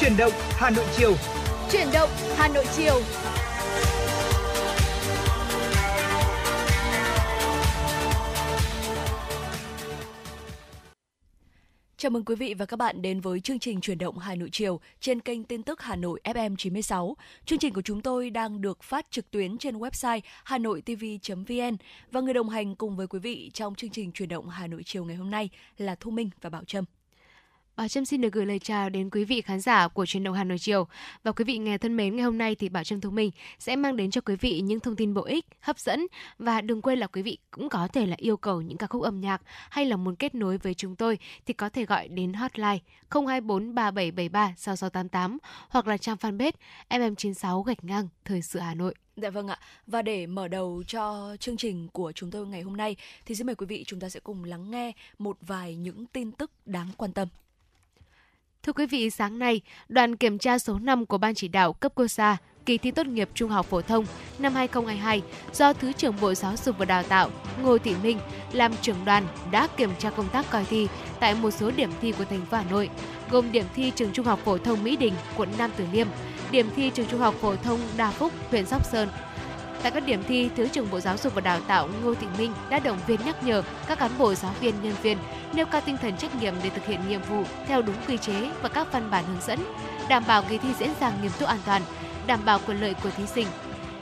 [0.00, 1.14] Chuyển động Hà Nội chiều.
[1.72, 3.00] Chuyển động Hà Nội chiều.
[11.96, 14.48] Chào mừng quý vị và các bạn đến với chương trình Chuyển động Hà Nội
[14.52, 17.16] chiều trên kênh tin tức Hà Nội FM 96.
[17.44, 21.76] Chương trình của chúng tôi đang được phát trực tuyến trên website hanoitv.vn
[22.10, 24.82] và người đồng hành cùng với quý vị trong chương trình Chuyển động Hà Nội
[24.84, 25.48] chiều ngày hôm nay
[25.78, 26.84] là Thu Minh và Bảo Trâm.
[27.80, 30.34] Bảo Trâm xin được gửi lời chào đến quý vị khán giả của truyền động
[30.34, 30.86] Hà Nội chiều.
[31.22, 33.76] Và quý vị nghe thân mến, ngày hôm nay thì Bảo Trâm Thông Minh sẽ
[33.76, 36.06] mang đến cho quý vị những thông tin bổ ích, hấp dẫn
[36.38, 39.02] và đừng quên là quý vị cũng có thể là yêu cầu những ca khúc
[39.02, 42.32] âm nhạc hay là muốn kết nối với chúng tôi thì có thể gọi đến
[42.32, 42.78] hotline
[43.10, 45.38] 024 3773 6688
[45.68, 46.52] hoặc là trang fanpage
[46.90, 48.94] FM96 gạch ngang Thời sự Hà Nội.
[49.16, 49.58] Dạ vâng ạ.
[49.86, 53.46] Và để mở đầu cho chương trình của chúng tôi ngày hôm nay thì xin
[53.46, 56.88] mời quý vị chúng ta sẽ cùng lắng nghe một vài những tin tức đáng
[56.96, 57.28] quan tâm.
[58.62, 61.92] Thưa quý vị, sáng nay, đoàn kiểm tra số 5 của Ban chỉ đạo cấp
[61.94, 62.36] quốc gia
[62.66, 64.04] kỳ thi tốt nghiệp trung học phổ thông
[64.38, 67.30] năm 2022 do Thứ trưởng Bộ Giáo dục và Đào tạo
[67.62, 68.18] Ngô Thị Minh
[68.52, 70.88] làm trưởng đoàn đã kiểm tra công tác coi thi
[71.20, 72.90] tại một số điểm thi của thành phố Hà Nội,
[73.30, 76.06] gồm điểm thi trường trung học phổ thông Mỹ Đình, quận Nam Từ Liêm,
[76.50, 79.08] điểm thi trường trung học phổ thông Đa Phúc, huyện Sóc Sơn,
[79.82, 82.52] Tại các điểm thi, Thứ trưởng Bộ Giáo dục và Đào tạo Ngô Thị Minh
[82.70, 85.18] đã động viên nhắc nhở các cán bộ giáo viên nhân viên
[85.52, 88.50] nêu cao tinh thần trách nhiệm để thực hiện nhiệm vụ theo đúng quy chế
[88.62, 89.58] và các văn bản hướng dẫn,
[90.08, 91.82] đảm bảo kỳ thi diễn ra nghiêm túc an toàn,
[92.26, 93.46] đảm bảo quyền lợi của thí sinh.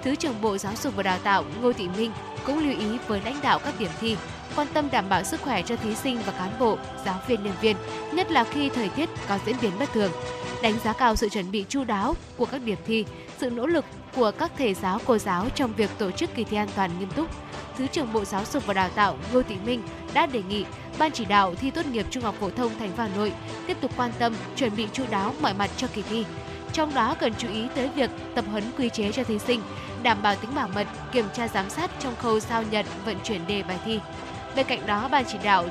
[0.02, 2.12] Thứ trưởng Bộ Giáo dục và Đào tạo Ngô Thị Minh
[2.46, 4.16] cũng lưu ý với lãnh đạo các điểm thi
[4.56, 7.54] quan tâm đảm bảo sức khỏe cho thí sinh và cán bộ, giáo viên nhân
[7.60, 7.76] viên,
[8.12, 10.12] nhất là khi thời tiết có diễn biến bất thường.
[10.62, 13.04] Đánh giá cao sự chuẩn bị chu đáo của các điểm thi,
[13.38, 13.84] sự nỗ lực
[14.16, 17.10] của các thầy giáo cô giáo trong việc tổ chức kỳ thi an toàn nghiêm
[17.10, 17.28] túc.
[17.78, 19.82] Thứ trưởng Bộ Giáo dục và Đào tạo Ngô Thị Minh
[20.14, 20.64] đã đề nghị
[20.98, 23.32] Ban chỉ đạo thi tốt nghiệp trung học phổ thông thành phố Hà Nội
[23.66, 26.24] tiếp tục quan tâm, chuẩn bị chu đáo mọi mặt cho kỳ thi.
[26.72, 29.60] Trong đó cần chú ý tới việc tập huấn quy chế cho thí sinh,
[30.02, 33.46] đảm bảo tính bảo mật, kiểm tra giám sát trong khâu giao nhận, vận chuyển
[33.46, 34.00] đề bài thi.
[34.56, 35.64] Bên cạnh đó, Ban chỉ đạo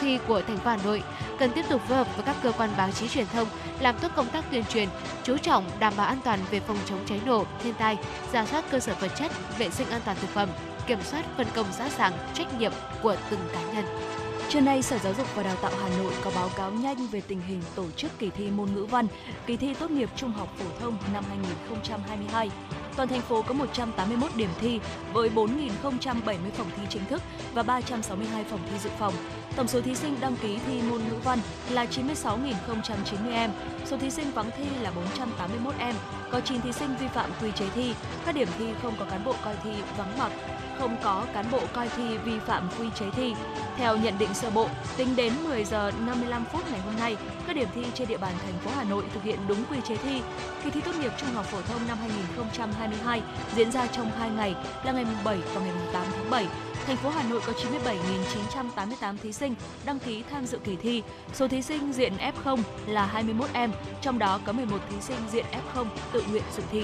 [0.00, 1.02] thi của thành phố Hà Nội
[1.38, 3.48] cần tiếp tục phối hợp với các cơ quan báo chí truyền thông
[3.80, 4.88] làm tốt công tác tuyên truyền,
[5.24, 7.96] chú trọng đảm bảo an toàn về phòng chống cháy nổ, thiên tai,
[8.32, 10.48] giả soát cơ sở vật chất, vệ sinh an toàn thực phẩm,
[10.86, 14.15] kiểm soát phân công rõ ràng trách nhiệm của từng cá nhân.
[14.48, 17.20] Trưa nay, Sở Giáo dục và Đào tạo Hà Nội có báo cáo nhanh về
[17.28, 19.06] tình hình tổ chức kỳ thi môn ngữ văn,
[19.46, 22.50] kỳ thi tốt nghiệp trung học phổ thông năm 2022.
[22.96, 24.80] Toàn thành phố có 181 điểm thi
[25.12, 27.22] với 4.070 phòng thi chính thức
[27.54, 29.14] và 362 phòng thi dự phòng.
[29.56, 31.38] Tổng số thí sinh đăng ký thi môn ngữ văn
[31.70, 33.50] là 96.090 em,
[33.84, 35.94] số thí sinh vắng thi là 481 em,
[36.30, 37.94] có 9 thí sinh vi phạm quy chế thi,
[38.26, 40.32] các điểm thi không có cán bộ coi thi vắng mặt,
[40.78, 43.34] không có cán bộ coi thi vi phạm quy chế thi.
[43.76, 47.16] Theo nhận định sơ bộ, tính đến 10 giờ 55 phút ngày hôm nay,
[47.46, 49.96] các điểm thi trên địa bàn thành phố Hà Nội thực hiện đúng quy chế
[49.96, 50.22] thi.
[50.64, 53.22] Kỳ thi tốt nghiệp trung học phổ thông năm 2022
[53.56, 54.54] diễn ra trong 2 ngày
[54.84, 56.46] là ngày 7 và ngày 8 tháng 7.
[56.86, 59.54] Thành phố Hà Nội có 97.988 thí sinh
[59.84, 61.02] đăng ký tham dự kỳ thi.
[61.34, 62.12] Số thí sinh diện
[62.44, 63.72] F0 là 21 em,
[64.02, 66.82] trong đó có 11 thí sinh diện F0 tự nguyện dự thi.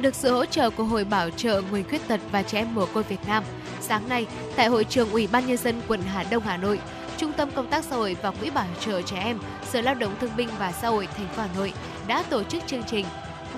[0.00, 2.86] Được sự hỗ trợ của Hội Bảo trợ Người Khuyết tật và Trẻ Em Mồ
[2.86, 3.44] Côi Việt Nam,
[3.80, 6.80] sáng nay tại Hội trường Ủy ban Nhân dân quận Hà Đông, Hà Nội,
[7.16, 9.38] Trung tâm Công tác Xã hội và Quỹ Bảo trợ Trẻ Em,
[9.70, 11.72] Sở Lao động Thương binh và Xã hội thành phố Hà Nội
[12.06, 13.06] đã tổ chức chương trình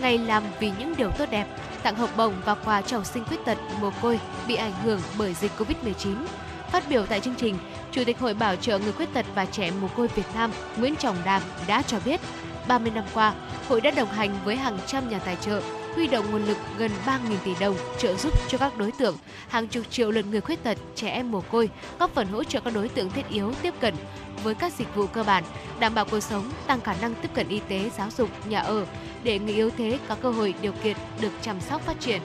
[0.01, 1.47] Ngày làm vì những điều tốt đẹp,
[1.83, 5.01] tặng học bổng và quà cho học sinh khuyết tật mồ côi bị ảnh hưởng
[5.19, 6.17] bởi dịch Covid-19.
[6.71, 7.59] Phát biểu tại chương trình,
[7.93, 10.97] Chủ tịch Hội Bảo trợ Người Khuyết tật và Trẻ Mồ Côi Việt Nam Nguyễn
[10.97, 12.21] Trọng Đàm đã cho biết,
[12.69, 13.35] 30 năm qua,
[13.69, 15.63] hội đã đồng hành với hàng trăm nhà tài trợ,
[15.95, 19.17] huy động nguồn lực gần 3.000 tỷ đồng trợ giúp cho các đối tượng,
[19.49, 22.61] hàng chục triệu lượt người khuyết tật, trẻ em mồ côi, góp phần hỗ trợ
[22.61, 23.95] các đối tượng thiết yếu tiếp cận
[24.45, 25.45] với các dịch vụ cơ bản,
[25.81, 28.87] đảm bảo cuộc sống, tăng khả năng tiếp cận y tế, giáo dục, nhà ở,
[29.23, 32.23] để người yếu thế có cơ hội điều kiện được chăm sóc phát triển.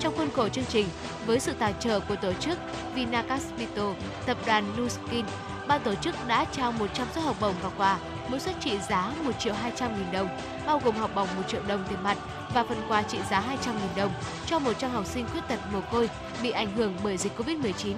[0.00, 0.86] Trong khuôn khổ chương trình,
[1.26, 2.58] với sự tài trợ của tổ chức
[2.94, 3.94] Vinacaspito,
[4.26, 5.24] tập đoàn Nuskin,
[5.68, 7.98] ban tổ chức đã trao 100 suất học bổng và quà,
[8.30, 10.28] mỗi suất trị giá 1 triệu 200 nghìn đồng,
[10.66, 12.18] bao gồm học bổng 1 triệu đồng tiền mặt
[12.54, 14.12] và phần quà trị giá 200 nghìn đồng
[14.46, 16.10] cho 100 học sinh khuyết tật mồ côi
[16.42, 17.94] bị ảnh hưởng bởi dịch Covid-19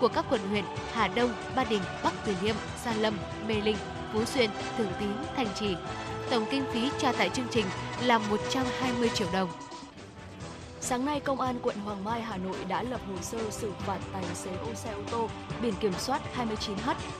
[0.00, 2.54] của các quận huyện Hà Đông, Ba Đình, Bắc Từ Liêm,
[2.84, 3.14] Gia Lâm,
[3.48, 3.76] Mê Linh,
[4.12, 5.76] Phú Xuyên, Thường Tín, Thành Trì.
[6.30, 7.66] Tổng kinh phí trao tại chương trình
[8.02, 9.48] là 120 triệu đồng.
[10.86, 13.98] Sáng nay, Công an quận Hoàng Mai, Hà Nội đã lập hồ sơ xử phạt
[14.12, 15.28] tài xế ô xe ô tô
[15.62, 16.22] biển kiểm soát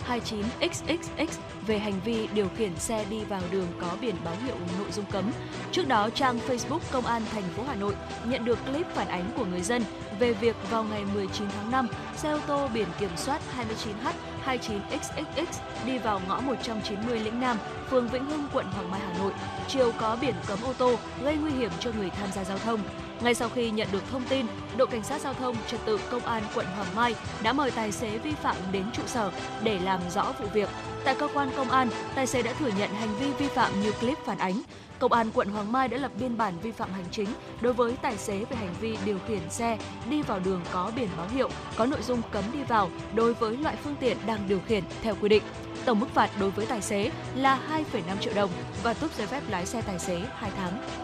[0.08, 1.26] 29H29XXX
[1.66, 5.04] về hành vi điều khiển xe đi vào đường có biển báo hiệu nội dung
[5.10, 5.32] cấm.
[5.72, 7.94] Trước đó, trang Facebook Công an thành phố Hà Nội
[8.24, 9.84] nhận được clip phản ánh của người dân
[10.18, 14.12] về việc vào ngày 19 tháng 5, xe ô tô biển kiểm soát 29H
[14.44, 15.46] 29XXX
[15.86, 17.56] đi vào ngõ 190 Lĩnh Nam,
[17.90, 19.32] phường Vĩnh Hưng, quận Hoàng Mai, Hà Nội.
[19.68, 22.80] Chiều có biển cấm ô tô gây nguy hiểm cho người tham gia giao thông.
[23.24, 26.24] Ngay sau khi nhận được thông tin, đội cảnh sát giao thông trật tự công
[26.24, 29.30] an quận Hoàng Mai đã mời tài xế vi phạm đến trụ sở
[29.62, 30.68] để làm rõ vụ việc.
[31.04, 33.92] Tại cơ quan công an, tài xế đã thừa nhận hành vi vi phạm như
[33.92, 34.62] clip phản ánh.
[34.98, 37.28] Công an quận Hoàng Mai đã lập biên bản vi phạm hành chính
[37.60, 39.78] đối với tài xế về hành vi điều khiển xe
[40.10, 43.56] đi vào đường có biển báo hiệu có nội dung cấm đi vào đối với
[43.56, 45.42] loại phương tiện đang điều khiển theo quy định.
[45.84, 47.58] Tổng mức phạt đối với tài xế là
[47.92, 48.50] 2,5 triệu đồng
[48.82, 51.03] và tước giấy phép lái xe tài xế 2 tháng.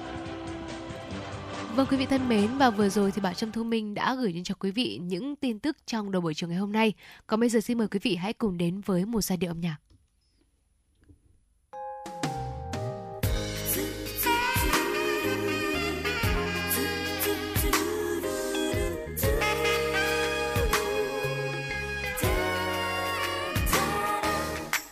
[1.81, 4.32] Vâng quý vị thân mến, và vừa rồi thì Bảo Trâm Thu Minh đã gửi
[4.32, 6.93] đến cho quý vị những tin tức trong đầu buổi chiều ngày hôm nay.
[7.27, 9.61] Còn bây giờ xin mời quý vị hãy cùng đến với một giai điệu âm
[9.61, 9.77] nhạc.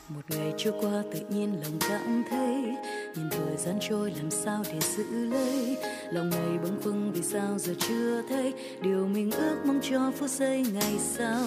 [0.08, 2.76] Một ngày trôi qua tự nhiên lòng cảm thấy
[3.18, 5.76] nhìn thời gian trôi, làm sao để giữ lấy?
[6.10, 8.54] Lòng này bâng khuâng vì sao giờ chưa thấy?
[8.80, 11.42] Điều mình ước mong cho phút giây ngày sau.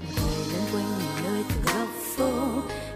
[0.00, 2.30] Một ngày lăn quanh nhìn nơi từ góc phố.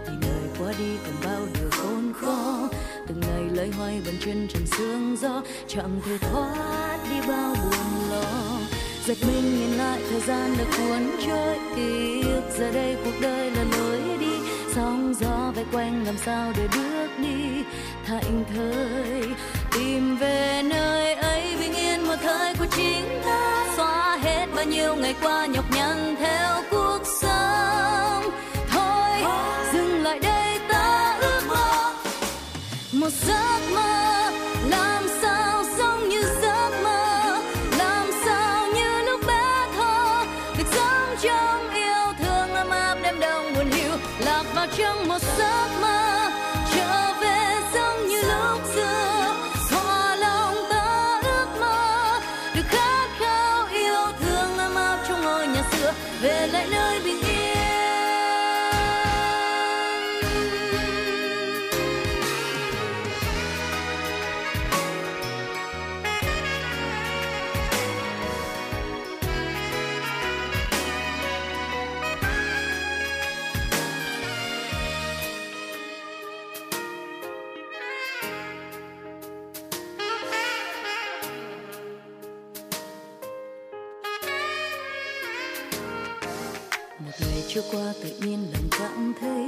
[0.05, 2.69] Nhìn đời qua đi còn bao điều khốn khó.
[3.07, 5.41] Từng ngày lấy hoay bàn chân trần sương gió.
[5.67, 8.59] Chẳng thể thoát đi bao buồn lo.
[9.05, 11.57] Giật mình nhìn lại thời gian đã cuốn trôi.
[11.75, 14.35] Tiếc giờ đây cuộc đời là lối đi
[14.75, 17.63] sóng gió vây quanh làm sao để bước đi?
[18.05, 19.23] Thảnh thơi
[19.71, 23.67] tìm về nơi ấy bình yên một thời của chính ta.
[23.77, 28.23] Xóa hết bao nhiêu ngày qua nhọc nhằn theo cuộc sống.
[28.69, 29.23] Thôi,
[29.73, 31.93] dừng lại đây, ta ước mơ.
[32.93, 33.48] Một giấc
[87.53, 89.45] trôi qua tự nhiên lòng cảm thấy.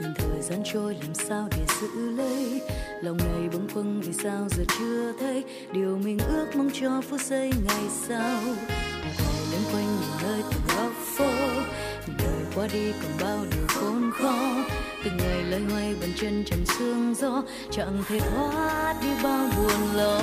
[0.00, 2.60] Nhìn thời gian trôi làm sao để giữ lấy?
[3.02, 5.44] Lòng này bâng khuâng vì sao giờ chưa thấy?
[5.72, 8.40] Điều mình ước mong cho phút giây ngày sau.
[9.02, 11.30] Ngày lên quanh nhìn nơi từng góc phố.
[12.06, 14.64] Nhìn đời qua đi còn bao điều khốn khó.
[15.04, 17.42] Từng ngày loay hoay bàn chân trần sương gió.
[17.70, 20.20] Chẳng thể thoát đi bao buồn lo.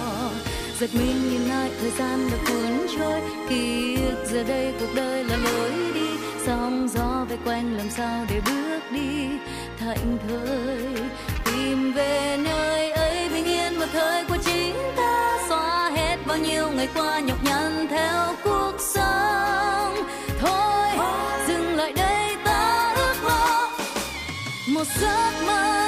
[0.80, 3.22] Giật mình nhìn lại thời gian đã cuốn trôi.
[3.50, 5.93] Ký ức giờ đây cuộc đời là lối đi
[6.45, 9.30] sóng gió vây quanh làm sao để bước đi?
[9.80, 10.95] Thạnh thơi,
[11.45, 15.38] tìm về nơi ấy bình yên một thời của chính ta.
[15.50, 19.95] Xóa hết bao nhiêu ngày qua nhọc nhằn theo cuộc sống.
[20.40, 20.88] Thôi,
[21.48, 23.68] dừng lại đây, ta ước mơ.
[24.68, 25.82] Một giấc mơ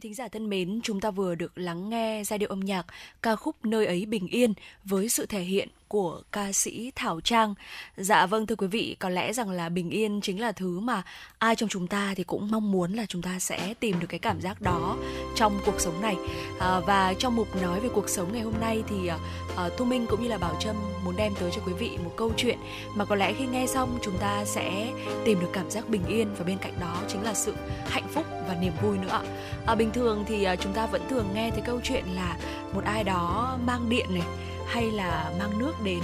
[0.00, 2.86] thính giả thân mến, chúng ta vừa được lắng nghe giai điệu âm nhạc
[3.22, 4.54] ca khúc Nơi ấy bình yên
[4.84, 7.54] với sự thể hiện của ca sĩ Thảo Trang.
[7.96, 11.02] Dạ vâng thưa quý vị, có lẽ rằng là bình yên chính là thứ mà
[11.38, 14.18] ai trong chúng ta thì cũng mong muốn là chúng ta sẽ tìm được cái
[14.18, 14.96] cảm giác đó
[15.34, 16.16] trong cuộc sống này.
[16.60, 19.18] À, và trong mục nói về cuộc sống ngày hôm nay thì à,
[19.56, 22.12] à Thu Minh cũng như là Bảo Trâm muốn đem tới cho quý vị một
[22.16, 22.58] câu chuyện
[22.94, 24.92] mà có lẽ khi nghe xong chúng ta sẽ
[25.24, 27.54] tìm được cảm giác bình yên và bên cạnh đó chính là sự
[27.86, 29.22] hạnh phúc và niềm vui nữa.
[29.66, 32.36] À, bình thường thì à, chúng ta vẫn thường nghe thấy câu chuyện là
[32.72, 34.24] một ai đó mang điện này
[34.70, 36.00] hay là mang nước đến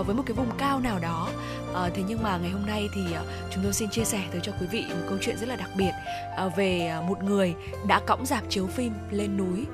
[0.00, 1.28] uh, với một cái vùng cao nào đó.
[1.70, 4.40] Uh, thế nhưng mà ngày hôm nay thì uh, chúng tôi xin chia sẻ tới
[4.44, 5.92] cho quý vị một câu chuyện rất là đặc biệt
[6.46, 7.54] uh, về uh, một người
[7.86, 9.64] đã cõng dạp chiếu phim lên núi.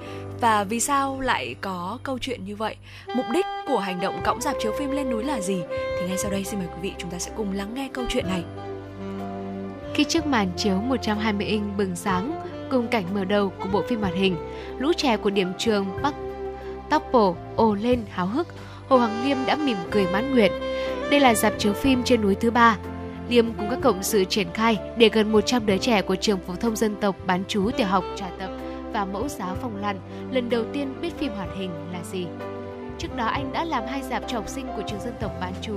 [0.41, 2.77] Và vì sao lại có câu chuyện như vậy?
[3.17, 5.63] Mục đích của hành động cõng dạp chiếu phim lên núi là gì?
[5.71, 8.05] Thì ngay sau đây xin mời quý vị chúng ta sẽ cùng lắng nghe câu
[8.09, 8.45] chuyện này.
[9.95, 14.01] Khi chiếc màn chiếu 120 inch bừng sáng cùng cảnh mở đầu của bộ phim
[14.01, 14.37] hoạt hình,
[14.79, 16.15] lũ trẻ của điểm trường Bắc
[16.91, 18.47] tóc bổ, ồ lên háo hức,
[18.89, 20.53] Hồ Hoàng Liêm đã mỉm cười mãn nguyện.
[21.11, 22.77] Đây là dạp chiếu phim trên núi thứ ba.
[23.29, 26.55] Liêm cùng các cộng sự triển khai để gần 100 đứa trẻ của trường phổ
[26.55, 28.51] thông dân tộc bán chú tiểu học trả tập
[28.93, 32.27] và mẫu giáo phòng lăn lần đầu tiên biết phim hoạt hình là gì.
[32.99, 35.53] Trước đó anh đã làm hai dạp cho học sinh của trường dân tộc bán
[35.63, 35.75] chú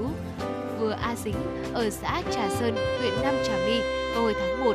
[0.80, 1.36] vừa A Dính
[1.74, 3.80] ở xã Trà Sơn, huyện Nam Trà My
[4.14, 4.74] vào hồi tháng 1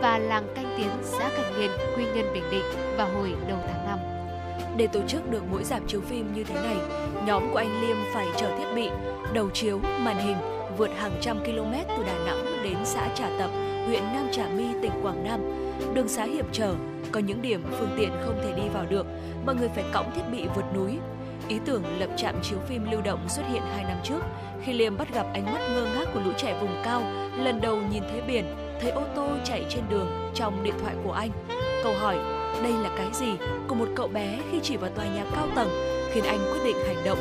[0.00, 2.64] và làng Canh Tiến, xã Cảnh Liên, Quy Nhơn, Bình Định
[2.96, 4.09] vào hồi đầu tháng 5.
[4.76, 6.76] Để tổ chức được mỗi dạp chiếu phim như thế này,
[7.26, 8.88] nhóm của anh Liêm phải chở thiết bị,
[9.32, 10.36] đầu chiếu, màn hình
[10.76, 13.50] vượt hàng trăm km từ Đà Nẵng đến xã Trà Tập,
[13.86, 15.40] huyện Nam Trà My, tỉnh Quảng Nam.
[15.94, 16.74] Đường xá hiểm trở,
[17.12, 19.06] có những điểm phương tiện không thể đi vào được,
[19.46, 20.98] mọi người phải cõng thiết bị vượt núi.
[21.48, 24.20] Ý tưởng lập trạm chiếu phim lưu động xuất hiện 2 năm trước,
[24.62, 27.02] khi Liêm bắt gặp ánh mắt ngơ ngác của lũ trẻ vùng cao,
[27.36, 28.44] lần đầu nhìn thấy biển,
[28.80, 31.30] thấy ô tô chạy trên đường trong điện thoại của anh.
[31.84, 33.32] Câu hỏi đây là cái gì
[33.68, 35.68] của một cậu bé khi chỉ vào tòa nhà cao tầng
[36.12, 37.18] khiến anh quyết định hành động.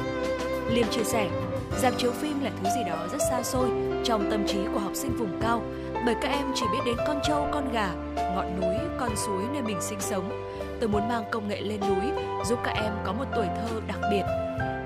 [0.69, 1.29] Liêm chia sẻ,
[1.77, 3.69] dạp chiếu phim là thứ gì đó rất xa xôi
[4.03, 5.62] trong tâm trí của học sinh vùng cao
[6.05, 9.62] bởi các em chỉ biết đến con trâu, con gà, ngọn núi, con suối nơi
[9.62, 10.53] mình sinh sống.
[10.79, 12.12] Tôi muốn mang công nghệ lên núi
[12.46, 14.24] giúp các em có một tuổi thơ đặc biệt.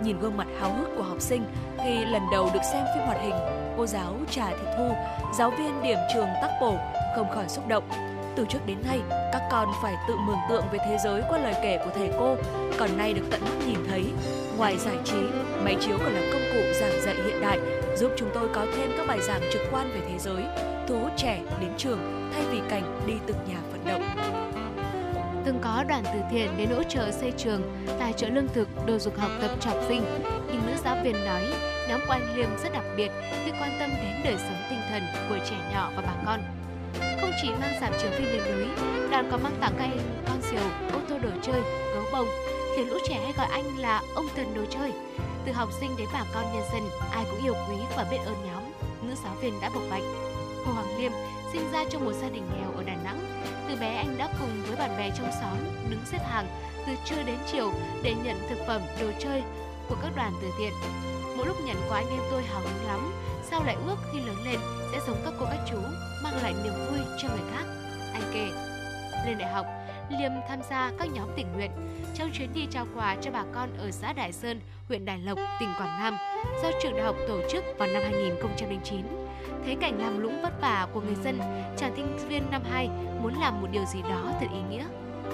[0.03, 1.45] Nhìn gương mặt háo hức của học sinh
[1.83, 3.35] khi lần đầu được xem phim hoạt hình,
[3.77, 4.89] cô giáo Trà Thị Thu,
[5.37, 6.77] giáo viên điểm trường Tắc Bổ
[7.15, 7.83] không khỏi xúc động
[8.35, 11.55] từ trước đến nay, các con phải tự mường tượng về thế giới qua lời
[11.63, 12.35] kể của thầy cô,
[12.79, 14.03] còn nay được tận mắt nhìn thấy.
[14.57, 15.21] Ngoài giải trí,
[15.63, 17.59] máy chiếu còn là công cụ giảng dạy hiện đại,
[17.95, 20.43] giúp chúng tôi có thêm các bài giảng trực quan về thế giới,
[20.87, 24.03] thu hút trẻ đến trường thay vì cảnh đi từng nhà vận động.
[25.45, 27.61] Từng có đoàn từ thiện đến hỗ trợ xây trường,
[27.99, 30.03] tài trợ lương thực, đồ dùng học tập cho học sinh.
[30.47, 31.43] Nhưng nữ giáo viên nói,
[31.89, 33.11] nhóm của anh Liêm rất đặc biệt
[33.45, 36.62] khi quan tâm đến đời sống tinh thần của trẻ nhỏ và bà con
[37.23, 38.65] không chỉ mang giảm chiếu phim lên núi,
[39.11, 40.63] đoàn còn mang tặng các em con diều,
[40.93, 41.61] ô tô đồ chơi,
[41.93, 42.27] gấu bông,
[42.75, 44.91] khiến lũ trẻ hay gọi anh là ông thần đồ chơi.
[45.45, 48.35] Từ học sinh đến bà con nhân dân, ai cũng yêu quý và biết ơn
[48.45, 48.63] nhóm.
[49.01, 50.03] Nữ giáo viên đã bộc bạch.
[50.65, 51.11] Hồ Hoàng Liêm
[51.53, 53.19] sinh ra trong một gia đình nghèo ở Đà Nẵng.
[53.69, 55.57] Từ bé anh đã cùng với bạn bè trong xóm
[55.89, 56.47] đứng xếp hàng
[56.87, 57.71] từ trưa đến chiều
[58.03, 59.43] để nhận thực phẩm, đồ chơi
[59.89, 60.73] của các đoàn từ thiện.
[61.37, 63.13] Mỗi lúc nhận quà anh em tôi hào hứng lắm,
[63.53, 64.59] sao lại ước khi lớn lên
[64.91, 65.77] sẽ giống các cô các chú,
[66.23, 67.65] mang lại niềm vui cho người khác.
[68.13, 68.49] Anh kể,
[69.25, 69.65] lên đại học,
[70.09, 71.71] Liêm tham gia các nhóm tình nguyện
[72.13, 75.39] trong chuyến đi trao quà cho bà con ở xã Đại Sơn, huyện Đại Lộc,
[75.59, 76.17] tỉnh Quảng Nam
[76.63, 79.05] do trường đại học tổ chức vào năm 2009.
[79.65, 81.39] Thấy cảnh làm lũng vất vả của người dân,
[81.77, 82.89] chàng sinh viên năm 2
[83.21, 84.85] muốn làm một điều gì đó thật ý nghĩa.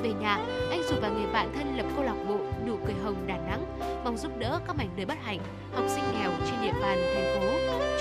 [0.03, 2.37] Về nhà, anh rủ và người bạn thân lập câu lạc bộ
[2.67, 5.39] Nụ cười hồng Đà Nẵng, mong giúp đỡ các mảnh đời bất hạnh,
[5.73, 7.47] học sinh nghèo trên địa bàn thành phố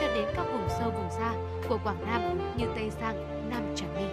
[0.01, 1.33] cho đến các vùng sâu vùng xa
[1.69, 4.05] của Quảng Nam như Tây Giang, Nam Trà My.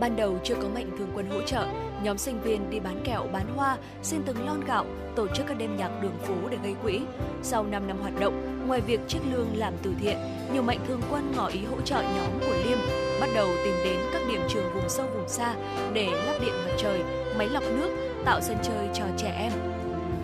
[0.00, 1.66] Ban đầu chưa có mạnh thường quân hỗ trợ,
[2.02, 4.84] nhóm sinh viên đi bán kẹo, bán hoa, xin từng lon gạo,
[5.16, 7.00] tổ chức các đêm nhạc đường phố để gây quỹ.
[7.42, 10.16] Sau 5 năm hoạt động, ngoài việc trích lương làm từ thiện,
[10.52, 12.78] nhiều mạnh thường quân ngỏ ý hỗ trợ nhóm của Liêm,
[13.20, 15.54] bắt đầu tìm đến các điểm trường vùng sâu vùng xa
[15.92, 17.00] để lắp điện mặt trời,
[17.38, 17.90] máy lọc nước,
[18.24, 19.52] tạo sân chơi cho trẻ em.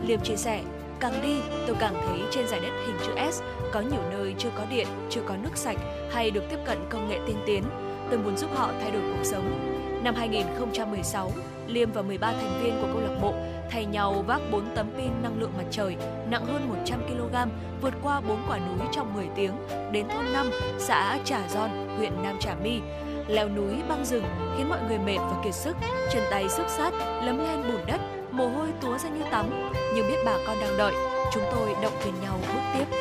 [0.06, 0.62] Liêm chia sẻ,
[1.00, 4.50] càng đi tôi càng thấy trên giải đất hình chữ S có nhiều nơi chưa
[4.56, 5.78] có điện, chưa có nước sạch
[6.10, 7.62] hay được tiếp cận công nghệ tiên tiến.
[8.10, 9.73] Tôi muốn giúp họ thay đổi cuộc sống.
[10.04, 11.30] Năm 2016,
[11.66, 13.34] Liêm và 13 thành viên của câu lạc bộ
[13.70, 15.96] thay nhau vác 4 tấm pin năng lượng mặt trời
[16.30, 17.36] nặng hơn 100 kg
[17.80, 19.52] vượt qua 4 quả núi trong 10 tiếng
[19.92, 22.80] đến thôn 5, xã Trà Gion, huyện Nam Trà My.
[23.28, 24.24] Leo núi băng rừng
[24.56, 25.76] khiến mọi người mệt và kiệt sức,
[26.12, 29.46] chân tay sức sát, lấm lên bùn đất, mồ hôi túa ra như tắm,
[29.94, 30.94] nhưng biết bà con đang đợi,
[31.32, 32.96] chúng tôi động viên nhau bước tiếp.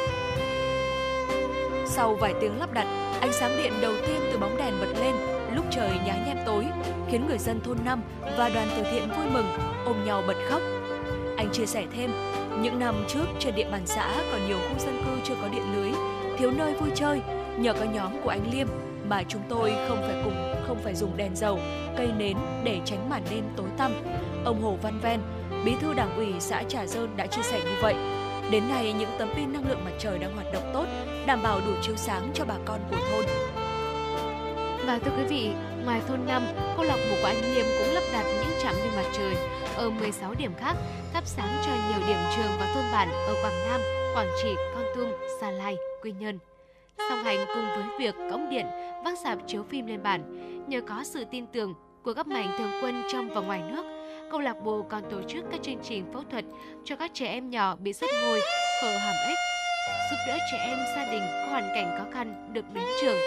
[1.86, 2.88] Sau vài tiếng lắp đặt,
[3.22, 6.66] ánh sáng điện đầu tiên từ bóng đèn bật lên lúc trời nhá nhem tối,
[7.10, 8.02] khiến người dân thôn năm
[8.38, 9.46] và đoàn từ thiện vui mừng,
[9.86, 10.62] ôm nhau bật khóc.
[11.38, 12.12] Anh chia sẻ thêm,
[12.62, 15.64] những năm trước trên địa bàn xã còn nhiều khu dân cư chưa có điện
[15.76, 15.92] lưới,
[16.38, 17.22] thiếu nơi vui chơi,
[17.58, 18.68] nhờ có nhóm của anh Liêm
[19.10, 21.60] mà chúng tôi không phải cùng không phải dùng đèn dầu,
[21.98, 23.92] cây nến để tránh màn đêm tối tăm.
[24.46, 25.20] Ông Hồ Văn Ven,
[25.66, 27.96] bí thư đảng ủy xã Trà Sơn đã chia sẻ như vậy.
[28.52, 30.86] Đến nay, những tấm pin năng lượng mặt trời đang hoạt động tốt,
[31.26, 33.26] đảm bảo đủ chiếu sáng cho bà con của thôn.
[34.88, 35.50] Và thưa quý vị,
[35.86, 36.44] ngoài thôn 5,
[36.78, 39.36] câu lạc bộ của anh Liêm cũng lắp đặt những trạm pin mặt trời
[39.76, 40.76] ở 16 điểm khác,
[41.14, 43.82] thắp sáng cho nhiều điểm trường và thôn bản ở Quảng Nam,
[44.16, 45.12] Quảng Trị, Con Tum,
[45.42, 46.40] Sa Lai, Quy Nhơn.
[47.10, 48.66] Song hành cùng với việc cống điện,
[49.06, 50.24] vác sạp chiếu phim lên bản,
[50.68, 51.74] nhờ có sự tin tưởng
[52.04, 53.84] của các mạnh thường quân trong và ngoài nước,
[54.32, 56.46] câu lạc bộ còn tổ chức các chương trình phẫu thuật
[56.86, 58.40] cho các trẻ em nhỏ bị sứt ngôi,
[58.84, 59.38] hở hàm ếch,
[60.12, 63.18] giúp đỡ trẻ em gia đình có hoàn cảnh khó khăn được đến trường,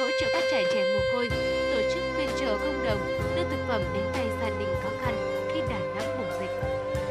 [0.00, 1.28] hỗ trợ các trẻ trẻ mồ côi,
[1.74, 2.98] tổ chức phiên chợ công đồng,
[3.36, 5.14] đưa thực phẩm đến tay gia đình khó khăn
[5.54, 6.50] khi Đà Nẵng bùng dịch.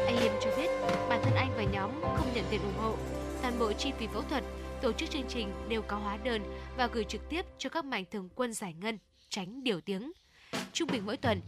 [0.06, 0.70] Anh Hiêm cho biết
[1.08, 2.94] bản thân anh và nhóm không nhận tiền ủng hộ,
[3.42, 4.44] toàn bộ chi phí phẫu thuật,
[4.82, 6.42] tổ chức chương trình đều có hóa đơn
[6.76, 8.98] và gửi trực tiếp cho các mạnh thường quân giải ngân,
[9.28, 10.12] tránh điều tiếng.
[10.72, 11.40] Trung bình mỗi tuần,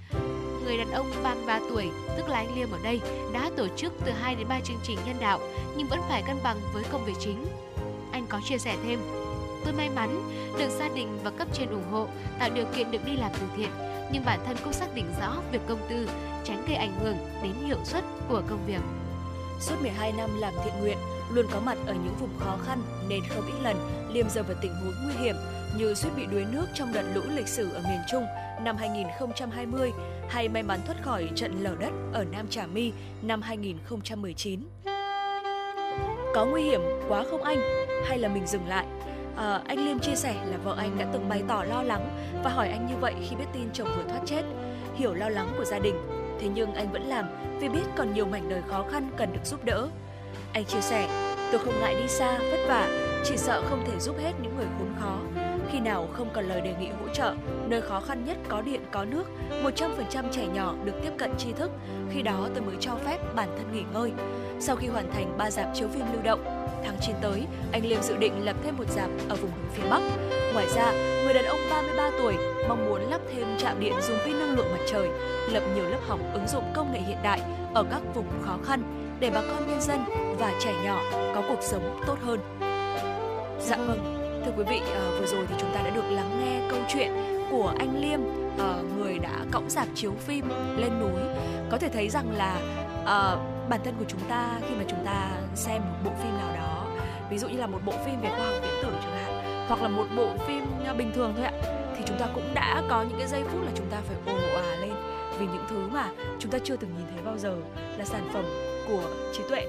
[0.64, 3.00] người đàn ông 33 tuổi, tức là anh Liêm ở đây,
[3.32, 5.40] đã tổ chức từ 2 đến 3 chương trình nhân đạo
[5.76, 7.46] nhưng vẫn phải cân bằng với công việc chính.
[8.12, 8.98] Anh có chia sẻ thêm,
[9.66, 12.06] tôi may mắn được gia đình và cấp trên ủng hộ,
[12.38, 13.70] tạo điều kiện được đi làm từ thiện,
[14.12, 16.08] nhưng bản thân cũng xác định rõ việc công tư,
[16.44, 18.80] tránh gây ảnh hưởng đến hiệu suất của công việc.
[19.60, 20.98] Suốt 12 năm làm thiện nguyện,
[21.32, 23.76] luôn có mặt ở những vùng khó khăn nên không ít lần
[24.12, 25.36] Liêm rơi vào tình huống nguy hiểm
[25.78, 28.24] như suýt bị đuối nước trong đợt lũ lịch sử ở miền Trung
[28.62, 29.92] năm 2020
[30.28, 34.60] hay may mắn thoát khỏi trận lở đất ở Nam Trà My năm 2019.
[36.34, 37.58] Có nguy hiểm quá không anh?
[38.04, 38.86] Hay là mình dừng lại?
[39.36, 42.08] À, anh Liêm chia sẻ là vợ anh đã từng bày tỏ lo lắng
[42.44, 44.42] và hỏi anh như vậy khi biết tin chồng vừa thoát chết.
[44.94, 45.94] Hiểu lo lắng của gia đình,
[46.40, 47.24] thế nhưng anh vẫn làm
[47.60, 49.88] vì biết còn nhiều mảnh đời khó khăn cần được giúp đỡ.
[50.52, 51.08] Anh chia sẻ,
[51.52, 52.88] tôi không ngại đi xa, vất vả,
[53.24, 55.18] chỉ sợ không thể giúp hết những người khốn khó.
[55.70, 57.34] Khi nào không còn lời đề nghị hỗ trợ,
[57.66, 59.24] nơi khó khăn nhất có điện có nước,
[59.64, 61.70] 100% trẻ nhỏ được tiếp cận tri thức,
[62.10, 64.12] khi đó tôi mới cho phép bản thân nghỉ ngơi.
[64.60, 66.55] Sau khi hoàn thành ba dạp chiếu phim lưu động,
[66.86, 69.88] tháng 9 tới, anh Liêm dự định lập thêm một dạp ở vùng núi phía
[69.90, 70.02] Bắc.
[70.52, 70.92] Ngoài ra,
[71.24, 72.34] người đàn ông 33 tuổi
[72.68, 75.08] mong muốn lắp thêm trạm điện dùng pin năng lượng mặt trời,
[75.52, 77.40] lập nhiều lớp học ứng dụng công nghệ hiện đại
[77.74, 78.82] ở các vùng khó khăn
[79.20, 80.04] để bà con nhân dân
[80.38, 81.00] và trẻ nhỏ
[81.34, 82.40] có cuộc sống tốt hơn.
[83.60, 86.70] Dạ vâng, thưa quý vị, uh, vừa rồi thì chúng ta đã được lắng nghe
[86.70, 87.12] câu chuyện
[87.50, 91.20] của anh Liêm, uh, người đã cõng dạp chiếu phim lên núi.
[91.70, 92.56] Có thể thấy rằng là
[93.02, 96.54] uh, bản thân của chúng ta khi mà chúng ta xem một bộ phim nào
[96.54, 96.65] đó,
[97.30, 99.82] ví dụ như là một bộ phim về khoa học viễn tưởng chẳng hạn, hoặc
[99.82, 101.52] là một bộ phim à, bình thường thôi ạ,
[101.96, 104.40] thì chúng ta cũng đã có những cái giây phút là chúng ta phải ồ
[104.56, 104.92] à lên
[105.38, 107.56] vì những thứ mà chúng ta chưa từng nhìn thấy bao giờ
[107.98, 108.44] là sản phẩm
[108.88, 109.66] của trí tuệ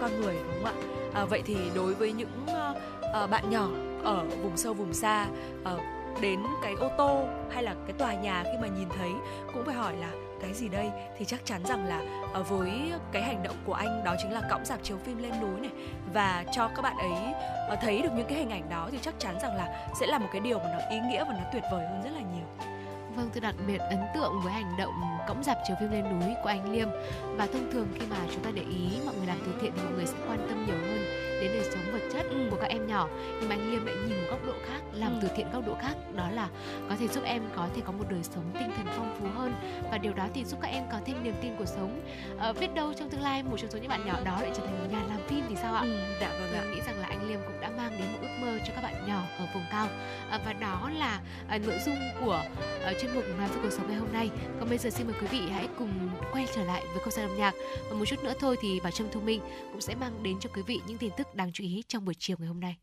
[0.00, 0.72] con người đúng không ạ?
[1.14, 3.68] À, vậy thì đối với những uh, bạn nhỏ
[4.04, 5.26] ở vùng sâu vùng xa
[5.62, 5.80] uh,
[6.20, 9.10] đến cái ô tô hay là cái tòa nhà khi mà nhìn thấy
[9.54, 10.10] cũng phải hỏi là
[10.42, 10.90] cái gì đây?
[11.18, 12.00] Thì chắc chắn rằng là
[12.32, 15.32] ờ, với cái hành động của anh, đó chính là cõng dạp chiếu phim lên
[15.40, 15.70] núi này.
[16.12, 17.34] Và cho các bạn ấy
[17.68, 20.18] ờ, thấy được những cái hình ảnh đó thì chắc chắn rằng là sẽ là
[20.18, 22.76] một cái điều mà nó ý nghĩa và nó tuyệt vời hơn rất là nhiều.
[23.16, 24.92] Vâng, tôi đặc biệt ấn tượng với hành động
[25.28, 26.88] cõng dạp chiếu phim lên núi của anh Liêm
[27.36, 29.82] và thông thường khi mà chúng ta để ý mọi người làm từ thiện thì
[29.82, 30.98] mọi người sẽ quan tâm nhiều hơn
[31.40, 32.48] đến đời sống vật chất ừ.
[32.50, 33.08] của các em nhỏ
[33.40, 35.18] nhưng mà anh Liêm lại nhìn một góc độ khác làm ừ.
[35.22, 36.48] từ thiện góc độ khác đó là
[36.88, 39.54] có thể giúp em có thể có một đời sống tinh thần phong phú hơn
[39.90, 42.00] và điều đó thì giúp các em có thêm niềm tin cuộc sống
[42.38, 44.66] à, biết đâu trong tương lai một trong số những bạn nhỏ đó lại trở
[44.66, 45.80] thành một nhà làm phim thì sao ạ?
[45.82, 46.64] Ừ, dạ vâng ạ.
[46.74, 49.06] nghĩ rằng là anh Liêm cũng đã mang đến một ước mơ cho các bạn
[49.08, 49.88] nhỏ ở vùng cao
[50.30, 52.42] à, và đó là à, nội dung của
[52.84, 54.30] à, chuyên mục nói về cuộc sống ngày hôm nay.
[54.60, 57.28] Còn bây giờ xin mời quý vị hãy cùng quay trở lại với không gian
[57.28, 57.54] âm nhạc
[57.90, 59.40] và một chút nữa thôi thì bà Trâm Thu Minh
[59.72, 62.14] cũng sẽ mang đến cho quý vị những tin tức đáng chú ý trong buổi
[62.18, 62.76] chiều ngày hôm nay.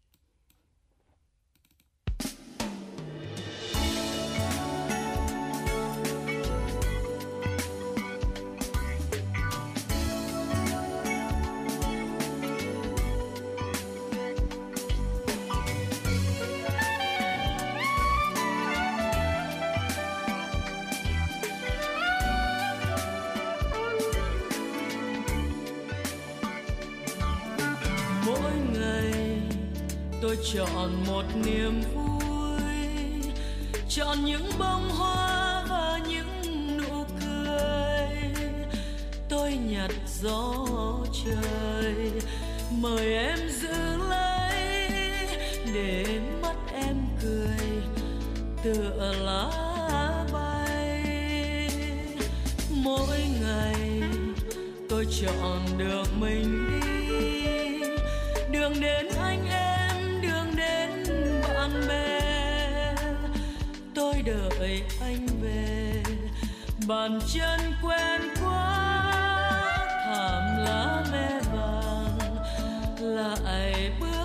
[55.10, 57.44] Chọn được mình đi.
[58.52, 61.04] Đường đến anh em, đường đến
[61.44, 62.22] bạn bè.
[63.96, 66.04] Tôi đợi anh về.
[66.88, 69.14] Bàn chân quen quá,
[70.06, 72.20] thảm lá me vàng.
[73.02, 74.17] Lại bước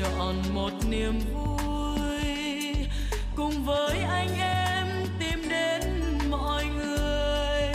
[0.00, 2.86] chọn một niềm vui
[3.36, 4.86] cùng với anh em
[5.18, 5.82] tìm đến
[6.30, 7.72] mọi người.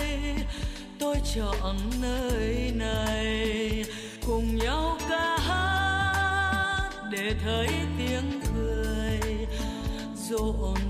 [0.99, 3.85] Tôi chọn nơi này
[4.27, 9.47] cùng nhau ca hát để thấy tiếng cười
[10.29, 10.84] rộn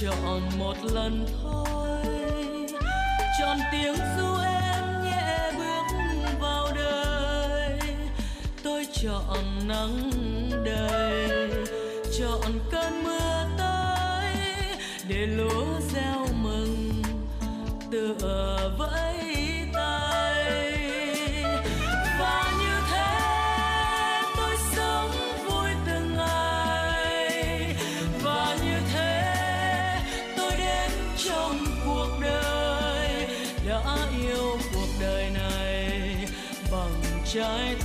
[0.00, 1.98] chọn một lần thôi.
[3.40, 5.82] Chọn tiếng ru em nhẹ bước
[6.40, 7.78] vào đời.
[8.62, 10.10] Tôi chọn nắng
[10.64, 11.50] đầy.
[12.18, 14.36] Chọn cơn mưa tới
[15.08, 17.02] để lúa gieo mừng.
[17.90, 19.03] Tựa vẫy
[37.34, 37.76] bằng trái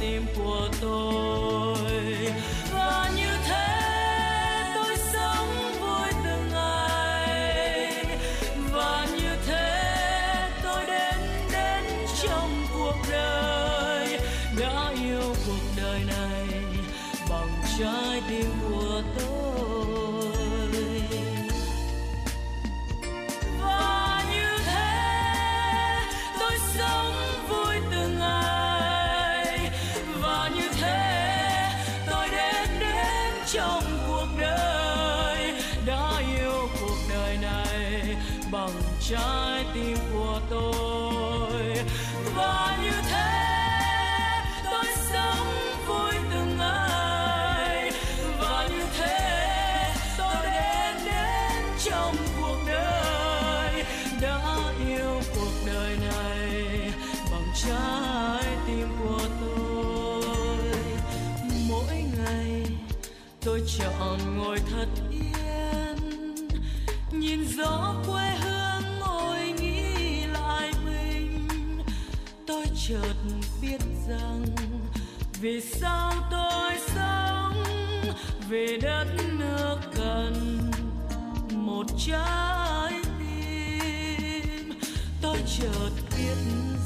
[82.09, 84.73] trái tim.
[85.21, 86.37] Tôi chợt biết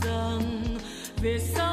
[0.03, 0.63] rằng
[1.21, 1.72] về sau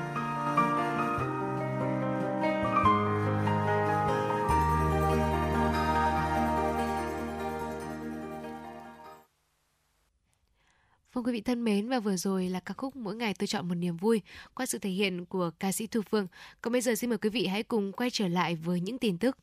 [11.31, 13.75] quý vị thân mến, và vừa rồi là ca khúc Mỗi ngày tôi chọn một
[13.75, 14.21] niềm vui
[14.53, 16.27] qua sự thể hiện của ca sĩ Thu Phương.
[16.61, 19.17] Còn bây giờ xin mời quý vị hãy cùng quay trở lại với những tin
[19.17, 19.37] tức.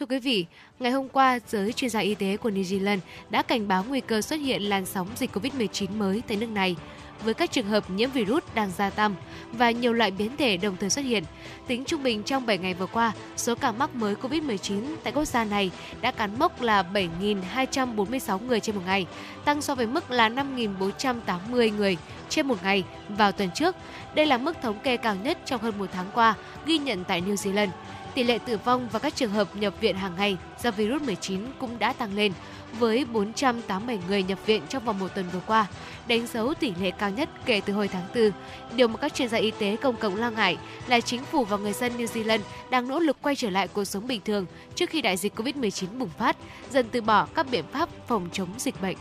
[0.00, 0.46] Thưa quý vị,
[0.78, 2.98] ngày hôm qua, giới chuyên gia y tế của New Zealand
[3.30, 6.76] đã cảnh báo nguy cơ xuất hiện làn sóng dịch COVID-19 mới tại nước này
[7.24, 9.14] với các trường hợp nhiễm virus đang gia tăng
[9.52, 11.24] và nhiều loại biến thể đồng thời xuất hiện.
[11.66, 15.24] Tính trung bình trong 7 ngày vừa qua, số ca mắc mới COVID-19 tại quốc
[15.24, 19.06] gia này đã cán mốc là 7.246 người trên một ngày,
[19.44, 21.96] tăng so với mức là 5.480 người
[22.28, 23.76] trên một ngày vào tuần trước.
[24.14, 26.34] Đây là mức thống kê cao nhất trong hơn một tháng qua
[26.66, 27.68] ghi nhận tại New Zealand.
[28.14, 31.40] Tỷ lệ tử vong và các trường hợp nhập viện hàng ngày do virus 19
[31.58, 32.32] cũng đã tăng lên,
[32.78, 35.66] với 487 người nhập viện trong vòng một tuần vừa qua,
[36.08, 38.30] đánh dấu tỷ lệ cao nhất kể từ hồi tháng 4.
[38.76, 41.56] Điều mà các chuyên gia y tế công cộng lo ngại là chính phủ và
[41.56, 44.90] người dân New Zealand đang nỗ lực quay trở lại cuộc sống bình thường trước
[44.90, 46.36] khi đại dịch COVID-19 bùng phát,
[46.70, 48.96] dần từ bỏ các biện pháp phòng chống dịch bệnh.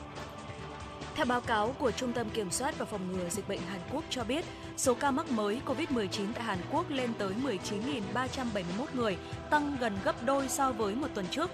[1.20, 4.04] Theo báo cáo của Trung tâm Kiểm soát và Phòng ngừa Dịch bệnh Hàn Quốc
[4.10, 4.46] cho biết,
[4.78, 9.18] số ca mắc mới COVID-19 tại Hàn Quốc lên tới 19.371 người,
[9.50, 11.52] tăng gần gấp đôi so với một tuần trước.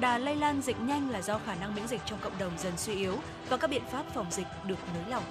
[0.00, 2.72] Đà lây lan dịch nhanh là do khả năng miễn dịch trong cộng đồng dần
[2.76, 5.24] suy yếu và các biện pháp phòng dịch được nới lỏng.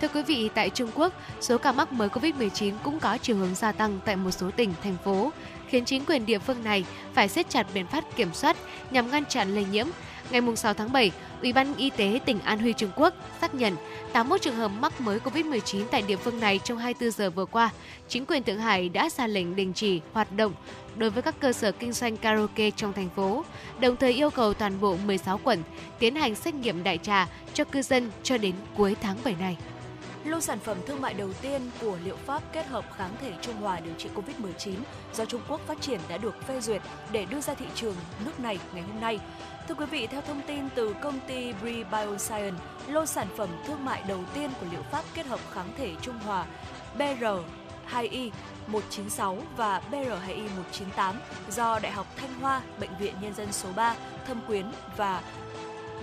[0.00, 3.54] Thưa quý vị, tại Trung Quốc, số ca mắc mới COVID-19 cũng có chiều hướng
[3.54, 5.30] gia tăng tại một số tỉnh, thành phố,
[5.68, 8.56] khiến chính quyền địa phương này phải siết chặt biện pháp kiểm soát
[8.90, 9.86] nhằm ngăn chặn lây nhiễm.
[10.30, 11.12] Ngày 6 tháng 7,
[11.42, 13.76] Ủy ban Y tế tỉnh An Huy Trung Quốc xác nhận
[14.12, 17.70] 81 trường hợp mắc mới COVID-19 tại địa phương này trong 24 giờ vừa qua.
[18.08, 20.52] Chính quyền Thượng Hải đã ra lệnh đình chỉ hoạt động
[20.96, 23.44] đối với các cơ sở kinh doanh karaoke trong thành phố,
[23.80, 25.62] đồng thời yêu cầu toàn bộ 16 quận
[25.98, 29.56] tiến hành xét nghiệm đại trà cho cư dân cho đến cuối tháng 7 này.
[30.24, 33.56] Lô sản phẩm thương mại đầu tiên của liệu pháp kết hợp kháng thể Trung
[33.56, 34.74] Hòa điều trị COVID-19
[35.14, 38.40] do Trung Quốc phát triển đã được phê duyệt để đưa ra thị trường nước
[38.40, 39.18] này ngày hôm nay.
[39.68, 43.84] Thưa quý vị, theo thông tin từ công ty Bri Bioscience, lô sản phẩm thương
[43.84, 46.46] mại đầu tiên của liệu pháp kết hợp kháng thể Trung Hòa
[46.94, 47.24] BR
[47.90, 48.30] 2i
[48.66, 51.20] 196 và BR2i 198
[51.50, 53.96] do Đại học Thanh Hoa, Bệnh viện Nhân dân số 3,
[54.26, 55.22] Thâm Quyến và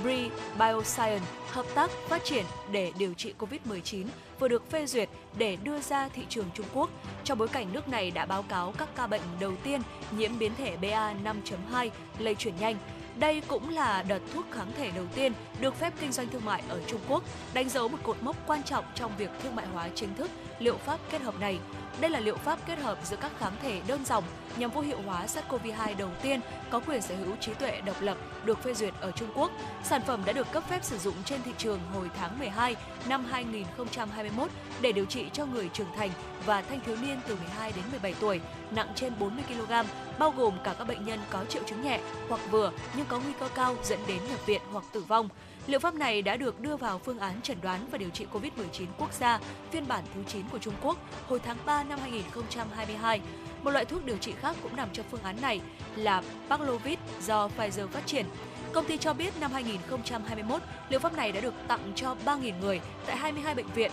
[0.04, 4.06] Bri Bioscience hợp tác phát triển để điều trị COVID-19
[4.40, 6.90] vừa được phê duyệt để đưa ra thị trường Trung Quốc
[7.24, 9.82] trong bối cảnh nước này đã báo cáo các ca bệnh đầu tiên
[10.18, 12.76] nhiễm biến thể BA5.2 lây truyền nhanh.
[13.20, 16.64] Đây cũng là đợt thuốc kháng thể đầu tiên được phép kinh doanh thương mại
[16.70, 19.90] ở Trung Quốc, đánh dấu một cột mốc quan trọng trong việc thương mại hóa
[19.96, 21.60] chính thức liệu pháp kết hợp này.
[22.02, 24.24] Đây là liệu pháp kết hợp giữa các kháng thể đơn dòng
[24.58, 28.18] nhằm vô hiệu hóa SARS-CoV-2 đầu tiên có quyền sở hữu trí tuệ độc lập
[28.46, 29.52] được phê duyệt ở Trung Quốc.
[29.84, 32.76] Sản phẩm đã được cấp phép sử dụng trên thị trường hồi tháng 12
[33.10, 34.50] năm 2021
[34.82, 36.10] để điều trị cho người trưởng thành
[36.46, 39.72] và thanh thiếu niên từ 12 đến 17 tuổi, nặng trên 40 kg,
[40.20, 43.34] bao gồm cả các bệnh nhân có triệu chứng nhẹ hoặc vừa nhưng có nguy
[43.40, 45.30] cơ cao dẫn đến nhập viện hoặc tử vong.
[45.68, 48.86] Liệu pháp này đã được đưa vào phương án chẩn đoán và điều trị COVID-19
[48.98, 49.40] quốc gia
[49.72, 53.22] phiên bản thứ 9 của Trung Quốc hồi tháng 3 năm 2022.
[53.64, 55.62] Một loại thuốc điều trị khác cũng nằm trong phương án này
[55.96, 58.26] là Paxlovid do Pfizer phát triển.
[58.74, 62.82] Công ty cho biết năm 2021, liệu pháp này đã được tặng cho 3.000 người
[63.06, 63.92] tại 22 bệnh viện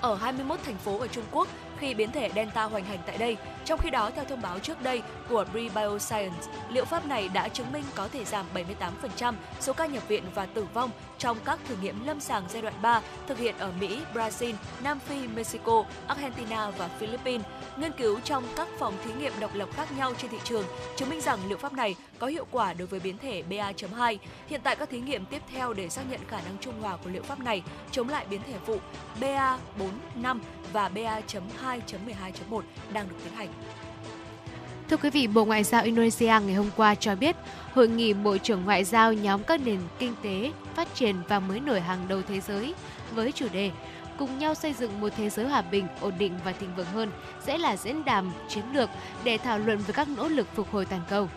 [0.00, 1.48] ở 21 thành phố ở Trung Quốc
[1.80, 3.36] khi biến thể Delta hoành hành tại đây.
[3.64, 7.48] Trong khi đó, theo thông báo trước đây của Bri Bioscience, liệu pháp này đã
[7.48, 8.46] chứng minh có thể giảm
[9.20, 12.62] 78% số ca nhập viện và tử vong trong các thử nghiệm lâm sàng giai
[12.62, 17.46] đoạn 3 thực hiện ở Mỹ, Brazil, Nam Phi, Mexico, Argentina và Philippines.
[17.76, 20.64] Nghiên cứu trong các phòng thí nghiệm độc lập khác nhau trên thị trường
[20.96, 24.16] chứng minh rằng liệu pháp này có hiệu quả đối với biến thể BA.2.
[24.46, 27.10] Hiện tại các thí nghiệm tiếp theo để xác nhận khả năng trung hòa của
[27.10, 28.78] liệu pháp này chống lại biến thể phụ
[29.20, 30.38] BA.4.5
[30.72, 32.60] và BA.2.12.1
[32.92, 33.48] đang được tiến hành.
[34.90, 37.36] Thưa quý vị, Bộ Ngoại giao Indonesia ngày hôm qua cho biết,
[37.74, 41.60] hội nghị Bộ trưởng Ngoại giao nhóm các nền kinh tế phát triển và mới
[41.60, 42.74] nổi hàng đầu thế giới
[43.14, 43.70] với chủ đề
[44.18, 47.10] cùng nhau xây dựng một thế giới hòa bình, ổn định và thịnh vượng hơn
[47.40, 48.90] sẽ là diễn đàn chiến lược
[49.24, 51.28] để thảo luận về các nỗ lực phục hồi toàn cầu.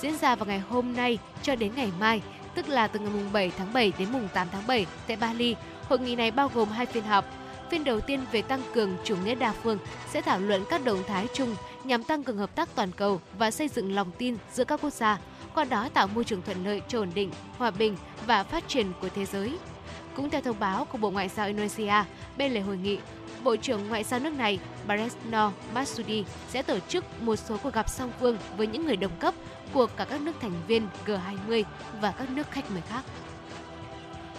[0.00, 2.22] Diễn ra vào ngày hôm nay cho đến ngày mai,
[2.54, 5.56] tức là từ ngày 7 tháng 7 đến mùng 8 tháng 7 tại Bali.
[5.88, 7.24] Hội nghị này bao gồm hai phiên họp.
[7.70, 9.78] Phiên đầu tiên về tăng cường chủ nghĩa đa phương
[10.10, 13.50] sẽ thảo luận các động thái chung nhằm tăng cường hợp tác toàn cầu và
[13.50, 15.18] xây dựng lòng tin giữa các quốc gia,
[15.54, 17.96] qua đó tạo môi trường thuận lợi cho ổn định, hòa bình
[18.26, 19.58] và phát triển của thế giới.
[20.16, 22.04] Cũng theo thông báo của Bộ Ngoại giao Indonesia,
[22.36, 22.98] bên lề hội nghị,
[23.44, 27.88] Bộ trưởng Ngoại giao nước này Baresno Masudi sẽ tổ chức một số cuộc gặp
[27.88, 29.34] song phương với những người đồng cấp
[29.72, 31.64] của cả các nước thành viên G20
[32.00, 33.02] và các nước khách mời khác.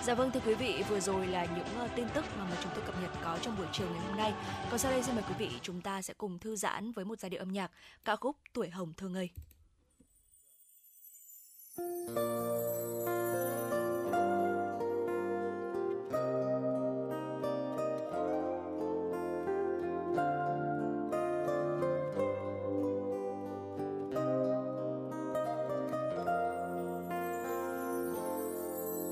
[0.05, 2.71] Dạ vâng thưa quý vị, vừa rồi là những ờ, tin tức mà, mà chúng
[2.75, 4.33] tôi cập nhật có trong buổi chiều ngày hôm nay.
[4.69, 7.19] Còn sau đây xin mời quý vị chúng ta sẽ cùng thư giãn với một
[7.19, 7.71] giai điệu âm nhạc
[8.05, 9.29] ca khúc Tuổi hồng thơ ngây.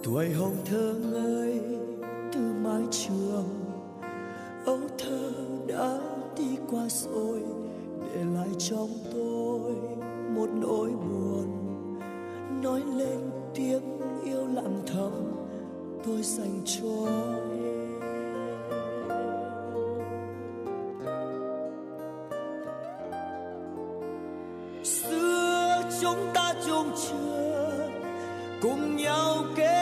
[0.03, 1.59] Tuổi hồng thơ ngây
[2.33, 3.49] từ mái trường.
[4.65, 5.31] Ấu thơ
[5.67, 5.99] đã
[6.37, 7.41] đi qua rồi,
[7.99, 9.71] để lại trong tôi
[10.35, 11.47] một nỗi buồn.
[12.63, 13.19] Nói lên
[13.55, 15.11] tiếng yêu lặng thầm,
[16.05, 17.99] tôi dành cho em.
[24.83, 27.89] Xưa chúng ta chung chưa
[28.61, 29.72] cùng nhau kết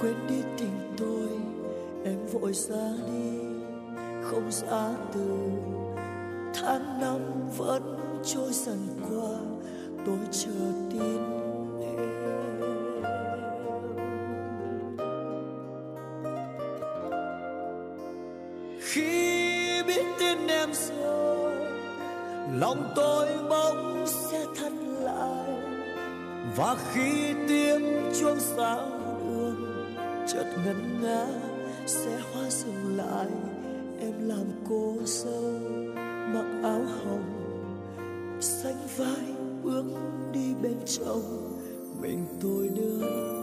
[0.00, 1.28] quên đi tình tôi,
[2.04, 3.38] em vội ra đi
[4.22, 5.30] không giá từ,
[6.54, 7.20] tháng năm
[7.56, 9.38] vẫn trôi dần qua,
[10.06, 11.20] tôi chờ tin
[11.82, 12.20] em
[18.80, 21.54] khi biết tin em rồi,
[22.58, 25.44] lòng tôi bỗng sẽ thắt lại
[26.56, 28.99] và khi tiếng chuông sáng
[30.40, 31.26] chợt ngân nga,
[31.86, 33.26] sẽ hoa dừng lại.
[34.00, 35.52] Em làm cô dâu,
[36.34, 39.84] mặc áo hồng xanh vai bước
[40.32, 41.58] đi bên chồng.
[42.00, 43.39] Mình tôi đơn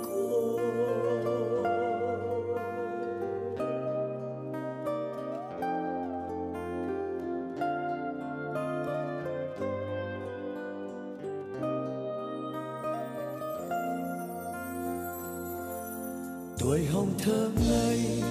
[16.67, 18.23] tuổi hồng thơ ngây,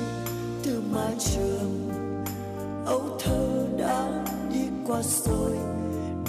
[0.65, 1.91] từ mái trường,
[2.87, 5.57] ấu thơ đã đi qua rồi.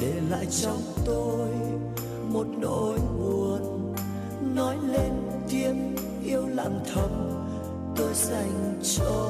[0.01, 1.49] Để lại trong tôi
[2.29, 3.93] một nỗi buồn,
[4.55, 5.11] nói lên
[5.49, 7.11] tiếng yêu lặng thầm.
[7.95, 9.26] Tôi dành cho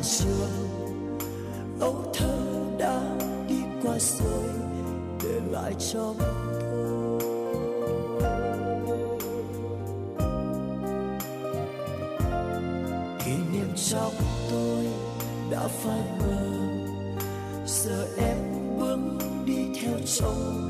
[0.00, 0.50] từ mái trường
[1.80, 2.38] ấu thơ
[2.78, 3.00] đã
[3.48, 4.48] đi qua rồi,
[5.22, 7.20] để lại trong tôi.
[13.24, 14.12] Kỷ niệm trong
[14.50, 14.86] tôi
[15.50, 16.50] đã phai mờ.
[17.66, 18.36] Giờ em
[18.78, 18.98] bước
[19.46, 20.69] đi theo trong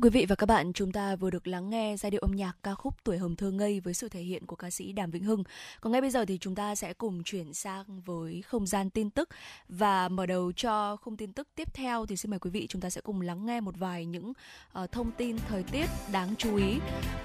[0.00, 2.30] Thưa quý vị và các bạn, chúng ta vừa được lắng nghe giai điệu âm
[2.36, 5.10] nhạc ca khúc Tuổi Hồng Thơ Ngây với sự thể hiện của ca sĩ Đàm
[5.10, 5.44] Vĩnh Hưng.
[5.80, 9.10] Còn ngay bây giờ thì chúng ta sẽ cùng chuyển sang với không gian tin
[9.10, 9.28] tức
[9.68, 12.82] và mở đầu cho khung tin tức tiếp theo thì xin mời quý vị chúng
[12.82, 14.32] ta sẽ cùng lắng nghe một vài những
[14.82, 16.78] uh, thông tin thời tiết đáng chú ý.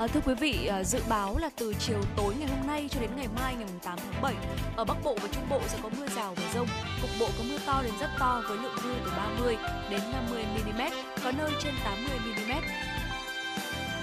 [0.03, 3.01] Uh, thưa quý vị, uh, dự báo là từ chiều tối ngày hôm nay cho
[3.01, 4.35] đến ngày mai ngày 8 tháng 7
[4.75, 6.67] ở Bắc Bộ và Trung Bộ sẽ có mưa rào và rông,
[7.01, 9.57] cục bộ có mưa to đến rất to với lượng mưa từ 30
[9.89, 10.81] đến 50 mm,
[11.23, 12.84] có nơi trên 80 mm 헬멧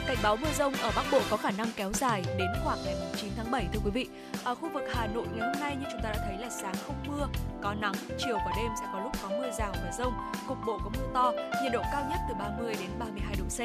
[0.06, 2.94] Cảnh báo mưa rông ở Bắc Bộ có khả năng kéo dài đến khoảng ngày
[3.16, 4.08] 9 tháng 7 thưa quý vị.
[4.44, 6.74] Ở khu vực Hà Nội ngày hôm nay như chúng ta đã thấy là sáng
[6.86, 7.28] không mưa,
[7.62, 10.12] có nắng, chiều và đêm sẽ có lúc có mưa rào và rông,
[10.48, 11.32] cục bộ có mưa to,
[11.62, 13.58] nhiệt độ cao nhất từ 30 đến 32 độ C.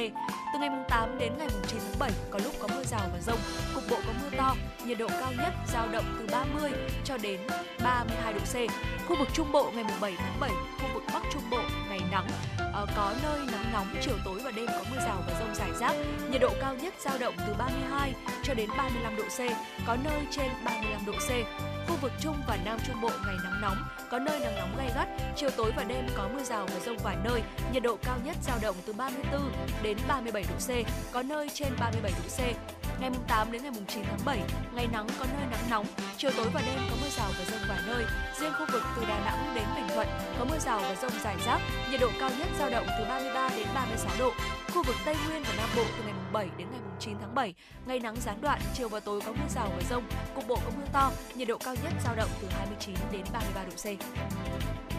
[0.54, 3.40] Từ ngày 8 đến ngày 9 tháng 7 có lúc có mưa rào và rông,
[3.76, 6.72] cục bộ có mưa to, nhiệt độ cao nhất giao động từ 30
[7.04, 7.40] cho đến
[7.84, 8.56] 32 độ C.
[9.08, 11.60] Khu vực Trung Bộ ngày 7 tháng 7, khu vực Bắc Trung Bộ
[11.90, 12.28] ngày nắng,
[12.74, 15.72] ờ, có nơi nắng nóng chiều tối và đêm có mưa rào và rông rải
[15.80, 15.96] rác
[16.32, 18.14] nhiệt độ cao nhất giao động từ 32
[18.44, 19.40] cho đến 35 độ C
[19.88, 21.30] có nơi trên 35 độ C
[21.88, 23.78] khu vực Trung và Nam Trung Bộ ngày nắng nóng,
[24.12, 26.98] có nơi nắng nóng gay gắt, chiều tối và đêm có mưa rào và rông
[27.04, 27.42] vài nơi,
[27.74, 29.52] nhiệt độ cao nhất giao động từ 34
[29.84, 30.70] đến 37 độ C,
[31.12, 32.40] có nơi trên 37 độ C.
[33.02, 34.42] Ngày 8 đến ngày 9 tháng 7,
[34.76, 35.86] ngày nắng có nơi nắng nóng,
[36.18, 38.04] chiều tối và đêm có mưa rào và rông vài nơi.
[38.40, 40.08] Riêng khu vực từ Đà Nẵng đến Bình Thuận
[40.40, 41.60] có mưa rào và rông rải rác,
[41.92, 44.32] nhiệt độ cao nhất giao động từ 33 đến 36 độ.
[44.74, 47.54] Khu vực Tây Nguyên và Nam Bộ từ ngày 7 đến ngày 9 tháng 7,
[47.86, 50.04] ngày nắng gián đoạn, chiều và tối có mưa rào và rông,
[50.36, 53.64] cục bộ có mưa to, nhiệt độ cao nhất dao động từ 29 đến 33
[53.64, 53.86] độ C.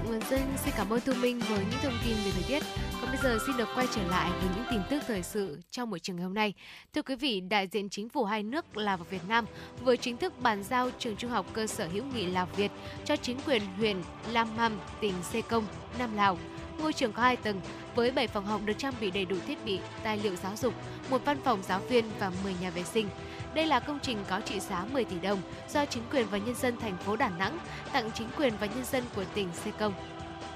[0.08, 2.62] Dân xin cảm ơn Thu Minh với những thông tin về thời tiết.
[3.00, 5.90] Còn bây giờ xin được quay trở lại với những tin tức thời sự trong
[5.90, 6.54] buổi trường ngày hôm nay.
[6.94, 9.46] Thưa quý vị, đại diện chính phủ hai nước Lào và Việt Nam
[9.84, 12.70] vừa chính thức bàn giao trường trung học cơ sở hữu nghị Lào Việt
[13.04, 13.96] cho chính quyền huyện
[14.32, 15.66] Lam Mam, tỉnh Sê Công,
[15.98, 16.38] Nam Lào.
[16.78, 17.60] Ngôi trường có hai tầng
[17.98, 20.74] với 7 phòng học được trang bị đầy đủ thiết bị, tài liệu giáo dục,
[21.10, 23.08] một văn phòng giáo viên và 10 nhà vệ sinh.
[23.54, 25.38] Đây là công trình có trị giá 10 tỷ đồng
[25.72, 27.58] do chính quyền và nhân dân thành phố Đà Nẵng
[27.92, 29.92] tặng chính quyền và nhân dân của tỉnh Sê Công.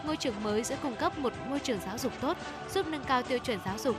[0.05, 2.36] Ngôi trường mới sẽ cung cấp một môi trường giáo dục tốt,
[2.74, 3.97] giúp nâng cao tiêu chuẩn giáo dục,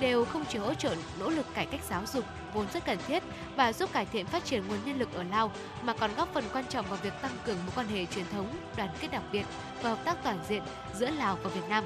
[0.00, 2.24] đều không chỉ hỗ trợ nỗ lực cải cách giáo dục
[2.54, 3.22] vốn rất cần thiết
[3.56, 6.44] và giúp cải thiện phát triển nguồn nhân lực ở Lào mà còn góp phần
[6.52, 9.44] quan trọng vào việc tăng cường mối quan hệ truyền thống, đoàn kết đặc biệt
[9.82, 10.62] và hợp tác toàn diện
[10.94, 11.84] giữa Lào và Việt Nam.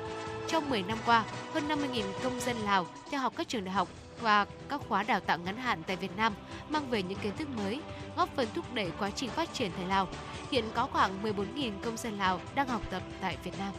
[0.48, 3.88] Trong 10 năm qua, hơn 50.000 công dân Lào theo học các trường đại học
[4.20, 6.34] và các khóa đào tạo ngắn hạn tại Việt Nam
[6.68, 7.80] mang về những kiến thức mới,
[8.16, 10.08] góp phần thúc đẩy quá trình phát triển tại Lào.
[10.50, 13.72] Hiện có khoảng 14.000 công dân Lào đang học tập tại Việt Nam.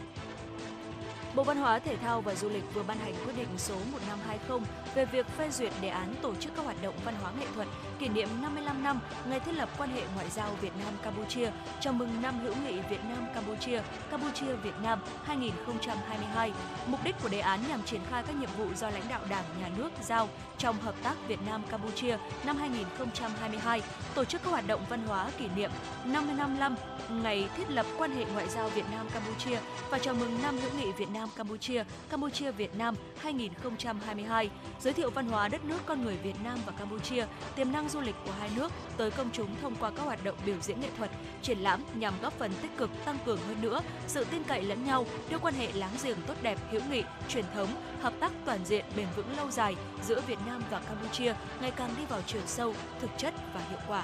[1.35, 4.59] Bộ Văn hóa, Thể thao và Du lịch vừa ban hành quyết định số 1520
[4.95, 7.67] về việc phê duyệt đề án tổ chức các hoạt động văn hóa nghệ thuật
[7.99, 11.93] kỷ niệm 55 năm ngày thiết lập quan hệ ngoại giao Việt Nam Campuchia, chào
[11.93, 13.81] mừng năm hữu nghị Việt Nam Campuchia,
[14.11, 16.51] Campuchia Việt Nam 2022.
[16.87, 19.45] Mục đích của đề án nhằm triển khai các nhiệm vụ do lãnh đạo Đảng,
[19.61, 23.81] Nhà nước giao trong hợp tác Việt Nam Campuchia năm 2022,
[24.15, 25.71] tổ chức các hoạt động văn hóa kỷ niệm
[26.05, 26.75] 55 năm
[27.09, 29.59] ngày thiết lập quan hệ ngoại giao Việt Nam Campuchia
[29.89, 31.24] và chào mừng năm hữu nghị Việt Nam.
[31.25, 34.49] Nam Campuchia, Campuchia Việt Nam 2022,
[34.79, 38.01] giới thiệu văn hóa đất nước con người Việt Nam và Campuchia, tiềm năng du
[38.01, 40.89] lịch của hai nước tới công chúng thông qua các hoạt động biểu diễn nghệ
[40.97, 41.11] thuật,
[41.41, 44.85] triển lãm nhằm góp phần tích cực tăng cường hơn nữa sự tin cậy lẫn
[44.85, 47.69] nhau, đưa quan hệ láng giềng tốt đẹp, hữu nghị, truyền thống,
[48.01, 51.89] hợp tác toàn diện bền vững lâu dài giữa Việt Nam và Campuchia ngày càng
[51.97, 54.03] đi vào chiều sâu, thực chất và hiệu quả.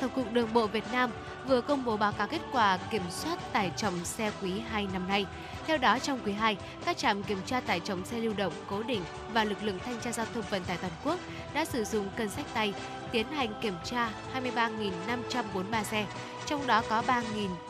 [0.00, 1.10] Tổng cục Đường bộ Việt Nam
[1.46, 5.08] vừa công bố báo cáo kết quả kiểm soát tải trọng xe quý 2 năm
[5.08, 5.26] nay.
[5.66, 8.82] Theo đó, trong quý 2, các trạm kiểm tra tải trọng xe lưu động cố
[8.82, 9.02] định
[9.32, 11.18] và lực lượng thanh tra giao thông vận tải toàn quốc
[11.54, 12.74] đã sử dụng cân sách tay
[13.12, 16.06] tiến hành kiểm tra 23.543 xe,
[16.46, 17.02] trong đó có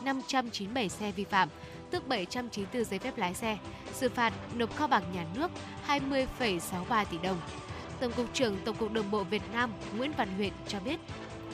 [0.03, 1.49] 3.597 xe vi phạm,
[1.91, 3.57] tước 794 giấy phép lái xe,
[3.93, 5.51] xử phạt nộp kho bạc nhà nước
[5.87, 7.37] 20,63 tỷ đồng.
[7.99, 10.99] Tổng cục trưởng Tổng cục Đường bộ Việt Nam Nguyễn Văn Huyện cho biết,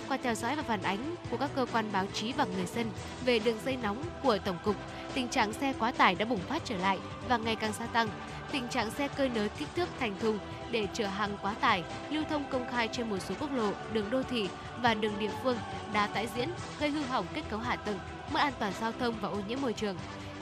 [0.07, 2.91] qua theo dõi và phản ánh của các cơ quan báo chí và người dân
[3.25, 4.75] về đường dây nóng của Tổng cục,
[5.13, 6.99] tình trạng xe quá tải đã bùng phát trở lại
[7.29, 8.07] và ngày càng gia tăng.
[8.51, 10.39] Tình trạng xe cơi nới kích thước thành thùng
[10.71, 14.09] để chở hàng quá tải lưu thông công khai trên một số quốc lộ, đường
[14.09, 14.49] đô thị
[14.81, 15.57] và đường địa phương
[15.93, 16.49] đã tái diễn,
[16.79, 17.99] gây hư hỏng kết cấu hạ tầng,
[18.31, 19.95] mất an toàn giao thông và ô nhiễm môi trường.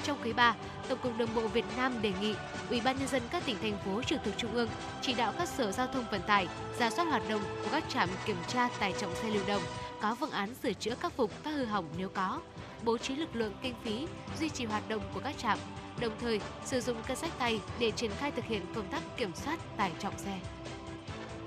[0.03, 0.55] Trong quý 3,
[0.89, 2.33] Tổng cục Đường bộ Việt Nam đề nghị
[2.69, 4.69] Ủy ban nhân dân các tỉnh thành phố trực thuộc trung ương
[5.01, 6.47] chỉ đạo các sở giao thông vận tải
[6.79, 9.61] ra soát hoạt động của các trạm kiểm tra tải trọng xe lưu động,
[10.01, 12.41] có phương án sửa chữa khắc phục các hư hỏng nếu có,
[12.83, 14.07] bố trí lực lượng kinh phí
[14.39, 15.57] duy trì hoạt động của các trạm,
[15.99, 19.35] đồng thời sử dụng cân sách tay để triển khai thực hiện công tác kiểm
[19.35, 20.39] soát tải trọng xe.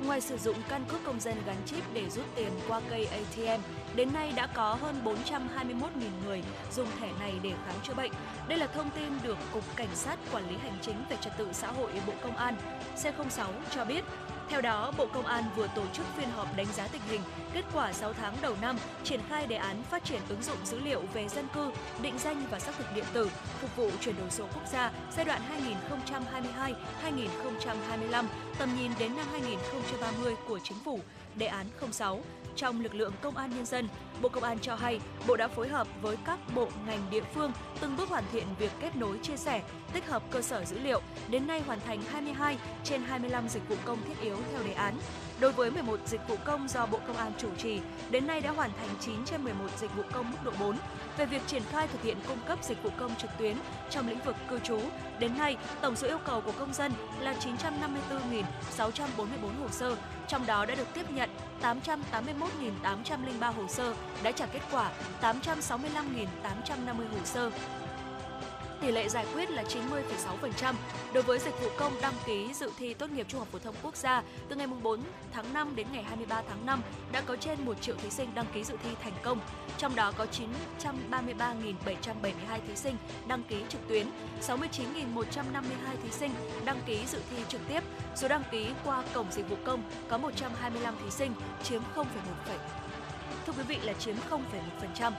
[0.06, 3.62] Ngoài sử dụng căn cước công dân gắn chip để rút tiền qua cây ATM,
[3.96, 5.80] đến nay đã có hơn 421.000
[6.26, 6.42] người
[6.72, 8.12] dùng thẻ này để khám chữa bệnh.
[8.48, 11.48] Đây là thông tin được Cục Cảnh sát Quản lý Hành chính về Trật tự
[11.52, 12.56] xã hội Bộ Công an
[12.96, 14.04] C06 cho biết
[14.54, 17.20] theo đó, Bộ Công an vừa tổ chức phiên họp đánh giá tình hình,
[17.54, 20.78] kết quả 6 tháng đầu năm, triển khai đề án phát triển ứng dụng dữ
[20.78, 21.70] liệu về dân cư,
[22.02, 23.30] định danh và xác thực điện tử,
[23.60, 25.40] phục vụ chuyển đổi số quốc gia giai đoạn
[27.02, 28.24] 2022-2025,
[28.58, 31.00] tầm nhìn đến năm 2030 của Chính phủ,
[31.36, 32.20] đề án 06
[32.56, 33.88] trong lực lượng công an nhân dân,
[34.22, 37.52] Bộ Công an cho hay Bộ đã phối hợp với các bộ ngành địa phương
[37.80, 41.00] từng bước hoàn thiện việc kết nối chia sẻ, tích hợp cơ sở dữ liệu,
[41.28, 44.94] đến nay hoàn thành 22 trên 25 dịch vụ công thiết yếu theo đề án.
[45.40, 47.80] Đối với 11 dịch vụ công do Bộ Công an chủ trì,
[48.10, 50.76] đến nay đã hoàn thành 9 trên 11 dịch vụ công mức độ 4.
[51.16, 53.56] Về việc triển khai thực hiện cung cấp dịch vụ công trực tuyến
[53.90, 54.80] trong lĩnh vực cư trú,
[55.18, 58.44] đến nay tổng số yêu cầu của công dân là 954.644
[59.60, 59.96] hồ sơ,
[60.28, 61.30] trong đó đã được tiếp nhận
[61.62, 67.50] 881.803 hồ sơ, đã trả kết quả 865.850 hồ sơ,
[68.84, 70.74] tỷ lệ giải quyết là 90,6%.
[71.12, 73.74] Đối với dịch vụ công đăng ký dự thi tốt nghiệp trung học phổ thông
[73.82, 75.00] quốc gia, từ ngày 4
[75.32, 76.82] tháng 5 đến ngày 23 tháng 5
[77.12, 79.40] đã có trên 1 triệu thí sinh đăng ký dự thi thành công.
[79.78, 80.26] Trong đó có
[80.80, 82.96] 933.772 thí sinh
[83.28, 84.06] đăng ký trực tuyến,
[84.40, 86.30] 69.152 thí sinh
[86.64, 87.80] đăng ký dự thi trực tiếp.
[88.16, 91.32] Số đăng ký qua cổng dịch vụ công có 125 thí sinh,
[91.62, 92.04] chiếm 0,1%.
[93.46, 95.12] Thưa quý vị là chiếm 0,1%.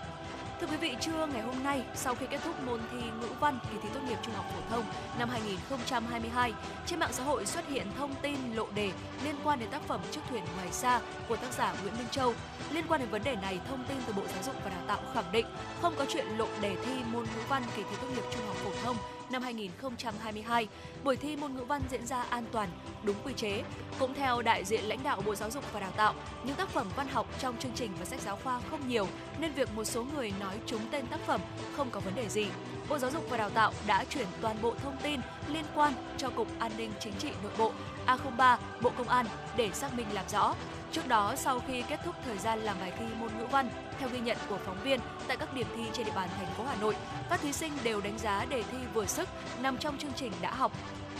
[0.62, 3.60] Thưa quý vị, trưa ngày hôm nay, sau khi kết thúc môn thi ngữ văn
[3.72, 4.86] kỳ thi tốt nghiệp trung học phổ thông
[5.20, 6.53] năm 2022,
[6.86, 8.91] trên mạng xã hội xuất hiện thông tin lộ đề
[9.24, 12.34] liên quan đến tác phẩm Chiếc thuyền ngoài xa của tác giả Nguyễn Minh Châu.
[12.72, 14.99] Liên quan đến vấn đề này, thông tin từ Bộ Giáo dục và Đào tạo
[15.14, 15.45] khẳng định
[15.82, 18.56] không có chuyện lộ đề thi môn ngữ văn kỳ thi tốt nghiệp trung học
[18.56, 18.97] phổ thông
[19.30, 20.67] năm 2022.
[21.03, 22.69] Buổi thi môn ngữ văn diễn ra an toàn,
[23.03, 23.63] đúng quy chế.
[23.99, 26.13] Cũng theo đại diện lãnh đạo Bộ Giáo dục và Đào tạo,
[26.43, 29.07] những tác phẩm văn học trong chương trình và sách giáo khoa không nhiều
[29.39, 31.41] nên việc một số người nói trúng tên tác phẩm
[31.78, 32.47] không có vấn đề gì.
[32.89, 35.19] Bộ Giáo dục và Đào tạo đã chuyển toàn bộ thông tin
[35.53, 37.71] liên quan cho Cục An ninh Chính trị Nội bộ
[38.07, 39.26] A03 Bộ Công an
[39.57, 40.55] để xác minh làm rõ.
[40.91, 43.69] Trước đó, sau khi kết thúc thời gian làm bài thi môn ngữ văn,
[43.99, 46.63] theo ghi nhận của phóng viên tại các điểm thi trên địa bàn thành phố
[46.63, 46.95] Hà Nội,
[47.29, 49.29] các thí sinh đều đánh giá đề thi vừa sức
[49.61, 50.71] nằm trong chương trình đã học.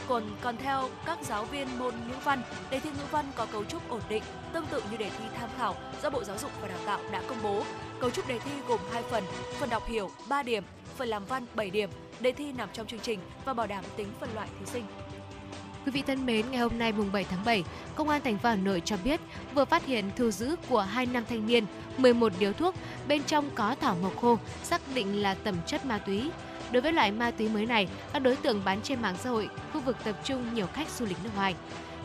[0.08, 3.64] Còn còn theo các giáo viên môn ngữ văn, đề thi ngữ văn có cấu
[3.64, 6.68] trúc ổn định, tương tự như đề thi tham khảo do Bộ Giáo dục và
[6.68, 7.64] Đào tạo đã công bố.
[8.00, 9.24] Cấu trúc đề thi gồm hai phần,
[9.60, 10.64] phần đọc hiểu 3 điểm,
[10.98, 11.90] phần làm văn 7 điểm.
[12.20, 14.86] Đề thi nằm trong chương trình và bảo đảm tính phân loại thí sinh.
[15.86, 17.64] Quý vị thân mến, ngày hôm nay mùng 7 tháng 7,
[17.96, 19.22] Công an thành phố Hà Nội cho biết
[19.54, 21.66] vừa phát hiện thu giữ của hai nam thanh niên
[21.98, 22.76] 11 điếu thuốc,
[23.08, 26.30] bên trong có thảo mộc khô, xác định là tẩm chất ma túy.
[26.72, 29.50] Đối với loại ma túy mới này, các đối tượng bán trên mạng xã hội,
[29.74, 31.56] khu vực tập trung nhiều khách du lịch nước ngoài.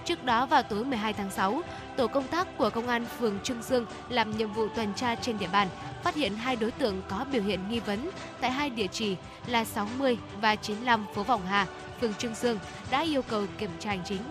[0.05, 1.62] Trước đó vào tối 12 tháng 6,
[1.97, 5.39] tổ công tác của công an phường Trương Dương làm nhiệm vụ tuần tra trên
[5.39, 5.68] địa bàn,
[6.03, 8.11] phát hiện hai đối tượng có biểu hiện nghi vấn
[8.41, 9.16] tại hai địa chỉ
[9.47, 11.66] là 60 và 95 phố Vọng Hà,
[12.01, 12.59] phường Trương Dương
[12.90, 14.22] đã yêu cầu kiểm tra hành chính.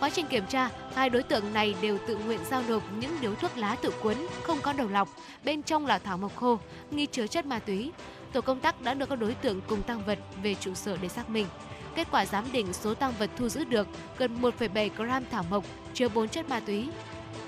[0.00, 3.34] Quá trình kiểm tra, hai đối tượng này đều tự nguyện giao nộp những điếu
[3.34, 5.08] thuốc lá tự cuốn không có đầu lọc,
[5.44, 6.58] bên trong là thảo mộc khô,
[6.90, 7.92] nghi chứa chất ma túy.
[8.32, 11.08] Tổ công tác đã đưa các đối tượng cùng tăng vật về trụ sở để
[11.08, 11.46] xác minh.
[11.94, 13.86] Kết quả giám định số tăng vật thu giữ được
[14.18, 16.88] gần 1,7 gram thảo mộc chứa 4 chất ma túy.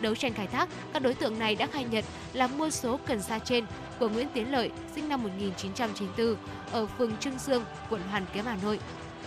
[0.00, 3.22] Đấu tranh khai thác, các đối tượng này đã khai nhận là mua số cần
[3.22, 3.64] sa trên
[3.98, 6.36] của Nguyễn Tiến Lợi, sinh năm 1994,
[6.72, 8.78] ở phường Trương Dương, quận Hoàn Kiếm, Hà Nội.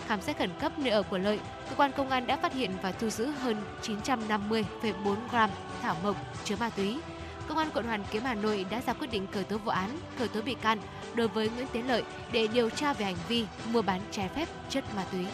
[0.07, 1.39] Khám xét khẩn cấp nơi ở của Lợi,
[1.69, 5.49] cơ quan công an đã phát hiện và thu giữ hơn 950,4 gram
[5.81, 6.99] thảo mộc chứa ma túy.
[7.47, 9.89] Công an quận Hoàn Kiếm Hà Nội đã ra quyết định khởi tố vụ án,
[10.19, 10.77] khởi tố bị can
[11.13, 14.47] đối với Nguyễn Tiến Lợi để điều tra về hành vi mua bán trái phép
[14.69, 15.25] chất ma túy.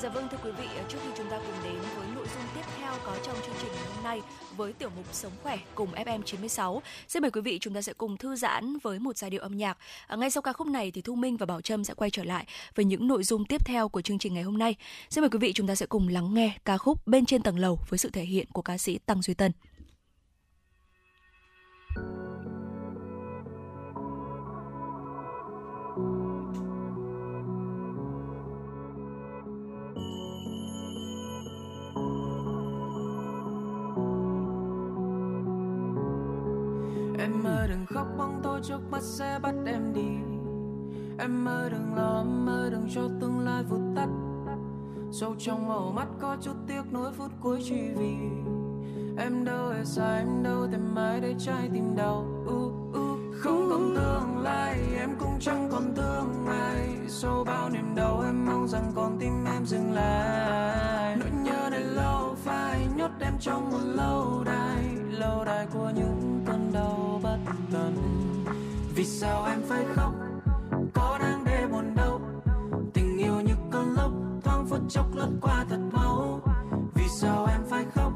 [0.00, 2.64] Dạ vâng thưa quý vị, trước khi chúng ta cùng đến với nội dung tiếp
[2.78, 4.20] theo có trong chương trình ngày hôm nay
[4.56, 8.16] với tiểu mục Sống khỏe cùng FM96, xin mời quý vị chúng ta sẽ cùng
[8.16, 9.78] thư giãn với một giai điệu âm nhạc.
[10.06, 12.24] À, ngay sau ca khúc này thì Thu Minh và Bảo Trâm sẽ quay trở
[12.24, 14.76] lại với những nội dung tiếp theo của chương trình ngày hôm nay.
[15.10, 17.58] Xin mời quý vị chúng ta sẽ cùng lắng nghe ca khúc Bên trên tầng
[17.58, 19.52] lầu với sự thể hiện của ca sĩ Tăng Duy Tân.
[37.18, 40.08] Em mơ đừng khóc bóng tối trước mắt sẽ bắt em đi.
[41.18, 44.08] Em mơ đừng lo, em mơ đừng cho tương lai vụt tắt.
[45.12, 48.16] Sâu trong màu mắt có chút tiếc nuối phút cuối chỉ vì.
[49.18, 52.26] Em đâu hề sai, em đâu thể mãi để trái tim đau.
[52.42, 53.18] Uh, uh.
[53.40, 58.46] Không còn tương lai, em cũng chẳng còn thương ai Sau bao niềm đau em
[58.46, 61.16] mong rằng con tim em dừng lại.
[61.16, 64.84] Nỗi nhớ này lâu phai nhốt em trong một lâu đài.
[65.10, 66.33] Lâu đài của những
[66.74, 67.38] đau bất
[67.72, 67.96] tận.
[68.94, 70.12] Vì sao em phải khóc?
[70.94, 72.20] Có đang để buồn đâu.
[72.94, 74.12] Tình yêu như cơn lốc,
[74.44, 76.40] thoáng phút chốc lướt qua thật mau
[76.94, 78.12] vì sao em phải khóc?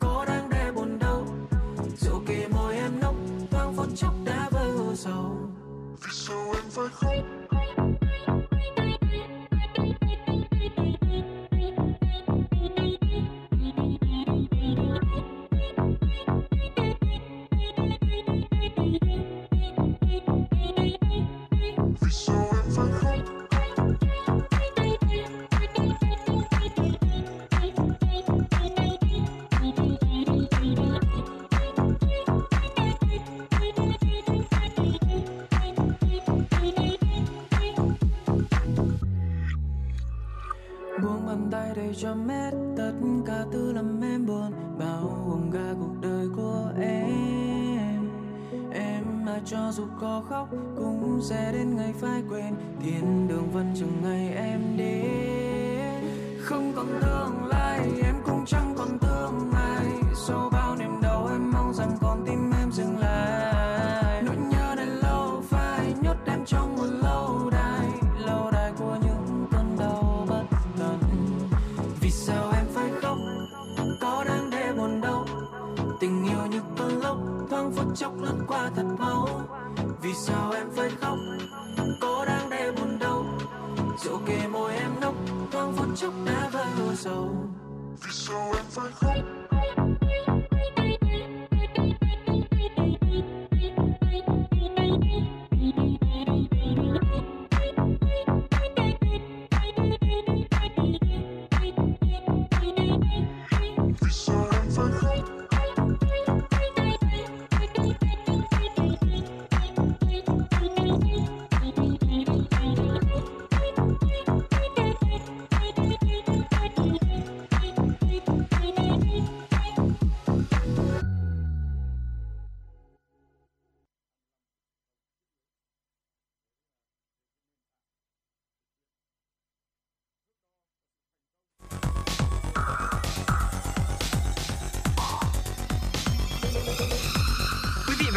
[0.00, 1.26] Có đang để buồn đâu.
[1.96, 3.14] Dù kỳ môi em nốc,
[3.50, 5.36] thoáng phút chốc đã vỡ sầu.
[6.02, 7.39] Vì sao em phải khóc?
[50.00, 52.54] Có khóc cũng sẽ đến ngày phải quên.
[52.82, 56.04] Thiên đường vẫn chừng ngày em đến.
[56.40, 58.39] Không còn tương lai, em cũng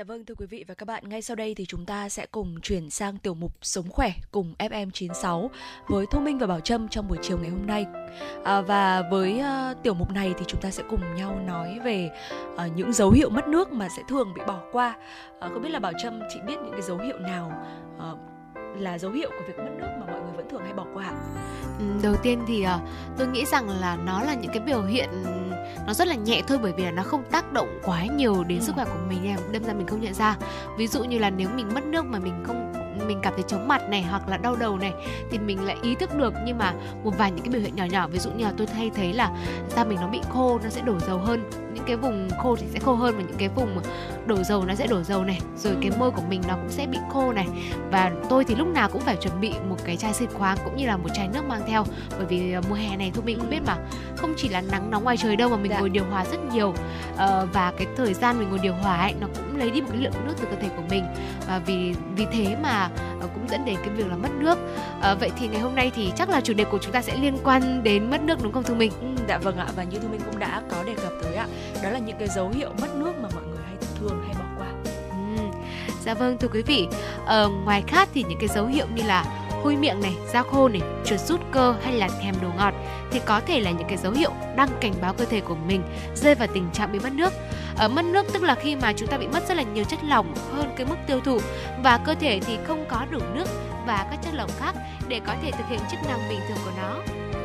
[0.00, 2.26] Dạ vâng thưa quý vị và các bạn, ngay sau đây thì chúng ta sẽ
[2.26, 5.48] cùng chuyển sang tiểu mục Sống khỏe cùng FM96
[5.88, 7.86] với Thu Minh và Bảo Trâm trong buổi chiều ngày hôm nay.
[8.44, 12.10] À, và với uh, tiểu mục này thì chúng ta sẽ cùng nhau nói về
[12.54, 14.96] uh, những dấu hiệu mất nước mà sẽ thường bị bỏ qua.
[15.40, 17.52] À, không biết là Bảo Trâm chị biết những cái dấu hiệu nào
[17.96, 18.18] uh,
[18.78, 21.12] là dấu hiệu của việc mất nước mà mọi người vẫn thường hay bỏ qua?
[21.78, 22.80] Ừ, đầu tiên thì ờ,
[23.18, 25.08] tôi nghĩ rằng là nó là những cái biểu hiện
[25.86, 28.58] nó rất là nhẹ thôi bởi vì là nó không tác động quá nhiều đến
[28.58, 28.64] Ừ.
[28.64, 30.36] sức khỏe của mình em đâm ra mình không nhận ra
[30.78, 32.72] ví dụ như là nếu mình mất nước mà mình không
[33.10, 34.92] mình cảm thấy chóng mặt này hoặc là đau đầu này
[35.30, 36.34] thì mình lại ý thức được.
[36.44, 36.72] Nhưng mà
[37.04, 39.12] một vài những cái biểu hiện nhỏ nhỏ ví dụ như là tôi hay thấy
[39.12, 39.30] là
[39.76, 41.50] da mình nó bị khô nó sẽ đổ dầu hơn.
[41.74, 43.80] Những cái vùng khô thì sẽ khô hơn và những cái vùng
[44.26, 45.40] đổ dầu nó sẽ đổ dầu này.
[45.56, 47.46] Rồi cái môi của mình nó cũng sẽ bị khô này.
[47.90, 50.76] Và tôi thì lúc nào cũng phải chuẩn bị một cái chai xịt khoáng cũng
[50.76, 51.84] như là một chai nước mang theo.
[52.18, 53.76] Bởi vì ờ, mùa hè này thôi mình cũng biết mà
[54.16, 55.78] không chỉ là nắng nóng ngoài trời đâu mà mình Dạ.
[55.80, 56.74] ngồi điều hòa rất nhiều.
[57.16, 59.88] Ờ, và cái thời gian mình ngồi điều hòa ấy nó cũng lấy đi một
[59.92, 61.04] cái lượng nước từ cơ thể của mình.
[61.48, 62.88] Và vì vì thế mà
[63.34, 64.58] cũng dẫn đến cái việc là mất nước
[65.00, 67.16] Ờ, vậy thì ngày hôm nay thì chắc là chủ đề của chúng ta sẽ
[67.16, 68.92] liên quan đến mất nước đúng không Thu Minh?
[69.00, 71.46] Ừ, dạ vâng ạ và như Thu Minh cũng đã có đề cập tới ạ
[71.82, 74.44] đó là những cái dấu hiệu mất nước mà mọi người hay thường hay bỏ
[74.58, 74.66] qua
[75.10, 75.50] Ừm,
[76.04, 76.86] Dạ vâng thưa quý vị
[77.26, 79.24] ờ, Ngoài khát thì những cái dấu hiệu như là
[79.62, 82.74] hôi miệng này, da khô này, chuột rút cơ hay là thèm đồ ngọt
[83.10, 85.82] thì có thể là những cái dấu hiệu đang cảnh báo cơ thể của mình
[86.14, 87.32] rơi vào tình trạng bị mất nước.
[87.80, 90.00] Ở mất nước tức là khi mà chúng ta bị mất rất là nhiều chất
[90.04, 91.38] lỏng hơn cái mức tiêu thụ
[91.82, 93.44] và cơ thể thì không có đủ nước
[93.86, 94.74] và các chất lỏng khác
[95.08, 96.96] để có thể thực hiện chức năng bình thường của nó.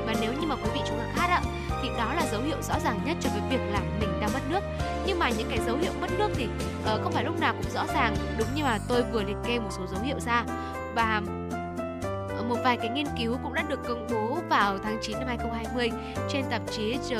[0.05, 1.41] Và nếu như mà quý vị chúng ta khát ạ
[1.81, 4.39] thì đó là dấu hiệu rõ ràng nhất cho cái việc là mình đang mất
[4.49, 4.61] nước.
[5.07, 7.71] Nhưng mà những cái dấu hiệu mất nước thì uh, không phải lúc nào cũng
[7.71, 10.43] rõ ràng đúng như mà tôi vừa liệt kê một số dấu hiệu ra
[10.95, 11.21] và
[12.49, 15.91] một vài cái nghiên cứu cũng đã được công bố vào tháng 9 năm 2020
[16.29, 17.17] trên tạp chí The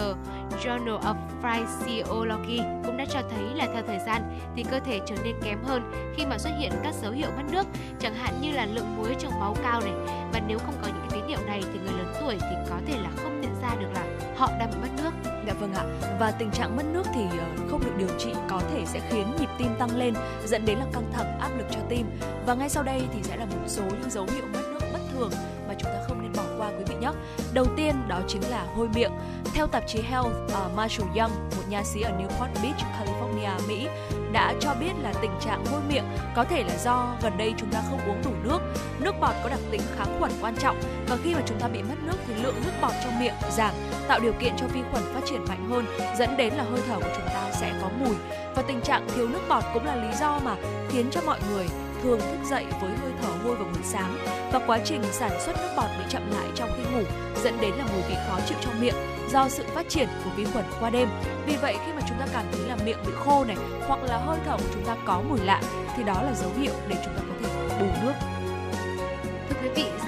[0.64, 5.16] Journal of Physiology cũng đã cho thấy là theo thời gian thì cơ thể trở
[5.24, 7.68] nên kém hơn khi mà xuất hiện các dấu hiệu mất nước,
[8.00, 9.94] chẳng hạn như là lượng muối trong máu cao này.
[10.34, 12.76] Và nếu không có những cái tín hiệu này thì người lớn tuổi thì có
[12.88, 14.06] thể là không nhận ra được là
[14.38, 15.12] họ đang bị mất nước.
[15.48, 15.84] Dạ vâng ạ.
[16.20, 19.28] Và tình trạng mất nước thì ờ, không được điều trị có thể sẽ khiến
[19.40, 20.14] nhịp tim tăng lên,
[20.46, 22.06] dẫn đến là căng thẳng, áp lực cho tim.
[22.46, 24.75] Và ngay sau đây thì sẽ là một số những dấu hiệu mất nước
[25.16, 25.32] thường
[25.68, 27.12] mà chúng ta không nên bỏ qua quý vị nhé.
[27.54, 29.12] Đầu tiên đó chính là hôi miệng.
[29.54, 33.88] Theo tạp chí Health, uh, Marshall Young, một nha sĩ ở Newport Beach, California, Mỹ,
[34.32, 36.04] đã cho biết là tình trạng hôi miệng
[36.36, 38.60] có thể là do gần đây chúng ta không uống đủ nước.
[39.00, 41.84] Nước bọt có đặc tính kháng khuẩn quan trọng và khi mà chúng ta bị
[41.84, 43.74] mất nước thì lượng nước bọt trong miệng giảm,
[44.08, 45.86] tạo điều kiện cho vi khuẩn phát triển mạnh hơn,
[46.18, 48.16] dẫn đến là hơi thở của chúng ta sẽ có mùi.
[48.56, 50.56] Và tình trạng thiếu nước bọt cũng là lý do mà
[50.90, 51.68] khiến cho mọi người
[52.06, 54.18] thường thức dậy với hơi thở hôi vào buổi sáng
[54.52, 57.04] và quá trình sản xuất nước bọt bị chậm lại trong khi ngủ,
[57.44, 58.96] dẫn đến là mùi vị khó chịu trong miệng
[59.32, 61.10] do sự phát triển của vi khuẩn qua đêm.
[61.46, 64.18] Vì vậy, khi mà chúng ta cảm thấy là miệng bị khô này hoặc là
[64.18, 65.62] hơi thở của chúng ta có mùi lạ,
[65.98, 68.14] thì đó là dấu hiệu để chúng ta có thể bù nước.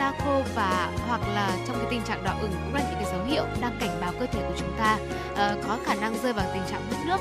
[0.08, 3.12] Da khô và hoặc là trong cái tình trạng đỏ ửng cũng là những cái
[3.12, 4.98] dấu hiệu đang cảnh báo cơ thể của chúng ta
[5.32, 7.18] uh, có khả năng rơi vào tình trạng mất nước.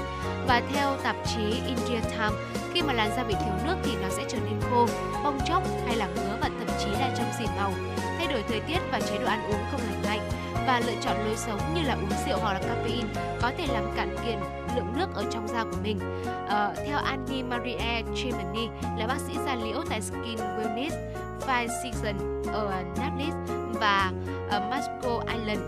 [0.49, 2.33] Và theo tạp chí India Times,
[2.75, 4.87] khi mà làn da bị thiếu nước thì nó sẽ trở nên khô,
[5.25, 7.73] bong chóc hay là ngứa và thậm chí là trong xỉn màu.
[8.19, 10.31] Thay đổi thời tiết và chế độ ăn uống không lành mạnh
[10.67, 13.07] và lựa chọn lối sống như là uống rượu hoặc là caffeine
[13.43, 14.39] có thể làm cạn kiệt
[14.77, 15.99] lượng nước ở trong da của mình.
[16.49, 18.69] À, theo Annie Marie Chimney
[18.99, 20.91] là bác sĩ da liễu tại Skin Wellness
[21.41, 23.35] Five Season ở Naples
[23.81, 24.13] và
[24.51, 25.61] ờ, ở Masco Island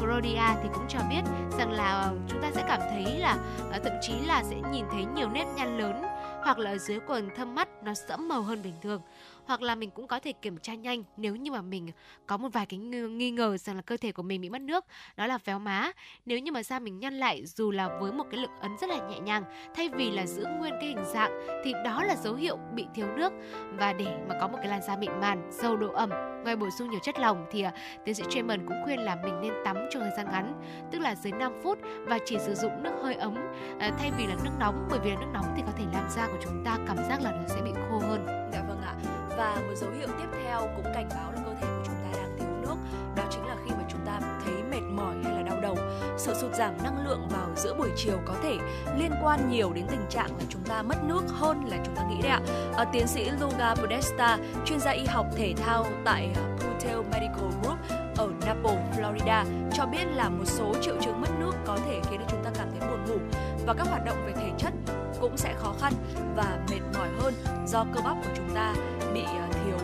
[0.00, 1.22] Florida thì cũng cho biết
[1.58, 3.36] rằng là chúng ta sẽ cảm thấy là
[3.72, 6.02] ờ, thậm chí là sẽ nhìn thấy nhiều nếp nhăn lớn
[6.42, 9.00] hoặc là ở dưới quần thâm mắt nó sẫm màu hơn bình thường
[9.46, 11.90] hoặc là mình cũng có thể kiểm tra nhanh nếu như mà mình
[12.26, 14.84] có một vài cái nghi ngờ rằng là cơ thể của mình bị mất nước,
[15.16, 15.90] đó là véo má
[16.26, 18.90] nếu như mà da mình nhăn lại dù là với một cái lực ấn rất
[18.90, 19.44] là nhẹ nhàng,
[19.74, 23.06] thay vì là giữ nguyên cái hình dạng, thì đó là dấu hiệu bị thiếu
[23.16, 23.32] nước
[23.78, 26.10] và để mà có một cái làn da mịn màn giàu độ ẩm,
[26.44, 27.72] ngoài bổ sung nhiều chất lỏng thì à,
[28.04, 31.14] tiến sĩ Treman cũng khuyên là mình nên tắm trong thời gian ngắn, tức là
[31.14, 33.34] dưới 5 phút và chỉ sử dụng nước hơi ấm
[33.78, 36.10] à, thay vì là nước nóng, bởi vì là nước nóng thì có thể làm
[36.10, 38.26] da của chúng ta cảm giác là nó sẽ bị khô hơn.
[38.52, 39.15] Dạ vâng ạ.
[39.36, 42.18] Và một dấu hiệu tiếp theo cũng cảnh báo là cơ thể của chúng ta
[42.18, 42.76] đang thiếu nước,
[43.16, 45.76] đó chính là khi mà chúng ta thấy mệt mỏi hay là đau đầu.
[46.16, 48.56] Sự sụt giảm năng lượng vào giữa buổi chiều có thể
[48.98, 52.02] liên quan nhiều đến tình trạng là chúng ta mất nước hơn là chúng ta
[52.08, 52.40] nghĩ đấy ạ.
[52.76, 57.50] À, tiến sĩ Luca Podesta, chuyên gia y học thể thao tại ờ, Hotel Medical
[57.62, 57.78] Group
[58.16, 62.20] ở Naples, Florida cho biết là một số triệu chứng mất nước có thể khiến
[62.28, 63.18] chúng ta cảm thấy buồn ngủ
[63.66, 64.72] và các hoạt động về thể chất
[65.20, 65.92] cũng sẽ khó khăn
[66.36, 67.34] và mệt mỏi hơn
[67.66, 68.74] do cơ bắp của chúng ta
[69.14, 69.78] bị ờ, thiếu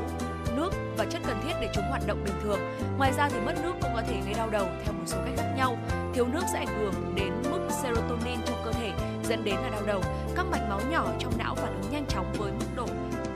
[0.56, 2.58] nước và chất cần thiết để chúng hoạt động bình thường.
[2.98, 5.34] Ngoài ra thì mất nước cũng có thể gây đau đầu theo một số cách
[5.36, 5.76] khác nhau.
[6.14, 8.92] Thiếu nước sẽ ảnh hưởng đến mức serotonin trong cơ thể
[9.24, 10.02] dẫn đến là đau đầu.
[10.36, 12.86] Các mạch máu nhỏ trong não phản ứng nhanh chóng với mức độ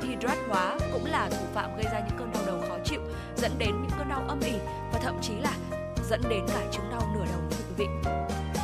[0.03, 3.01] hydrat hóa cũng là thủ phạm gây ra những cơn đau đầu khó chịu,
[3.37, 4.55] dẫn đến những cơn đau âm ỉ
[4.93, 5.53] và thậm chí là
[6.11, 7.87] dẫn đến cả chứng đau nửa đầu thưa quý vị.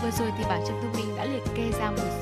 [0.02, 2.20] Vừa rồi thì bản Trâm Thu Minh đã liệt kê ra một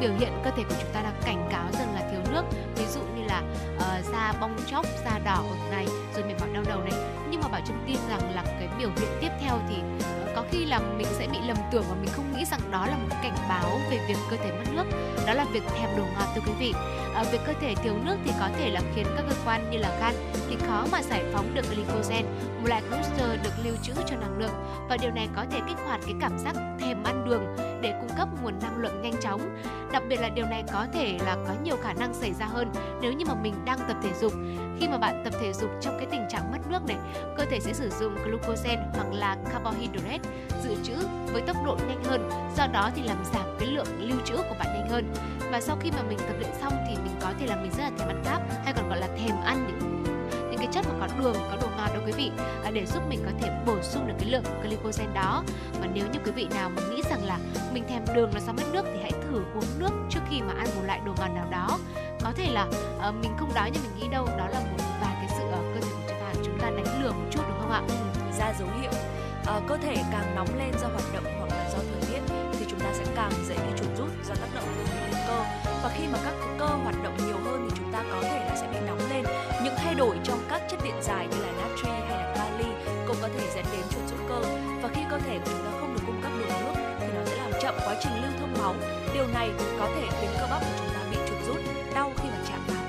[0.00, 2.42] biểu hiện cơ thể của chúng ta đang cảnh cáo rằng là thiếu nước.
[2.76, 3.42] Ví dụ như là
[3.76, 6.92] uh, da bong chóc da đỏ ở này rồi mệt mỏi đau đầu này.
[7.30, 10.44] Nhưng mà bảo trâm tin rằng là cái biểu hiện tiếp theo thì uh, có
[10.50, 13.16] khi là mình sẽ bị lầm tưởng và mình không nghĩ rằng đó là một
[13.22, 14.84] cảnh báo về việc cơ thể mất nước.
[15.26, 16.72] Đó là việc thèm đồ ngọt thưa quý vị.
[17.14, 19.78] À, việc cơ thể thiếu nước thì có thể là khiến các cơ quan như
[19.78, 20.14] là gan
[20.48, 22.26] thì khó mà giải phóng được glycogen
[22.60, 24.52] một loại glucose được lưu trữ cho năng lượng.
[24.88, 28.16] Và điều này có thể kích hoạt cái cảm giác thèm ăn đường để cung
[28.16, 29.40] cấp nguồn năng lượng nhanh chóng.
[29.92, 32.72] Đặc biệt là điều này có thể là có nhiều khả năng xảy ra hơn
[33.00, 34.32] nếu như mà mình đang tập thể dục.
[34.80, 36.96] Khi mà bạn tập thể dục trong cái tình trạng mất nước này,
[37.36, 40.28] cơ thể sẽ sử dụng glucogen hoặc là carbohydrate
[40.64, 40.94] dự trữ
[41.32, 44.56] với tốc độ nhanh hơn, do đó thì làm giảm cái lượng lưu trữ của
[44.58, 45.14] bạn nhanh hơn.
[45.52, 47.82] Và sau khi mà mình tập luyện xong thì mình có thể là mình rất
[47.82, 50.04] là thèm ăn cáp hay còn gọi là thèm ăn những
[50.58, 52.30] những cái chất mà có đường có đồ ngọt đó quý vị
[52.64, 55.42] à, để giúp mình có thể bổ sung được cái lượng glycogen đó.
[55.80, 57.38] Và nếu như quý vị nào mà nghĩ rằng là
[57.72, 60.52] mình thèm đường là sao mất nước thì hãy thử uống nước trước khi mà
[60.58, 61.78] ăn một loại đồ ngọt nào đó.
[62.24, 62.66] Có thể là
[63.00, 65.74] à, mình không đói nhưng mình nghĩ đâu đó là một vài cái sự uh,
[65.74, 67.82] cơ thể của chúng ta chúng ta đánh lừa một chút đúng không ạ?
[67.88, 67.94] Ừ,
[68.38, 68.92] ra dấu hiệu.
[69.46, 72.66] À, cơ thể càng nóng lên do hoạt động hoặc là do thời tiết thì
[72.70, 74.98] chúng ta sẽ càng dễ bị chuột rút do tác động của
[75.28, 75.44] cơ.
[75.82, 78.56] Và khi mà các cơ hoạt động nhiều hơn thì chúng ta có thể là
[78.56, 79.24] sẽ bị nóng lên
[79.98, 82.70] đổi trong các chất điện giải như là natri hay là kali
[83.06, 84.40] cũng có thể dẫn đến chuột rút cơ.
[84.82, 87.20] Và khi cơ thể của chúng ta không được cung cấp đủ nước thì nó
[87.26, 88.74] sẽ làm chậm quá trình lưu thông máu.
[89.14, 91.58] Điều này có thể khiến cơ bắp của chúng ta bị chuột rút
[91.94, 92.84] đau khi mà chạm vào.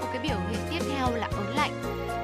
[0.00, 1.72] Một cái biểu hiện tiếp theo là ớn lạnh.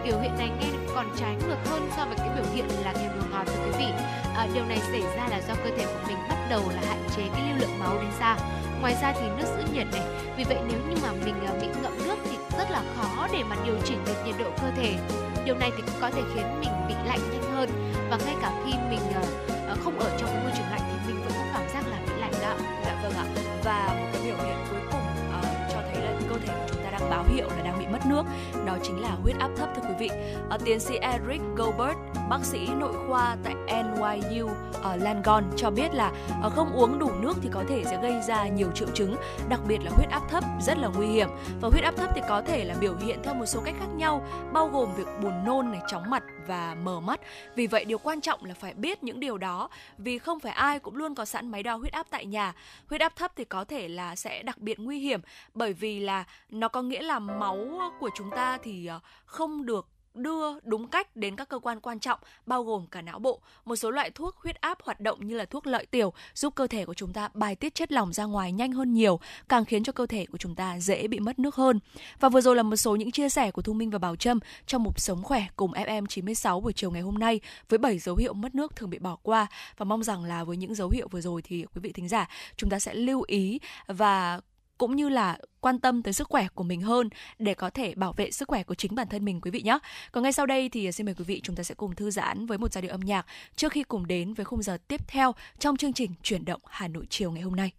[0.04, 3.10] Biểu hiện này nghe còn trái ngược hơn so với cái biểu hiện là thèm
[3.16, 3.92] đồ ngọt thưa quý vị.
[4.36, 7.02] À, điều này xảy ra là do cơ thể của mình bắt đầu là hạn
[7.16, 8.36] chế cái lưu lượng máu đến da.
[8.80, 10.02] Ngoài ra thì nước giữ nhiệt này.
[10.36, 13.44] Vì vậy nếu như mà mình à, bị ngậm nước thì rất là khó để
[13.50, 14.96] mà điều chỉnh được nhiệt độ cơ thể
[15.44, 17.70] điều này thì cũng có thể khiến mình bị lạnh nhanh hơn
[18.11, 21.24] và ngay cả khi mình uh, không ở trong cái môi trường lạnh thì mình
[21.24, 22.54] vẫn có cảm giác là bị lạnh đó
[22.84, 23.24] Dạ vâng ạ.
[23.64, 25.00] Và một cái biểu hiện cuối cùng
[25.38, 27.86] uh, cho thấy là cơ thể của chúng ta đang báo hiệu là đang bị
[28.09, 28.24] nước,
[28.66, 30.11] đó chính là huyết áp thấp thưa quý vị.
[30.48, 31.98] Ờ, tiến sĩ Eric Gilbert,
[32.30, 36.98] bác sĩ nội khoa tại NYU ở ờ, Langon cho biết là ờ, không uống
[36.98, 39.16] đủ nước thì có thể sẽ gây ra nhiều triệu chứng,
[39.48, 41.28] đặc biệt là huyết áp thấp rất là nguy hiểm.
[41.61, 43.88] Và huyết áp thấp thì có thể là biểu hiện theo một số cách khác
[43.96, 47.20] nhau, bao gồm việc buồn nôn này, chóng mặt và mờ mắt.
[47.55, 49.68] Vì vậy, điều quan trọng là phải biết những điều đó,
[49.99, 52.55] vì không phải ai cũng luôn có sẵn máy đo huyết áp tại nhà.
[52.88, 55.20] Huyết áp thấp thì có thể là sẽ đặc biệt nguy hiểm,
[55.55, 59.86] bởi vì là nó có nghĩa là máu của chúng ta thì ờ, không được
[60.18, 63.40] đưa đúng cách đến các cơ quan quan trọng bao gồm cả não bộ.
[63.64, 66.66] Một số loại thuốc huyết áp hoạt động như là thuốc lợi tiểu giúp cơ
[66.66, 69.84] thể của chúng ta bài tiết chất lỏng ra ngoài nhanh hơn nhiều, càng khiến
[69.84, 71.80] cho cơ thể của chúng ta dễ bị mất nước hơn.
[72.20, 74.38] Và vừa rồi là một số những chia sẻ của Thu Minh và Bảo Trâm
[74.66, 78.16] trong mục Sống khỏe cùng FM 96 buổi chiều ngày hôm nay với 7 dấu
[78.16, 79.46] hiệu mất nước thường bị bỏ qua
[79.76, 82.28] và mong rằng là với những dấu hiệu vừa rồi thì quý vị thính giả
[82.56, 84.40] chúng ta sẽ lưu ý và
[84.78, 87.08] cũng như là quan tâm tới sức khỏe của mình hơn
[87.38, 89.78] để có thể bảo vệ sức khỏe của chính bản thân mình, quý vị nhé.
[90.12, 92.46] Còn ngay sau đây thì xin mời quý vị chúng ta sẽ cùng thư giãn
[92.46, 93.26] với một giai điệu âm nhạc
[93.56, 96.88] trước khi cùng đến với khung giờ tiếp theo trong chương trình chuyển động Hà
[96.88, 97.72] Nội chiều ngày hôm nay.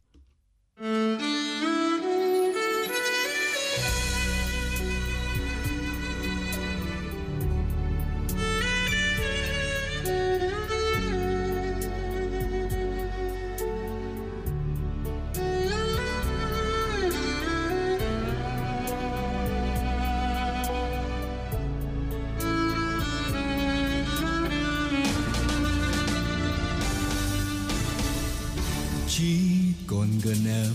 [30.50, 30.74] Em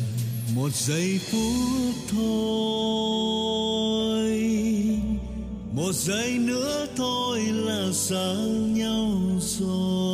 [0.55, 2.25] một giây phút thôi.
[5.73, 8.35] Một giây nữa thôi là xa
[8.75, 9.11] nhau
[9.41, 10.14] rồi.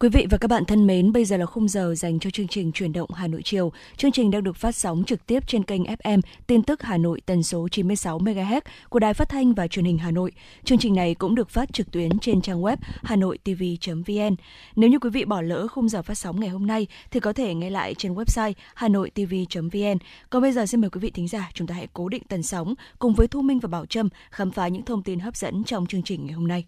[0.00, 2.48] Quý vị và các bạn thân mến, bây giờ là khung giờ dành cho chương
[2.48, 3.72] trình chuyển động Hà Nội chiều.
[3.96, 7.20] Chương trình đang được phát sóng trực tiếp trên kênh FM tin tức Hà Nội
[7.26, 10.32] tần số 96 MHz của Đài Phát thanh và Truyền hình Hà Nội.
[10.64, 14.36] Chương trình này cũng được phát trực tuyến trên trang web hanoitv.vn.
[14.76, 17.32] Nếu như quý vị bỏ lỡ khung giờ phát sóng ngày hôm nay thì có
[17.32, 19.98] thể nghe lại trên website hanoitv.vn.
[20.30, 22.42] Còn bây giờ xin mời quý vị thính giả chúng ta hãy cố định tần
[22.42, 25.64] sóng cùng với Thu Minh và Bảo Trâm khám phá những thông tin hấp dẫn
[25.64, 26.64] trong chương trình ngày hôm nay.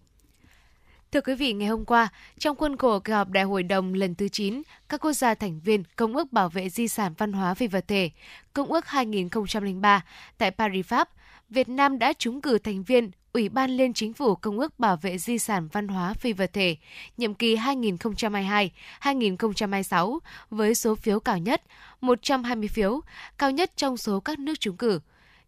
[1.13, 2.09] Thưa quý vị, ngày hôm qua,
[2.39, 5.61] trong khuôn khổ kỳ họp Đại hội đồng lần thứ 9, các quốc gia thành
[5.61, 8.11] viên Công ước Bảo vệ Di sản Văn hóa Phi vật thể,
[8.53, 10.05] Công ước 2003
[10.39, 11.09] tại Paris, Pháp,
[11.49, 14.97] Việt Nam đã trúng cử thành viên Ủy ban Liên Chính phủ Công ước Bảo
[14.97, 16.77] vệ Di sản Văn hóa Phi vật thể,
[17.17, 20.19] nhiệm kỳ 2022-2026
[20.51, 21.63] với số phiếu cao nhất,
[22.01, 23.01] 120 phiếu,
[23.39, 25.01] cao nhất trong số các nước trúng cử.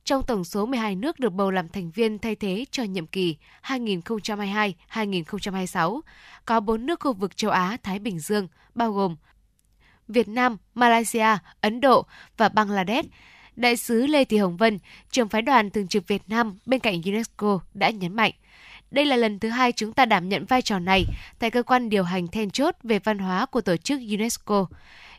[0.05, 3.37] Trong tổng số 12 nước được bầu làm thành viên thay thế cho nhiệm kỳ
[3.63, 6.01] 2022-2026,
[6.45, 9.17] có 4 nước khu vực châu Á-Thái Bình Dương, bao gồm
[10.09, 11.27] Việt Nam, Malaysia,
[11.61, 13.09] Ấn Độ và Bangladesh.
[13.57, 14.79] Đại sứ Lê Thị Hồng Vân,
[15.11, 18.33] trưởng phái đoàn thường trực Việt Nam bên cạnh UNESCO đã nhấn mạnh,
[18.91, 21.05] đây là lần thứ hai chúng ta đảm nhận vai trò này
[21.39, 24.67] tại cơ quan điều hành then chốt về văn hóa của tổ chức UNESCO.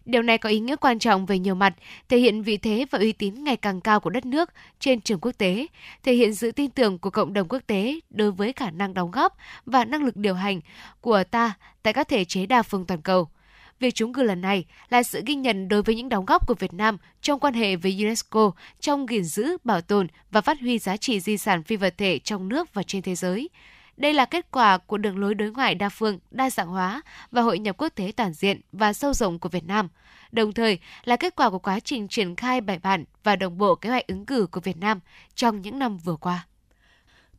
[0.06, 1.74] Điều này có ý nghĩa quan trọng về nhiều mặt,
[2.10, 4.50] thể hiện vị thế và uy tín ngày càng cao của đất nước
[4.80, 5.68] trên trường quốc tế,
[6.04, 9.12] thể hiện sự tin tưởng của cộng đồng quốc tế đối với khả năng đóng
[9.12, 10.62] góp và năng lực điều hành
[11.02, 13.30] của ta tại các thể chế đa phương toàn cầu.
[13.80, 16.56] Việc trúng cử lần này là sự ghi nhận đối với những đóng góp của
[16.60, 20.80] Việt Nam trong quan hệ với UNESCO trong gìn giữ, bảo tồn và phát huy
[20.80, 23.50] giá trị di sản phi vật thể trong nước và trên thế giới.
[23.98, 27.42] Đây là kết quả của đường lối đối ngoại đa phương, đa dạng hóa và
[27.42, 29.90] hội nhập quốc tế toàn diện và sâu rộng của Việt Nam,
[30.32, 33.76] đồng thời là kết quả của quá trình triển khai bài bản và đồng bộ
[33.76, 35.00] kế hoạch ứng cử của Việt Nam
[35.36, 36.46] trong những năm vừa qua.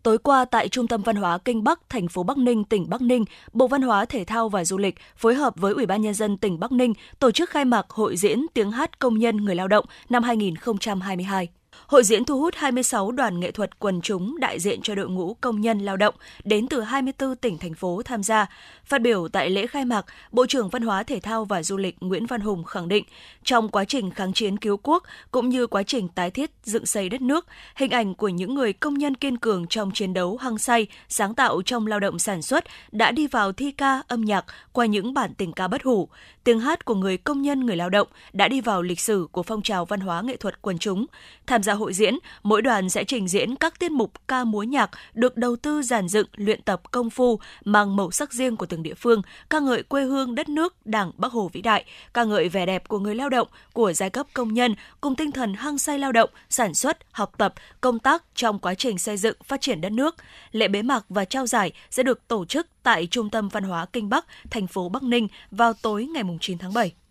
[0.03, 3.03] Tối qua tại Trung tâm Văn hóa Kinh Bắc, thành phố Bắc Ninh, tỉnh Bắc
[3.03, 6.15] Ninh, Bộ Văn hóa Thể thao và Du lịch phối hợp với Ủy ban Nhân
[6.15, 9.55] dân tỉnh Bắc Ninh tổ chức khai mạc hội diễn tiếng hát công nhân người
[9.55, 11.49] lao động năm 2022.
[11.87, 15.35] Hội diễn thu hút 26 đoàn nghệ thuật quần chúng đại diện cho đội ngũ
[15.35, 16.15] công nhân lao động
[16.45, 18.47] đến từ 24 tỉnh thành phố tham gia.
[18.85, 21.97] Phát biểu tại lễ khai mạc, Bộ trưởng Văn hóa Thể thao và Du lịch
[22.01, 23.05] Nguyễn Văn Hùng khẳng định,
[23.45, 27.09] trong quá trình kháng chiến cứu quốc cũng như quá trình tái thiết dựng xây
[27.09, 27.47] đất nước,
[27.77, 31.35] hình ảnh của những người công nhân kiên cường trong chiến đấu hăng say, sáng
[31.35, 35.15] tạo trong lao động sản xuất đã đi vào thi ca âm nhạc qua những
[35.15, 36.09] bản tình ca bất hủ.
[36.45, 39.43] Tiếng hát của người công nhân người lao động đã đi vào lịch sử của
[39.43, 41.07] phong trào văn hóa nghệ thuật quần chúng.
[41.47, 44.91] Tham gia hội diễn, mỗi đoàn sẽ trình diễn các tiết mục ca múa nhạc
[45.15, 48.83] được đầu tư giàn dựng, luyện tập công phu mang màu sắc riêng của từng
[48.83, 51.85] địa phương, ca ngợi quê hương đất nước, Đảng Bắc Hồ vĩ đại,
[52.15, 55.33] ca ngợi vẻ đẹp của người lao động, của giai cấp công nhân cùng tinh
[55.33, 59.17] thần hăng say lao động, sản xuất, học tập, công tác trong quá trình xây
[59.17, 60.17] dựng phát triển đất nước.
[60.53, 63.87] Lễ bế mạc và trao giải sẽ được tổ chức tại Trung tâm Văn hóa
[63.93, 67.04] Kinh Bắc, thành phố Bắc Ninh vào tối ngày 9 tháng 7.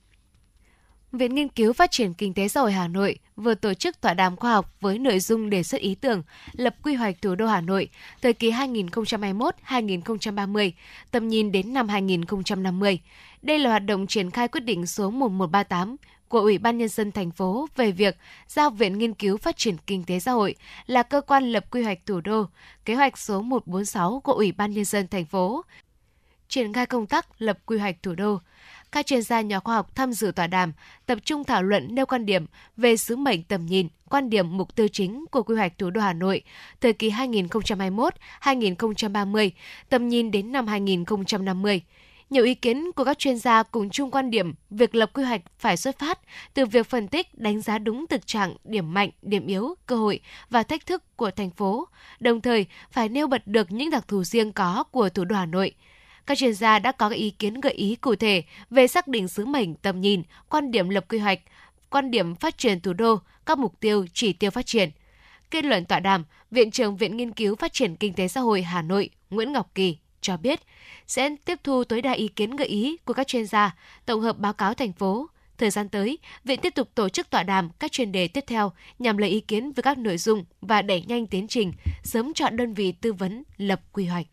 [1.14, 4.14] Viện Nghiên cứu Phát triển Kinh tế xã hội Hà Nội vừa tổ chức tọa
[4.14, 7.48] đàm khoa học với nội dung đề xuất ý tưởng lập quy hoạch thủ đô
[7.48, 7.90] Hà Nội
[8.22, 10.72] thời kỳ 2021-2030,
[11.12, 13.00] tầm nhìn đến năm 2050.
[13.42, 15.96] Đây là hoạt động triển khai quyết định số 1138
[16.28, 19.76] của Ủy ban Nhân dân thành phố về việc giao Viện Nghiên cứu Phát triển
[19.88, 20.56] Kinh tế xã hội
[20.86, 22.46] là cơ quan lập quy hoạch thủ đô,
[22.86, 25.66] kế hoạch số 146 của Ủy ban Nhân dân thành phố,
[26.48, 28.40] triển khai công tác lập quy hoạch thủ đô.
[28.94, 30.72] Các chuyên gia nhà khoa học tham dự tọa đàm
[31.06, 32.46] tập trung thảo luận nêu quan điểm
[32.78, 36.02] về sứ mệnh tầm nhìn, quan điểm mục tiêu chính của quy hoạch thủ đô
[36.02, 36.42] Hà Nội
[36.82, 39.50] thời kỳ 2021-2030,
[39.90, 41.82] tầm nhìn đến năm 2050.
[42.30, 45.42] Nhiều ý kiến của các chuyên gia cùng chung quan điểm việc lập quy hoạch
[45.58, 46.20] phải xuất phát
[46.54, 50.20] từ việc phân tích đánh giá đúng thực trạng, điểm mạnh, điểm yếu, cơ hội
[50.50, 51.88] và thách thức của thành phố,
[52.20, 55.46] đồng thời phải nêu bật được những đặc thù riêng có của thủ đô Hà
[55.46, 55.72] Nội–
[56.26, 59.46] các chuyên gia đã có ý kiến gợi ý cụ thể về xác định sứ
[59.46, 61.40] mệnh, tầm nhìn, quan điểm lập quy hoạch,
[61.90, 64.90] quan điểm phát triển thủ đô, các mục tiêu, chỉ tiêu phát triển.
[65.52, 68.62] Kết luận tọa đàm, Viện trưởng Viện Nghiên cứu Phát triển Kinh tế Xã hội
[68.62, 70.60] Hà Nội Nguyễn Ngọc Kỳ cho biết
[71.08, 74.40] sẽ tiếp thu tối đa ý kiến gợi ý của các chuyên gia, tổng hợp
[74.40, 75.28] báo cáo thành phố.
[75.58, 78.72] Thời gian tới, Viện tiếp tục tổ chức tọa đàm các chuyên đề tiếp theo
[79.00, 82.58] nhằm lấy ý kiến về các nội dung và đẩy nhanh tiến trình, sớm chọn
[82.58, 84.26] đơn vị tư vấn lập quy hoạch.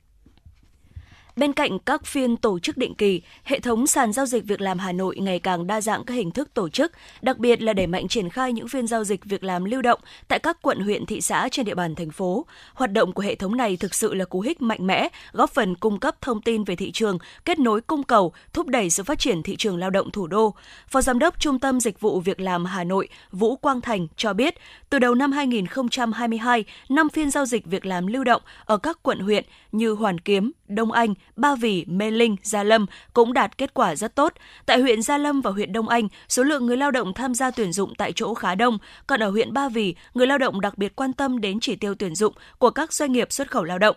[1.41, 4.79] Bên cạnh các phiên tổ chức định kỳ, hệ thống sàn giao dịch việc làm
[4.79, 7.87] Hà Nội ngày càng đa dạng các hình thức tổ chức, đặc biệt là đẩy
[7.87, 11.07] mạnh triển khai những phiên giao dịch việc làm lưu động tại các quận huyện
[11.07, 12.47] thị xã trên địa bàn thành phố.
[12.75, 15.75] Hoạt động của hệ thống này thực sự là cú hích mạnh mẽ, góp phần
[15.75, 19.19] cung cấp thông tin về thị trường, kết nối cung cầu, thúc đẩy sự phát
[19.19, 20.55] triển thị trường lao động thủ đô.
[20.89, 24.33] Phó Giám đốc Trung tâm Dịch vụ Việc làm Hà Nội Vũ Quang Thành cho
[24.33, 24.55] biết,
[24.91, 29.19] từ đầu năm 2022, năm phiên giao dịch việc làm lưu động ở các quận
[29.19, 33.75] huyện như Hoàn Kiếm, Đông Anh, Ba Vì, Mê Linh, Gia Lâm cũng đạt kết
[33.75, 34.33] quả rất tốt.
[34.67, 37.51] Tại huyện Gia Lâm và huyện Đông Anh, số lượng người lao động tham gia
[37.51, 40.79] tuyển dụng tại chỗ khá đông, còn ở huyện Ba Vì, người lao động đặc
[40.79, 43.79] biệt quan tâm đến chỉ tiêu tuyển dụng của các doanh nghiệp xuất khẩu lao
[43.79, 43.97] động.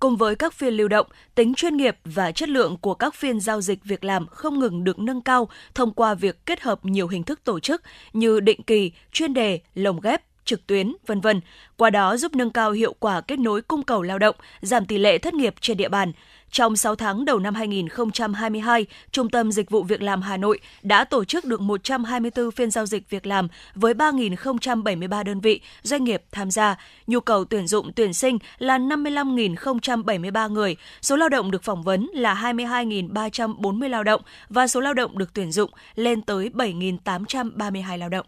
[0.00, 3.40] Cùng với các phiên lưu động, tính chuyên nghiệp và chất lượng của các phiên
[3.40, 7.08] giao dịch việc làm không ngừng được nâng cao thông qua việc kết hợp nhiều
[7.08, 11.40] hình thức tổ chức như định kỳ, chuyên đề, lồng ghép, trực tuyến, vân vân.
[11.76, 14.98] Qua đó giúp nâng cao hiệu quả kết nối cung cầu lao động, giảm tỷ
[14.98, 16.12] lệ thất nghiệp trên địa bàn.
[16.50, 21.04] Trong 6 tháng đầu năm 2022, Trung tâm Dịch vụ Việc làm Hà Nội đã
[21.04, 26.22] tổ chức được 124 phiên giao dịch việc làm với 3.073 đơn vị, doanh nghiệp
[26.32, 26.76] tham gia.
[27.06, 32.10] Nhu cầu tuyển dụng tuyển sinh là 55.073 người, số lao động được phỏng vấn
[32.14, 38.08] là 22.340 lao động và số lao động được tuyển dụng lên tới 7.832 lao
[38.08, 38.26] động.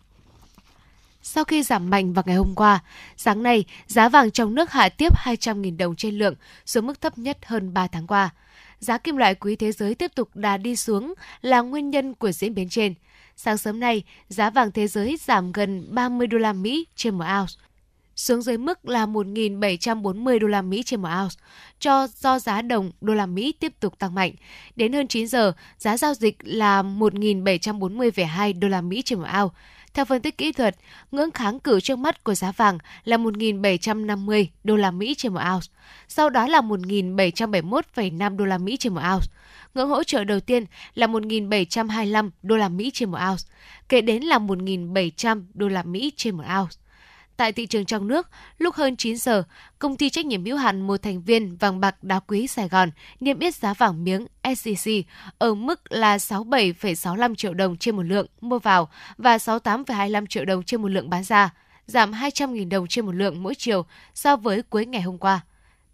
[1.22, 2.82] Sau khi giảm mạnh vào ngày hôm qua,
[3.16, 6.34] sáng nay giá vàng trong nước hạ tiếp 200.000 đồng trên lượng,
[6.66, 8.30] xuống mức thấp nhất hơn 3 tháng qua.
[8.78, 12.32] Giá kim loại quý thế giới tiếp tục đà đi xuống là nguyên nhân của
[12.32, 12.94] diễn biến trên.
[13.36, 17.24] Sáng sớm nay, giá vàng thế giới giảm gần 30 đô la Mỹ trên một
[17.38, 17.52] ounce,
[18.16, 21.34] xuống dưới mức là 1.740 đô la Mỹ trên một ounce,
[21.78, 24.32] cho do giá đồng đô la Mỹ tiếp tục tăng mạnh.
[24.76, 29.54] Đến hơn 9 giờ, giá giao dịch là 1.740,2 đô la Mỹ trên một ounce
[29.94, 30.76] theo phân tích kỹ thuật,
[31.12, 35.40] ngưỡng kháng cự trước mắt của giá vàng là 1.750 đô la Mỹ trên một
[35.54, 35.66] ounce,
[36.08, 39.26] sau đó là 1.771,5 đô la Mỹ trên một ounce.
[39.74, 43.44] Ngưỡng hỗ trợ đầu tiên là 1.725 đô la Mỹ trên một ounce,
[43.88, 46.87] kế đến là 1.700 đô la Mỹ trên một ounce.
[47.38, 48.28] Tại thị trường trong nước,
[48.58, 49.42] lúc hơn 9 giờ,
[49.78, 52.90] công ty trách nhiệm hữu hạn một thành viên vàng bạc đá quý Sài Gòn
[53.20, 55.02] niêm yết giá vàng miếng SJC
[55.38, 58.88] ở mức là 67,65 triệu đồng trên một lượng mua vào
[59.18, 61.54] và 68,25 triệu đồng trên một lượng bán ra,
[61.86, 65.40] giảm 200.000 đồng trên một lượng mỗi chiều so với cuối ngày hôm qua.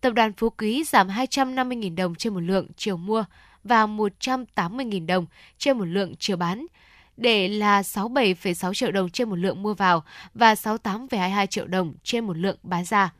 [0.01, 3.25] Tập đoàn Phú Quý giảm 250.000 đồng trên một lượng chiều mua
[3.65, 5.27] và 180.000 đồng
[5.59, 6.66] trên một lượng chiều bán–
[7.16, 10.05] để là 67,6 triệu đồng trên một lượng mua vào
[10.35, 13.12] và 68,22 triệu đồng trên một lượng bán ra.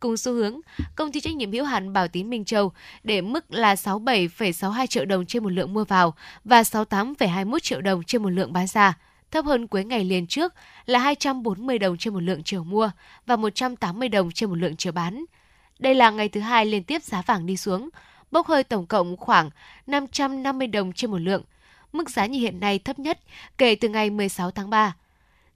[0.00, 0.60] Cùng xu hướng,
[0.96, 5.04] công ty trách nhiệm hữu hạn Bảo Tín Minh Châu để mức là 67,62 triệu
[5.04, 6.14] đồng trên một lượng mua vào
[6.44, 8.98] và 68,21 triệu đồng trên một lượng bán ra,
[9.30, 10.54] thấp hơn cuối ngày liền trước
[10.86, 12.90] là 240 đồng trên một lượng chiều mua
[13.26, 15.24] và 180 đồng trên một lượng chiều bán.
[15.78, 17.88] Đây là ngày thứ hai liên tiếp giá vàng đi xuống,
[18.30, 19.50] bốc hơi tổng cộng khoảng
[19.86, 21.42] 550 đồng trên một lượng,
[21.92, 23.18] mức giá như hiện nay thấp nhất
[23.58, 24.96] kể từ ngày 16 tháng 3.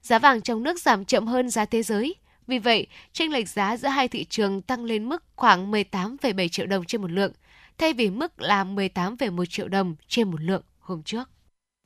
[0.01, 2.15] giá vàng trong nước giảm chậm hơn giá thế giới.
[2.47, 6.65] Vì vậy, chênh lệch giá giữa hai thị trường tăng lên mức khoảng 18,7 triệu
[6.65, 7.31] đồng trên một lượng,
[7.77, 11.29] thay vì mức là 18,1 triệu đồng trên một lượng hôm trước.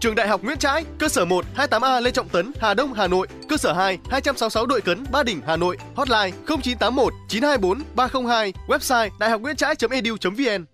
[0.00, 3.06] Trường Đại học Nguyễn Trãi, cơ sở 1 28A Lê Trọng Tấn, Hà Đông, Hà
[3.06, 8.52] Nội, cơ sở 2 266 Đội Cấn, Ba Đình, Hà Nội, hotline 0981 924 302,
[8.68, 10.64] website daihocnguyentrai.edu.vn.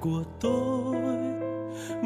[0.00, 0.71] Của tôi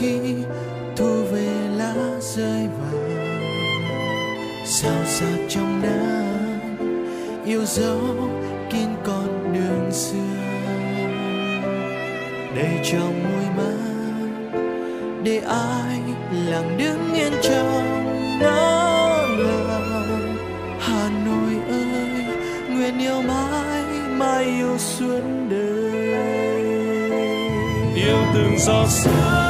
[0.00, 0.34] khi
[0.96, 3.40] thu về lá rơi vàng
[4.64, 6.68] sao xa trong nắng
[7.44, 8.00] yêu dấu
[8.70, 10.18] kín con đường xưa.
[12.56, 14.60] Đầy trong môi mắt
[15.22, 16.00] để ai
[16.46, 18.04] lặng đứng yên trong
[18.40, 20.36] nắng lòng.
[20.80, 22.24] Hà Nội ơi,
[22.70, 25.20] nguyện yêu mãi mãi yêu suốt
[25.50, 26.14] đời.
[27.94, 29.49] Yêu từng giọt sương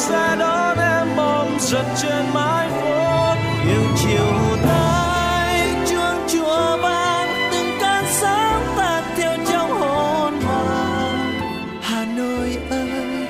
[0.00, 3.34] sẽ xe đón em mong giật trên mái phố
[3.68, 11.32] yêu chiều nay chuông chùa vang từng cơn sáng tan theo trong hồn hoàng
[11.82, 13.26] Hà Nội ơi,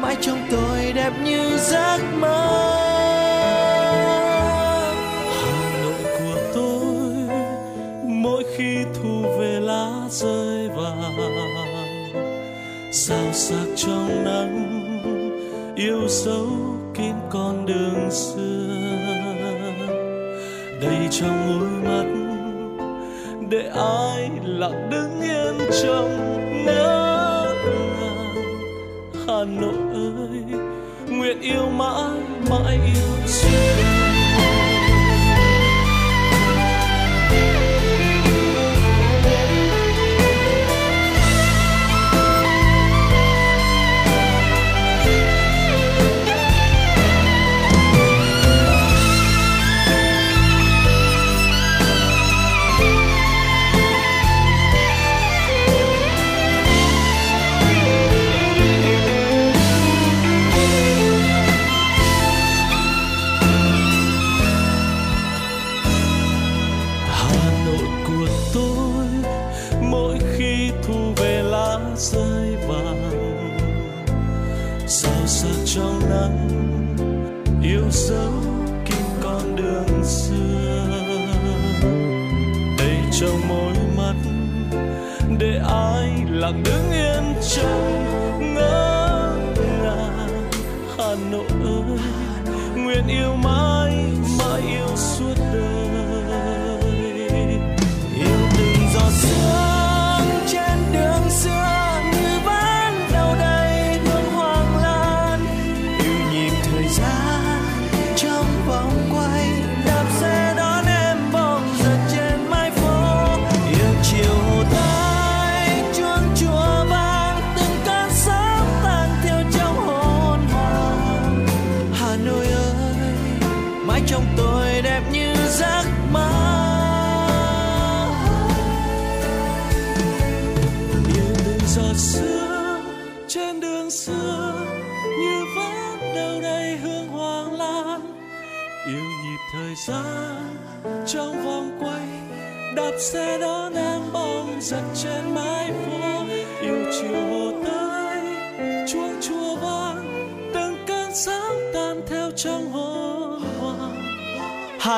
[0.00, 2.48] mãi trong tôi đẹp như giấc mơ.
[5.40, 7.38] Hà Nội của tôi,
[8.04, 11.12] mỗi khi thu về lá rơi vàng
[12.92, 14.51] sao sắc trong nắng
[16.12, 16.46] dấu
[16.94, 18.76] kín con đường xưa.
[20.80, 22.06] Đầy trong môi mắt,
[23.50, 26.18] để ai lặng đứng yên trong
[26.64, 28.34] ngỡ ngàng
[29.26, 30.60] Hà Nội ơi,
[31.08, 32.20] nguyện yêu mãi
[32.50, 33.21] mãi yêu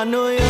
[0.05, 0.44] Hà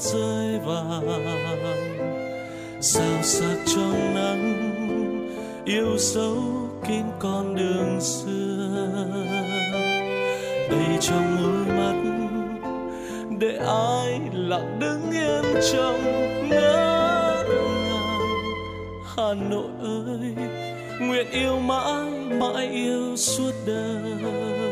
[0.00, 1.34] rơi vàng.
[2.80, 4.70] Sao sắc trong nắng,
[5.64, 6.36] yêu dấu
[6.88, 8.96] kín con đường xưa.
[10.70, 11.96] Đây trong đôi mắt,
[13.38, 16.02] để ai lặng đứng yên trong
[16.48, 18.20] ngỡ ngàng
[19.16, 20.34] Hà Nội ơi,
[21.00, 22.10] nguyện yêu mãi
[22.40, 24.63] mãi yêu suốt đời.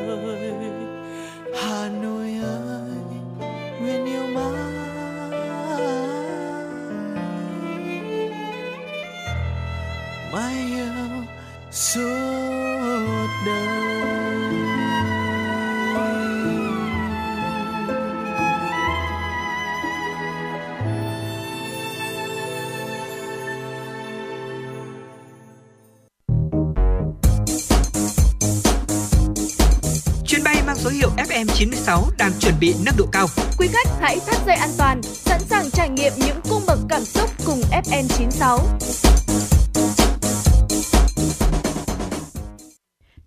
[31.46, 33.26] FM96 đang chuẩn bị nâng độ cao.
[33.58, 37.04] Quý khách hãy thắt dây an toàn, sẵn sàng trải nghiệm những cung bậc cảm
[37.04, 38.58] xúc cùng FN96.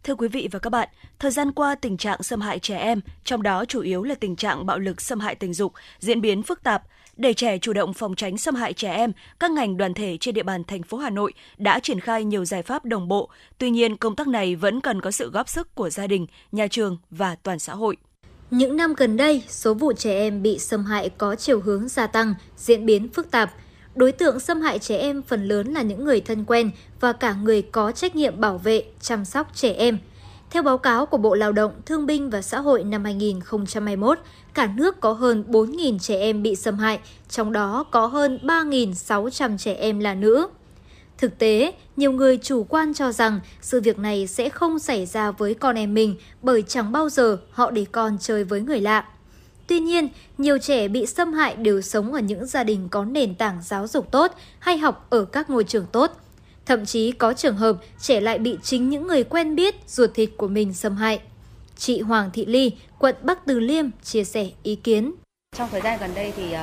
[0.04, 0.90] Thưa quý vị và các bạn,
[1.20, 4.36] thời gian qua tình trạng xâm hại trẻ em, trong đó chủ yếu là tình
[4.36, 6.84] trạng bạo lực xâm hại tình dục, diễn biến phức tạp.
[7.18, 10.36] Để trẻ chủ động phòng tránh xâm hại trẻ em, các ngành đoàn thể trên
[10.36, 13.30] địa bàn thành phố Hà Nội đã triển khai nhiều giải pháp đồng bộ.
[13.58, 16.68] Tuy nhiên, công tác này vẫn cần có sự góp sức của gia đình, nhà
[16.68, 17.98] trường và toàn xã hội.
[18.52, 22.08] Những năm gần đây, số vụ trẻ em bị xâm hại có chiều hướng gia
[22.08, 23.54] tăng, diễn biến phức tạp.
[23.96, 27.36] Đối tượng xâm hại trẻ em phần lớn là những người thân quen và cả
[27.44, 29.98] người có trách nhiệm bảo vệ, chăm sóc trẻ em.
[30.50, 34.20] Theo báo cáo của Bộ Lao động, Thương binh và Xã hội năm 2021,
[34.54, 37.00] cả nước có hơn 4.000 trẻ em bị xâm hại,
[37.30, 40.48] trong đó có hơn 3.600 trẻ em là nữ.
[41.18, 45.32] Thực tế, nhiều người chủ quan cho rằng sự việc này sẽ không xảy ra
[45.32, 49.06] với con em mình bởi chẳng bao giờ họ để con chơi với người lạ.
[49.68, 53.36] Tuy nhiên, nhiều trẻ bị xâm hại đều sống ở những gia đình có nền
[53.36, 56.12] tảng giáo dục tốt hay học ở các ngôi trường tốt.
[56.66, 60.30] Thậm chí có trường hợp trẻ lại bị chính những người quen biết ruột thịt
[60.38, 61.20] của mình xâm hại.
[61.78, 65.14] Chị Hoàng Thị Ly, quận Bắc Từ Liêm chia sẻ ý kiến.
[65.58, 66.60] Trong thời gian gần đây thì uh,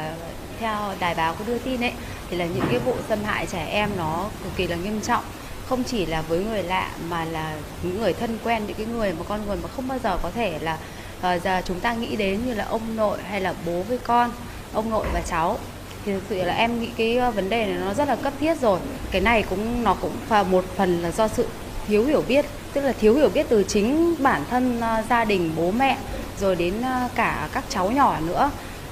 [0.59, 1.93] theo đài báo có đưa tin ấy
[2.31, 5.25] thì là những cái vụ xâm hại trẻ em nó cực kỳ là nghiêm trọng
[5.69, 9.13] không chỉ là với người lạ mà là những người thân quen những cái người
[9.13, 10.79] mà con người mà không bao giờ có thể là
[11.19, 14.31] uh, giờ chúng ta nghĩ đến như là ông nội hay là bố với con
[14.73, 15.59] ông nội và cháu
[16.05, 18.33] thì thực sự là em nghĩ cái ờ, vấn đề này nó rất là cấp
[18.41, 18.79] thiết rồi.
[19.11, 21.47] Cái này cũng nó cũng và một phần là do sự
[21.87, 25.51] thiếu hiểu biết tức là thiếu hiểu biết từ chính bản thân ờ, gia đình
[25.57, 25.99] bố mẹ
[26.41, 28.51] rồi đến ờ, cả các cháu nhỏ nữa.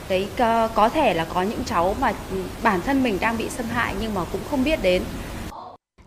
[0.09, 0.29] Đấy
[0.75, 3.95] có thể là có những cháu mà ừ, bản thân mình đang bị xâm hại
[4.01, 5.03] nhưng mà cũng không biết đến.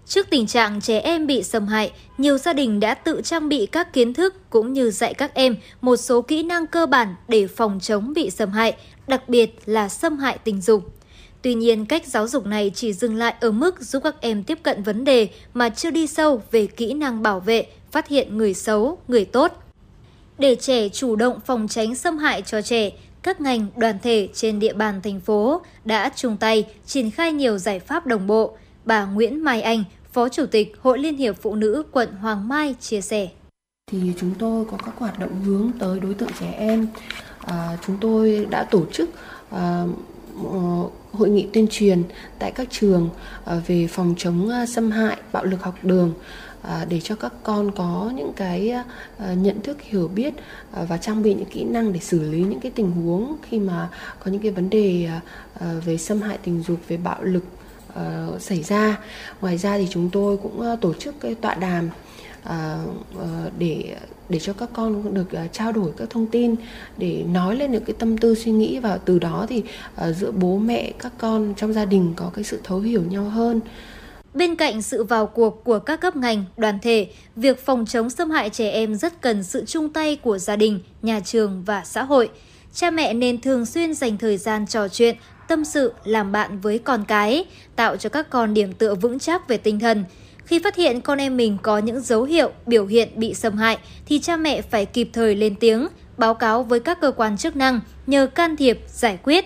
[0.06, 3.66] Trước tình trạng trẻ em bị xâm hại, nhiều gia đình đã tự trang bị
[3.66, 7.48] các kiến thức cũng như dạy các em một số kỹ năng cơ bản để
[7.48, 8.74] phòng chống bị xâm hại,
[9.08, 10.94] đặc biệt là xâm hại tình dục.
[11.42, 14.60] Tuy nhiên, cách giáo dục này chỉ dừng lại ở mức giúp các em tiếp
[14.64, 18.54] cận vấn đề mà chưa đi sâu về kỹ năng bảo vệ, phát hiện người
[18.54, 19.52] xấu, người tốt.
[20.38, 22.92] Để trẻ chủ động phòng tránh xâm hại cho trẻ,
[23.24, 27.58] các ngành, đoàn thể trên địa bàn thành phố đã chung tay triển khai nhiều
[27.58, 28.58] giải pháp đồng bộ.
[28.86, 32.76] Bà Nguyễn Mai Anh, Phó Chủ tịch Hội Liên hiệp Phụ nữ quận Hoàng Mai
[32.80, 33.28] chia sẻ.
[33.92, 36.88] Thì chúng tôi có các hoạt động hướng tới đối tượng trẻ em.
[37.46, 39.10] À, chúng tôi đã tổ chức
[39.50, 39.86] à,
[41.12, 42.04] hội nghị tuyên truyền
[42.40, 43.10] tại các trường
[43.46, 46.14] à, về phòng chống à, xâm hại, bạo lực học đường
[46.62, 48.84] à, để cho các con có những cái à,
[49.18, 50.34] à, nhận thức hiểu biết
[50.72, 53.60] à, và trang bị những kỹ năng để xử lý những cái tình huống khi
[53.60, 53.90] mà
[54.20, 55.22] có những cái vấn đề à,
[55.60, 57.44] à về xâm hại tình dục, về bạo lực
[58.40, 58.98] xảy ra.
[59.42, 61.90] Ngoài ra thì chúng tôi cũng tổ chức cái tọa đàm
[62.44, 62.78] à,
[63.18, 63.96] ờ, để
[64.30, 66.56] để cho các con được uh, trao đổi các thông tin
[66.98, 69.64] để nói lên những cái tâm tư suy nghĩ và từ đó thì
[70.10, 73.24] uh, giữa bố mẹ các con trong gia đình có cái sự thấu hiểu nhau
[73.24, 73.60] hơn
[74.34, 78.30] Bên cạnh sự vào cuộc của các cấp ngành, đoàn thể, việc phòng chống xâm
[78.30, 82.04] hại trẻ em rất cần sự chung tay của gia đình, nhà trường và xã
[82.04, 82.30] hội.
[82.74, 85.16] Cha mẹ nên thường xuyên dành thời gian trò chuyện,
[85.48, 87.46] tâm sự, làm bạn với con cái,
[87.76, 90.04] tạo cho các con điểm tựa vững chắc về tinh thần.
[90.46, 93.78] Khi phát hiện con em mình có những dấu hiệu, biểu hiện bị xâm hại
[94.06, 95.88] thì cha mẹ phải kịp thời lên tiếng,
[96.18, 99.46] báo cáo với các cơ quan chức năng nhờ can thiệp, giải quyết.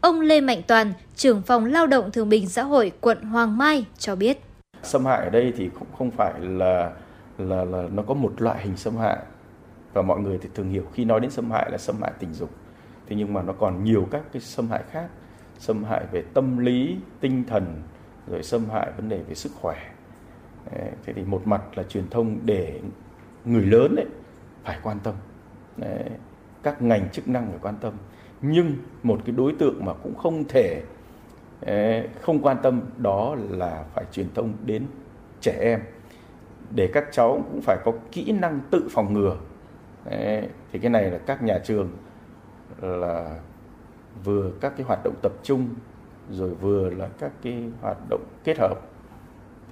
[0.00, 3.84] Ông Lê Mạnh Toàn, trưởng phòng lao động thương bình xã hội quận Hoàng Mai
[3.98, 4.40] cho biết.
[4.82, 6.92] Xâm hại ở đây thì cũng không phải là
[7.38, 9.18] là là nó có một loại hình xâm hại
[9.92, 12.34] và mọi người thì thường hiểu khi nói đến xâm hại là xâm hại tình
[12.34, 12.50] dục.
[13.08, 15.06] Thế nhưng mà nó còn nhiều các cái xâm hại khác,
[15.58, 17.82] xâm hại về tâm lý, tinh thần,
[18.30, 19.76] rồi xâm hại vấn đề về sức khỏe.
[20.72, 22.80] Thế thì một mặt là truyền thông để
[23.44, 24.06] người lớn ấy
[24.64, 25.14] phải quan tâm,
[26.62, 27.92] các ngành chức năng phải quan tâm.
[28.42, 30.82] Nhưng một cái đối tượng mà cũng không thể
[32.20, 34.86] không quan tâm đó là phải truyền thông đến
[35.40, 35.80] trẻ em.
[36.74, 39.36] Để các cháu cũng phải có kỹ năng tự phòng ngừa.
[40.72, 41.90] Thì cái này là các nhà trường
[42.80, 43.40] là
[44.24, 45.68] vừa các cái hoạt động tập trung
[46.30, 48.74] rồi vừa là các cái hoạt động kết hợp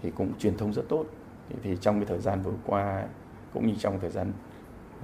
[0.05, 1.05] thì cũng truyền thông rất tốt
[1.49, 3.05] thì, thì trong cái thời gian vừa qua
[3.55, 4.33] cũng như trong thời gian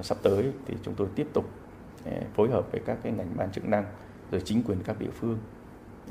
[0.02, 1.44] sắp tới thì chúng tôi tiếp tục
[2.04, 3.84] ờ, phối hợp với các cái ngành ban chức năng
[4.30, 5.38] rồi chính quyền các địa phương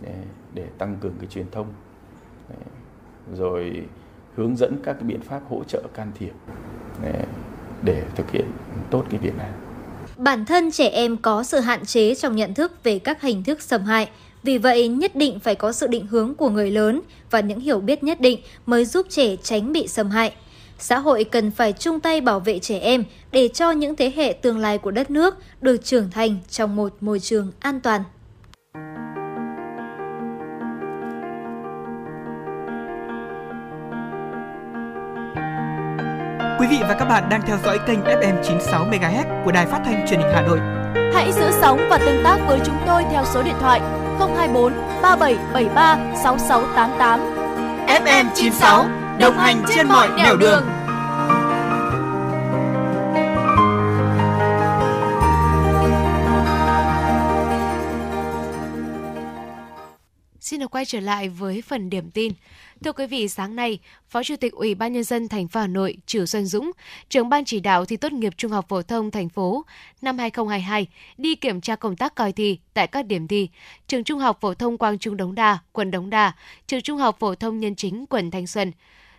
[0.02, 0.16] để,
[0.53, 1.68] để tăng cường cái truyền thông
[2.49, 2.56] ờ,
[3.36, 3.88] rồi
[4.36, 6.34] hướng dẫn các cái biện pháp hỗ trợ can thiệp
[7.03, 7.26] để,
[7.84, 8.45] để thực hiện
[8.91, 9.49] tốt cái việc này.
[10.18, 13.61] Bản thân trẻ em có sự hạn chế trong nhận thức về các hình thức
[13.61, 14.11] xâm hại,
[14.44, 17.02] vì vậy nhất định phải có sự định hướng của người lớn
[17.32, 20.34] và những hiểu biết nhất định mới giúp trẻ tránh bị xâm hại
[20.80, 24.34] xã hội cần phải chung tay bảo vệ trẻ em để cho những thế hệ
[24.34, 28.03] tương lai của đất nước được trưởng thành trong một môi trường an toàn.
[36.60, 39.82] Quý vị và các bạn đang theo dõi kênh FM 96 MHz của đài phát
[39.86, 40.60] thanh truyền hình Hà Nội.
[41.14, 43.82] Hãy giữ sóng và tương tác với chúng tôi theo số điện thoại
[44.19, 47.19] 024 3773 6688.
[47.87, 48.85] FM 96
[49.19, 50.63] đồng hành trên mọi nẻo đường.
[60.39, 62.33] Xin được quay trở lại với phần điểm tin.
[62.84, 63.80] Thưa quý vị, sáng nay,
[64.10, 66.72] Phó Chủ tịch Ủy ban nhân dân thành phố Hà Nội Trử Xuân Dũng,
[67.10, 69.65] trưởng ban chỉ đạo thi tốt nghiệp trung học phổ thông thành phố
[70.01, 70.88] năm 2022
[71.18, 73.49] đi kiểm tra công tác coi thi tại các điểm thi:
[73.88, 76.31] trường Trung học phổ thông Quang Trung Đống Đa, quận Đống Đa,
[76.68, 78.72] trường Trung học phổ thông Nhân Chính, quận Thanh Xuân.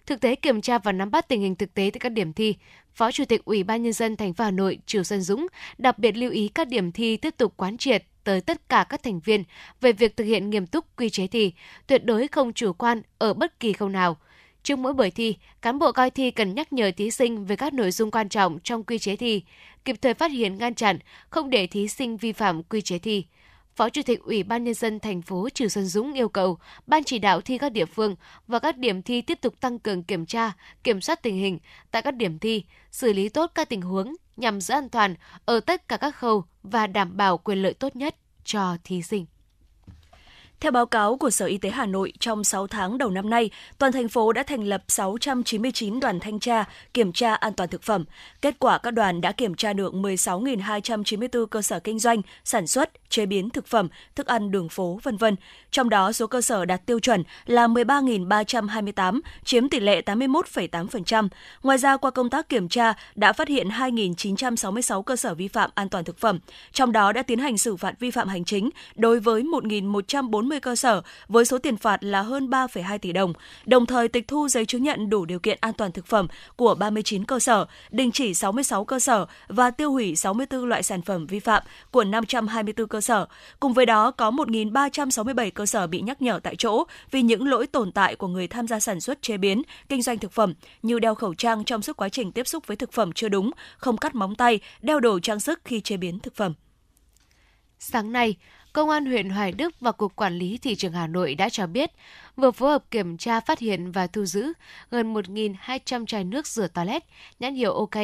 [0.07, 2.55] Thực tế kiểm tra và nắm bắt tình hình thực tế tại các điểm thi,
[2.95, 5.47] Phó Chủ tịch Ủy ban nhân dân thành phố Hà Nội Trử Xuân Dũng
[5.79, 9.03] đặc biệt lưu ý các điểm thi tiếp tục quán triệt tới tất cả các
[9.03, 9.45] thành viên
[9.81, 11.53] về việc thực hiện nghiêm túc quy chế thi,
[11.87, 14.17] tuyệt đối không chủ quan ở bất kỳ khâu nào.
[14.63, 17.75] Trước mỗi buổi thi, cán bộ coi thi cần nhắc nhở thí sinh về các
[17.75, 19.43] nội dung quan trọng trong quy chế thi,
[19.85, 20.99] kịp thời phát hiện ngăn chặn,
[21.31, 23.25] không để thí sinh vi phạm quy chế thi.
[23.81, 27.05] Phó Chủ tịch Ủy ban nhân dân thành phố Trừ Xuân Dũng yêu cầu ban
[27.05, 28.17] chỉ đạo thi các địa phương
[28.47, 30.53] và các điểm thi tiếp tục tăng cường kiểm tra,
[30.85, 31.59] kiểm soát tình hình
[31.91, 35.61] tại các điểm thi, xử lý tốt các tình huống nhằm giữ an toàn ở
[35.61, 39.27] tất cả các khâu và đảm bảo quyền lợi tốt nhất cho thí sinh.
[40.61, 43.51] Theo báo cáo của Sở Y tế Hà Nội, trong 6 tháng đầu năm nay,
[43.79, 46.65] toàn thành phố đã thành lập 699 đoàn thanh tra,
[46.95, 48.05] kiểm tra an toàn thực phẩm.
[48.43, 53.11] Kết quả các đoàn đã kiểm tra được 16.294 cơ sở kinh doanh, sản xuất,
[53.11, 55.37] chế biến thực phẩm, thức ăn đường phố, vân vân.
[55.71, 61.29] Trong đó, số cơ sở đạt tiêu chuẩn là 13.328, chiếm tỷ lệ 81,8%.
[61.63, 65.71] Ngoài ra, qua công tác kiểm tra, đã phát hiện 2.966 cơ sở vi phạm
[65.75, 66.39] an toàn thực phẩm.
[66.73, 70.61] Trong đó đã tiến hành xử phạt vi phạm hành chính đối với 1.140 40
[70.61, 73.33] cơ sở với số tiền phạt là hơn 3,2 tỷ đồng,
[73.67, 76.75] đồng thời tịch thu giấy chứng nhận đủ điều kiện an toàn thực phẩm của
[76.75, 81.27] 39 cơ sở, đình chỉ 66 cơ sở và tiêu hủy 64 loại sản phẩm
[81.27, 83.27] vi phạm của 524 cơ sở.
[83.61, 87.67] Cùng với đó có 1.367 cơ sở bị nhắc nhở tại chỗ vì những lỗi
[87.67, 90.99] tồn tại của người tham gia sản xuất chế biến, kinh doanh thực phẩm như
[90.99, 93.97] đeo khẩu trang trong suốt quá trình tiếp xúc với thực phẩm chưa đúng, không
[93.97, 96.55] cắt móng tay, đeo đồ trang sức khi chế biến thực phẩm.
[97.83, 98.37] Sáng nay,
[98.73, 101.67] Công an huyện Hoài Đức và Cục Quản lý Thị trường Hà Nội đã cho
[101.67, 101.91] biết
[102.37, 104.53] vừa phối hợp kiểm tra phát hiện và thu giữ
[104.91, 107.05] gần 1.200 chai nước rửa toilet,
[107.41, 107.97] nhãn hiệu OK,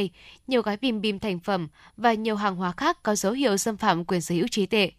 [0.46, 3.76] nhiều gói bìm bìm thành phẩm và nhiều hàng hóa khác có dấu hiệu xâm
[3.76, 4.90] phạm quyền sở hữu trí tuệ.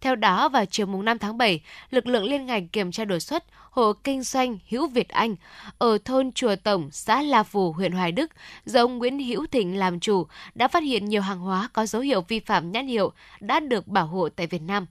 [0.00, 1.60] Theo đó, vào chiều mùng 5 tháng 7,
[1.90, 5.36] lực lượng liên ngành kiểm tra đột xuất hộ kinh doanh Hữu Việt Anh
[5.78, 8.30] ở thôn Chùa Tổng, xã La Phù, huyện Hoài Đức
[8.64, 12.02] do ông Nguyễn Hữu Thịnh làm chủ đã phát hiện nhiều hàng hóa có dấu
[12.02, 14.86] hiệu vi phạm nhãn hiệu đã được bảo hộ tại Việt Nam.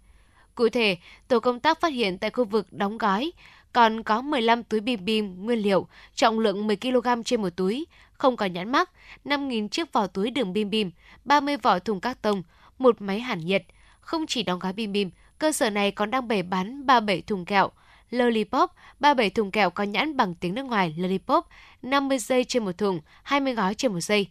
[0.59, 3.31] Cụ thể, tổ công tác phát hiện tại khu vực đóng gói
[3.73, 7.87] còn có 15 túi bim bim nguyên liệu, trọng lượng 10 kg trên một túi,
[8.11, 8.89] không có nhãn mắc,
[9.25, 10.91] 5.000 chiếc vỏ túi đường bim bim,
[11.25, 12.43] 30 vỏ thùng các tông,
[12.77, 13.63] một máy hàn nhiệt.
[13.99, 17.45] Không chỉ đóng gói bim bim, cơ sở này còn đang bày bán 37 thùng
[17.45, 17.69] kẹo,
[18.09, 21.45] Lollipop, 37 thùng kẹo có nhãn bằng tiếng nước ngoài Lollipop,
[21.81, 24.27] 50 giây trên một thùng, 20 gói trên một giây.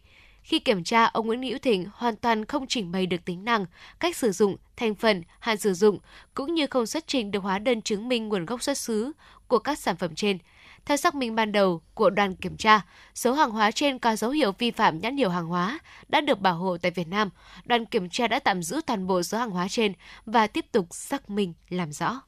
[0.49, 3.65] Khi kiểm tra, ông Nguyễn Hữu Thịnh hoàn toàn không trình bày được tính năng,
[3.99, 5.99] cách sử dụng, thành phần, hạn sử dụng,
[6.33, 9.11] cũng như không xuất trình được hóa đơn chứng minh nguồn gốc xuất xứ
[9.47, 10.37] của các sản phẩm trên.
[10.85, 12.81] Theo xác minh ban đầu của đoàn kiểm tra,
[13.15, 16.39] số hàng hóa trên có dấu hiệu vi phạm nhãn hiệu hàng hóa đã được
[16.39, 17.29] bảo hộ tại Việt Nam.
[17.65, 19.93] Đoàn kiểm tra đã tạm giữ toàn bộ số hàng hóa trên
[20.25, 22.21] và tiếp tục xác minh làm rõ.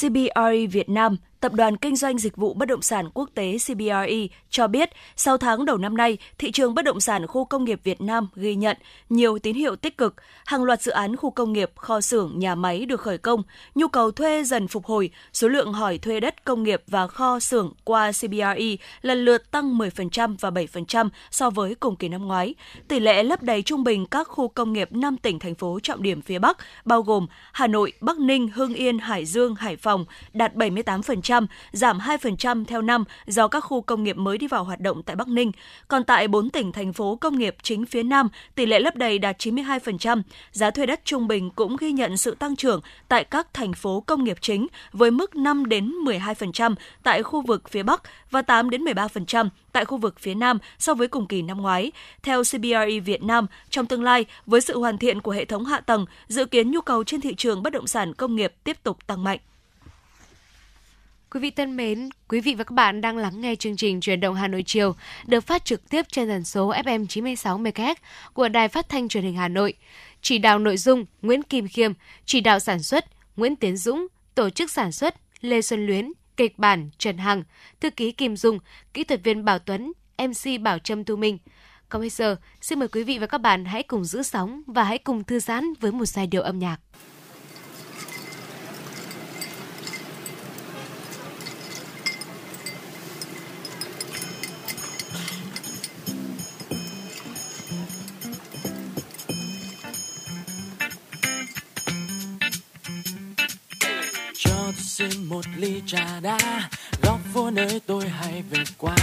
[0.00, 4.26] CBRE Việt Nam Tập đoàn Kinh doanh Dịch vụ Bất động sản Quốc tế CBRE
[4.50, 7.80] cho biết, sau tháng đầu năm nay, thị trường bất động sản khu công nghiệp
[7.84, 8.76] Việt Nam ghi nhận
[9.08, 10.14] nhiều tín hiệu tích cực.
[10.46, 13.42] Hàng loạt dự án khu công nghiệp, kho xưởng, nhà máy được khởi công,
[13.74, 17.38] nhu cầu thuê dần phục hồi, số lượng hỏi thuê đất công nghiệp và kho
[17.38, 22.54] xưởng qua CBRE lần lượt tăng 10% và 7% so với cùng kỳ năm ngoái.
[22.88, 26.02] Tỷ lệ lấp đầy trung bình các khu công nghiệp 5 tỉnh thành phố trọng
[26.02, 30.04] điểm phía Bắc, bao gồm Hà Nội, Bắc Ninh, Hưng Yên, Hải Dương, Hải Phòng,
[30.32, 31.31] đạt 78%,
[31.72, 35.16] giảm 2% theo năm do các khu công nghiệp mới đi vào hoạt động tại
[35.16, 35.52] Bắc Ninh.
[35.88, 39.18] Còn tại 4 tỉnh thành phố công nghiệp chính phía Nam, tỷ lệ lấp đầy
[39.18, 40.22] đạt 92%.
[40.52, 44.00] Giá thuê đất trung bình cũng ghi nhận sự tăng trưởng tại các thành phố
[44.00, 48.70] công nghiệp chính với mức 5 đến 12% tại khu vực phía Bắc và 8
[48.70, 51.92] đến 13% tại khu vực phía Nam so với cùng kỳ năm ngoái.
[52.22, 55.80] Theo CBRE Việt Nam, trong tương lai, với sự hoàn thiện của hệ thống hạ
[55.80, 59.06] tầng, dự kiến nhu cầu trên thị trường bất động sản công nghiệp tiếp tục
[59.06, 59.38] tăng mạnh.
[61.34, 64.20] Quý vị thân mến, quý vị và các bạn đang lắng nghe chương trình Truyền
[64.20, 64.94] động Hà Nội chiều
[65.26, 67.94] được phát trực tiếp trên tần số FM 96 MHz
[68.32, 69.74] của Đài Phát thanh Truyền hình Hà Nội.
[70.22, 71.92] Chỉ đạo nội dung Nguyễn Kim Khiêm,
[72.26, 73.04] chỉ đạo sản xuất
[73.36, 77.42] Nguyễn Tiến Dũng, tổ chức sản xuất Lê Xuân Luyến, kịch bản Trần Hằng,
[77.80, 78.58] thư ký Kim Dung,
[78.94, 81.38] kỹ thuật viên Bảo Tuấn, MC Bảo Trâm Tu Minh.
[81.88, 84.84] Còn bây giờ, xin mời quý vị và các bạn hãy cùng giữ sóng và
[84.84, 86.76] hãy cùng thư giãn với một giai điệu âm nhạc.
[105.92, 106.38] Trà đá
[107.02, 108.96] góc phố nơi tôi hay về qua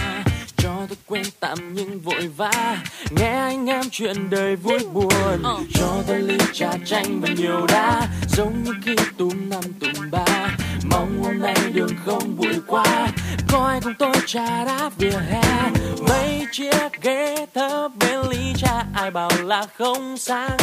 [0.57, 2.77] cho tôi quên tạm những vội vã.
[3.09, 5.43] Nghe anh em chuyện đời vui buồn
[5.73, 8.07] cho tôi ly trà chanh và nhiều đá.
[8.27, 10.57] Giống như khi túm năm túm ba
[10.91, 13.07] mong hôm nay đường không bụi quá.
[13.51, 15.71] Có ai cùng tôi trà đá vỉa hè?
[16.09, 20.57] Mấy chiếc ghế thấp bên ly trà ai bảo là không sang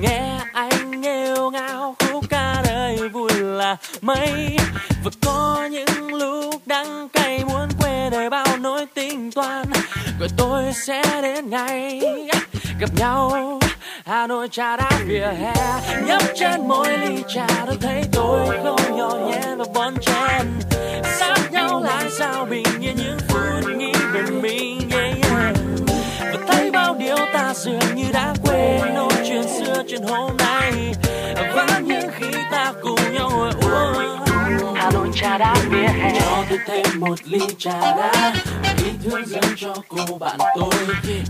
[0.00, 4.56] nghe anh nghêu ngao khúc ca đời vui là mấy.
[5.04, 9.66] Và có những lúc đắng cay muốn quê đời bao nỗi tính toán.
[10.20, 12.00] Rồi tôi sẽ đến ngày
[12.80, 13.58] gặp nhau
[14.04, 15.54] Hà Nội trà đá vỉa hè.
[16.06, 20.46] Nhấp trên mỗi ly trà tôi thấy tôi không nhỏ nhẹ và bon chen
[21.18, 25.56] sát nhau lại sao bình yên những phút nghĩ về mình yeah, yeah.
[26.20, 28.34] và thấy bao điều ta dường như đã
[29.24, 30.81] chuyện xưa chuyện hôm nay
[35.32, 36.20] trà đá vỉa hè.
[36.20, 38.34] Cho tôi thêm một ly trà đá.
[38.84, 40.70] Ý thương dâng cho cô bạn tôi.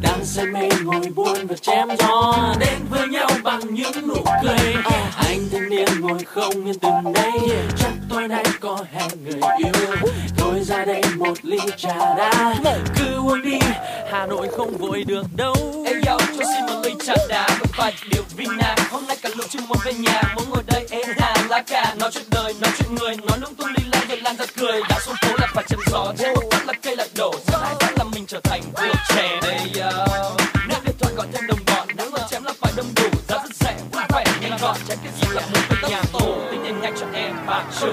[0.02, 2.54] Đang say mê ngồi buồn và chém gió.
[2.60, 4.74] Đến với nhau bằng những nụ cười.
[5.16, 7.32] Anh thanh niên ngồi không yên từng đây.
[7.78, 10.10] Chắc tối nay có hẹn người yêu.
[10.36, 12.54] Thôi ra đây một ly trà đá.
[12.96, 13.58] Cứ uống đi
[14.12, 15.54] Hà Nội không vội được đâu.
[15.86, 19.16] Ê yo, cho xin một ly trà đá và vài điều vinh nam Hôm nay
[19.22, 21.94] cả lũ chưa muốn về nhà, muốn ngồi đây êm hàng lá cà.
[22.00, 24.80] Nói chuyện đời, nói chuyện người, nói lung tung đi lan rồi lan ra cười
[24.88, 27.58] Đã xuống phố là phải chém gió, thêm một phát là cây là đổ Giờ
[27.62, 30.06] hai phát là mình trở thành vua trẻ đây yo.
[30.68, 33.08] Nếu điện thoại gọi thêm đồng bọn, nếu mà chém là phải đông đủ.
[33.28, 36.38] Giá rất rẻ, vui vẻ, nhanh gọn, chém cái gì là muốn về nhà tổ.
[36.50, 37.92] Tính tiền nhanh cho em bà chủ.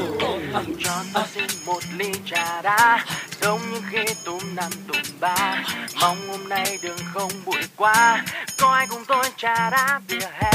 [0.54, 3.06] Hình tròn ta xin một ly trà đá
[3.42, 5.64] giống như khi túm năm túm ba.
[6.02, 8.24] Mong hôm nay đường không bụi quá
[8.62, 10.52] có ai cùng tôi trà đá vỉa hè?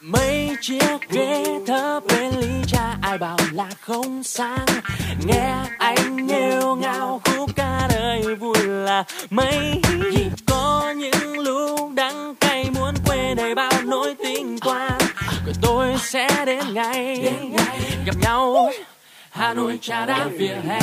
[0.00, 4.66] Mấy chiếc ghế thấp bên ly trà ai bảo là không sang
[5.26, 9.80] nghe anh nghêu ngao, khúc ca đời vui là mấy.
[10.46, 14.88] Có những lúc đắng cay, muốn quên đầy bao nỗi tình qua.
[15.46, 17.32] rồi tôi sẽ đến ngày
[18.06, 18.70] gặp nhau.
[19.30, 20.80] Hà Nội trà đá vỉa hè.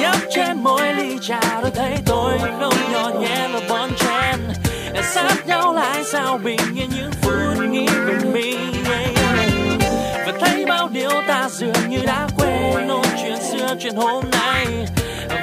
[0.00, 4.65] Nhấp trên mỗi ly trà tôi thấy tôi không nhỏ nhẹ và bon chen
[5.14, 6.38] sát nhau lại sao?
[6.38, 8.82] Bình yên những phút nghĩ về mình
[10.26, 12.88] và thấy bao điều ta dường như đã quên.
[12.88, 14.66] Ôn chuyện xưa chuyện hôm nay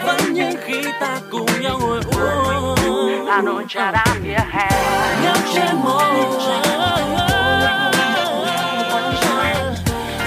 [0.05, 3.25] vẫn như khi ta cùng nhau ngồi uống.
[3.27, 4.69] Hà Nội trà đá vỉa hè.
[5.23, 5.75] Nhấp trên
[6.47, 6.73] trà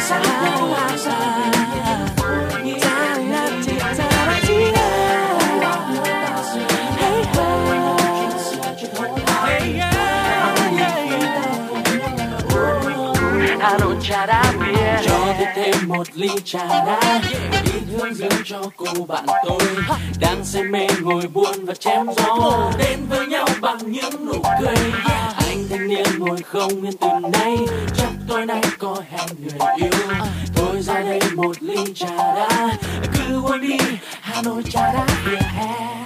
[0.00, 1.45] sát nhau lại sao
[15.96, 17.20] một ly trà đá
[17.64, 19.60] đi hướng dẫn cho cô bạn tôi.
[20.20, 24.76] Đang say mê ngồi buồn và chém gió, đến với nhau bằng những nụ cười.
[25.36, 27.56] Anh thanh niên ngồi không yên từ nay,
[27.96, 29.90] chắc tối nay có hẹn người yêu.
[30.54, 32.68] Thôi ra đây một ly trà đá
[33.14, 33.78] cứ uống đi,
[34.20, 36.05] Hà Nội trà đá vỉa hè.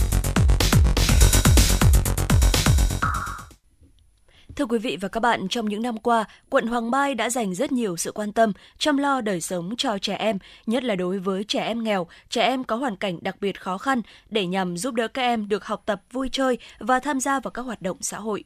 [4.61, 7.55] Thưa quý vị và các bạn, trong những năm qua, quận Hoàng Mai đã dành
[7.55, 11.19] rất nhiều sự quan tâm, chăm lo đời sống cho trẻ em, nhất là đối
[11.19, 14.77] với trẻ em nghèo, trẻ em có hoàn cảnh đặc biệt khó khăn, để nhằm
[14.77, 17.81] giúp đỡ các em được học tập vui chơi và tham gia vào các hoạt
[17.81, 18.43] động xã hội.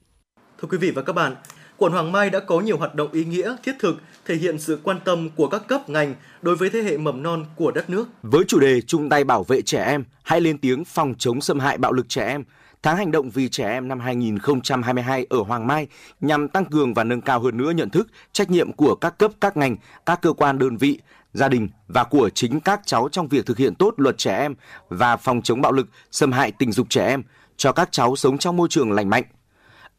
[0.62, 1.36] Thưa quý vị và các bạn,
[1.78, 4.80] quận Hoàng Mai đã có nhiều hoạt động ý nghĩa, thiết thực, thể hiện sự
[4.84, 8.08] quan tâm của các cấp ngành đối với thế hệ mầm non của đất nước.
[8.22, 11.60] Với chủ đề chung tay bảo vệ trẻ em, hãy lên tiếng phòng chống xâm
[11.60, 12.44] hại bạo lực trẻ em,
[12.86, 15.88] Tháng hành động vì trẻ em năm 2022 ở Hoàng Mai
[16.22, 19.32] nhằm tăng cường và nâng cao hơn nữa nhận thức, trách nhiệm của các cấp,
[19.42, 19.76] các ngành,
[20.06, 21.00] các cơ quan đơn vị,
[21.34, 24.56] gia đình và của chính các cháu trong việc thực hiện tốt luật trẻ em
[24.90, 27.24] và phòng chống bạo lực, xâm hại tình dục trẻ em
[27.58, 29.24] cho các cháu sống trong môi trường lành mạnh.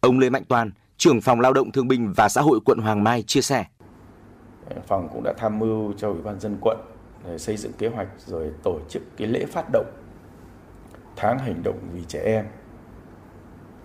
[0.01, 3.05] Ông Lê Mạnh Toàn, trưởng phòng Lao động Thương binh và Xã hội quận Hoàng
[3.05, 3.65] Mai chia sẻ.
[4.87, 6.79] Phòng cũng đã tham mưu cho Ủy ban dân quận
[7.25, 9.87] để xây dựng kế hoạch rồi tổ chức cái lễ phát động
[11.17, 12.45] tháng hành động vì trẻ em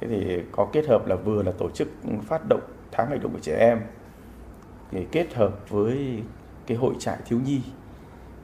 [0.02, 1.88] thế thì có kết hợp là vừa là tổ chức
[2.24, 2.62] phát động
[2.92, 3.82] tháng hành động của trẻ em
[4.92, 6.24] thì kết hợp với
[6.68, 7.62] cái hội trại thiếu nhi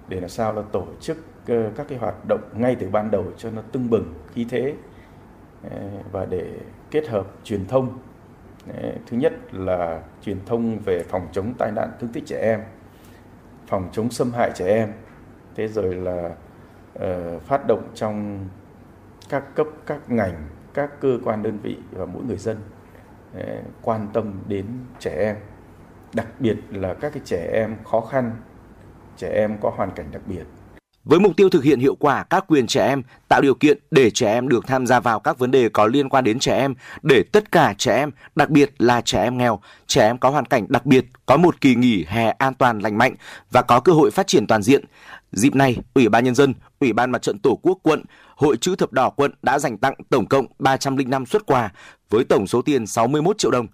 [0.07, 1.17] để làm sao là tổ chức
[1.47, 4.73] ờ, các cái hoạt động ngay từ ban đầu cho nó tưng bừng khí thế
[5.71, 5.79] ờ,
[6.11, 6.53] và để
[6.91, 7.99] kết hợp truyền thông.
[8.73, 12.61] Ờ, thứ nhất là truyền thông về phòng chống tai nạn thương tích trẻ em
[13.67, 14.91] phòng chống xâm hại trẻ em.
[15.55, 16.31] Thế rồi là
[16.99, 18.47] uh, phát động trong
[19.29, 20.47] các cấp các ngành
[20.77, 22.57] các cơ quan đơn vị và mỗi người dân
[23.33, 24.65] ờ, quan tâm đến
[24.99, 25.35] trẻ em
[26.13, 28.31] đặc biệt là các cái trẻ em khó khăn
[29.17, 30.43] trẻ em có hoàn cảnh đặc biệt
[31.07, 34.09] với mục tiêu thực hiện hiệu quả các quyền trẻ em, tạo điều kiện để
[34.09, 36.73] trẻ em được tham gia vào các vấn đề có liên quan đến trẻ em,
[37.01, 40.45] để tất cả trẻ em, đặc biệt là trẻ em nghèo, trẻ em có hoàn
[40.45, 43.15] cảnh đặc biệt, có một kỳ nghỉ hè an toàn lành mạnh
[43.51, 44.85] và có cơ hội phát triển toàn diện.
[45.31, 48.03] Dịp này, Ủy ban Nhân dân, Ủy ban Mặt trận Tổ quốc quận,
[48.37, 51.71] Hội chữ thập đỏ quận đã dành tặng tổng cộng 305 xuất quà
[52.09, 53.67] với tổng số tiền 61 triệu đồng.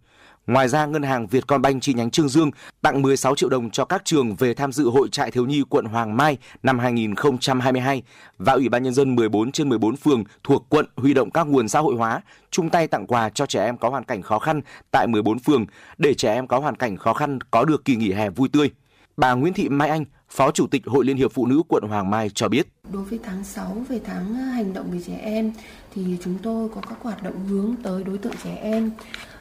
[0.48, 4.02] Ngoài ra, Ngân hàng Vietcombank chi nhánh Trương Dương tặng 16 triệu đồng cho các
[4.06, 8.04] trường về tham dự hội trại thiếu nhi quận Hoàng Mai năm 2022
[8.38, 11.68] và Ủy ban Nhân dân 14 trên 14 phường thuộc quận huy động các nguồn
[11.68, 12.22] xã hội hóa,
[12.52, 14.62] chung tay tặng quà cho trẻ em có hoàn cảnh khó khăn
[14.92, 15.66] tại 14 phường
[15.98, 18.72] để trẻ em có hoàn cảnh khó khăn có được kỳ nghỉ hè vui tươi.
[19.18, 22.10] Bà Nguyễn Thị Mai Anh, Phó Chủ tịch Hội Liên hiệp Phụ nữ quận Hoàng
[22.10, 22.68] Mai cho biết.
[22.94, 25.52] Đối với tháng 6 về tháng à, hành động về trẻ em
[25.96, 28.92] thì chúng tôi có các hoạt động hướng tới đối tượng trẻ em.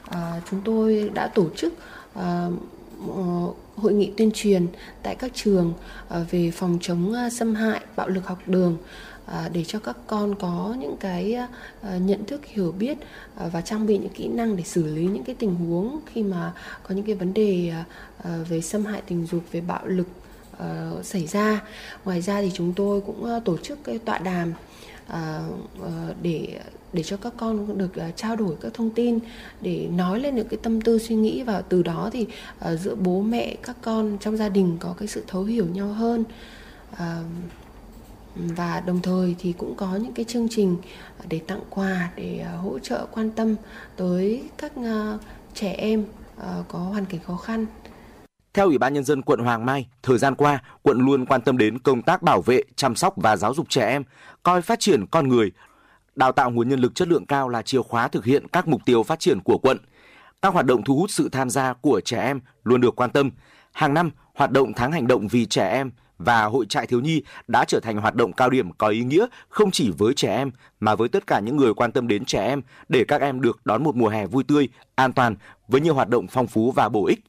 [0.05, 1.73] À, chúng tôi đã tổ chức
[2.13, 2.47] à,
[3.07, 4.67] ờ, hội nghị tuyên truyền
[5.03, 5.73] tại các trường
[6.09, 8.77] à, về phòng chống à, xâm hại bạo lực học đường
[9.25, 11.47] À, để cho các con có những cái à,
[11.81, 12.97] à, nhận thức hiểu biết
[13.35, 16.23] à, và trang bị những kỹ năng để xử lý những cái tình huống khi
[16.23, 16.53] mà
[16.83, 17.73] có những cái vấn đề
[18.49, 20.07] về xâm hại tình dục về bạo lực
[20.57, 21.61] Ờ, xảy ra.
[22.05, 24.53] Ngoài ra thì chúng tôi cũng ờ, tổ chức cái tọa đàm
[25.07, 25.41] ờ,
[26.21, 26.59] để
[26.93, 29.19] để cho các con được trao đổi các thông tin,
[29.61, 32.27] để nói lên những cái tâm tư suy nghĩ và từ đó thì
[32.79, 36.23] giữa bố mẹ, các con trong gia đình có cái sự thấu hiểu nhau hơn.
[38.35, 40.77] Và đồng thời thì cũng có những cái chương trình
[41.29, 43.55] để tặng quà, để hỗ trợ quan tâm
[43.95, 44.71] tới các
[45.53, 46.05] trẻ em
[46.67, 47.65] có hoàn cảnh khó khăn.
[48.53, 51.57] Theo Ủy ban Nhân dân quận Hoàng Mai, thời gian qua, quận luôn quan tâm
[51.57, 54.03] đến công tác bảo vệ, chăm sóc và giáo dục trẻ em,
[54.43, 55.51] coi phát triển con người,
[56.15, 58.81] đào tạo nguồn nhân lực chất lượng cao là chìa khóa thực hiện các mục
[58.85, 59.77] tiêu phát triển của quận.
[60.41, 63.31] Các hoạt động thu hút sự tham gia của trẻ em luôn được quan tâm.
[63.71, 67.23] Hàng năm, hoạt động tháng hành động vì trẻ em và hội trại thiếu nhi
[67.47, 70.51] đã trở thành hoạt động cao điểm có ý nghĩa không chỉ với trẻ em
[70.79, 73.65] mà với tất cả những người quan tâm đến trẻ em để các em được
[73.65, 75.35] đón một mùa hè vui tươi, an toàn
[75.67, 77.19] với nhiều hoạt động phong phú và bổ ích.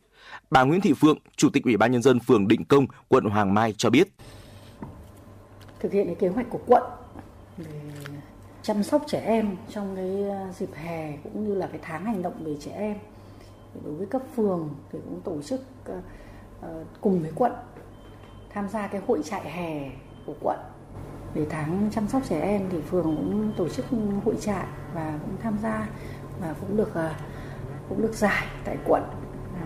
[0.55, 3.55] Bà Nguyễn Thị Phượng, Chủ tịch Ủy ban nhân dân phường Định Công, quận Hoàng
[3.55, 4.09] Mai cho biết.
[5.81, 6.83] Thực hiện cái kế hoạch của quận
[7.57, 7.67] về
[8.63, 12.23] chăm sóc trẻ em trong cái ờ, dịp hè cũng như là cái tháng hành
[12.23, 12.97] động về trẻ em.
[13.85, 16.01] Đối với cấp phường thì cũng tổ chức ờ,
[16.61, 17.53] ờ, cùng với quận
[18.51, 19.91] tham gia cái hội trại hè
[20.27, 20.59] của quận
[21.35, 23.87] để tháng chăm sóc trẻ em thì phường cũng tổ chức
[24.25, 25.89] hội trại và cũng tham gia
[26.41, 26.93] và cũng được
[27.89, 29.03] cũng được giải tại quận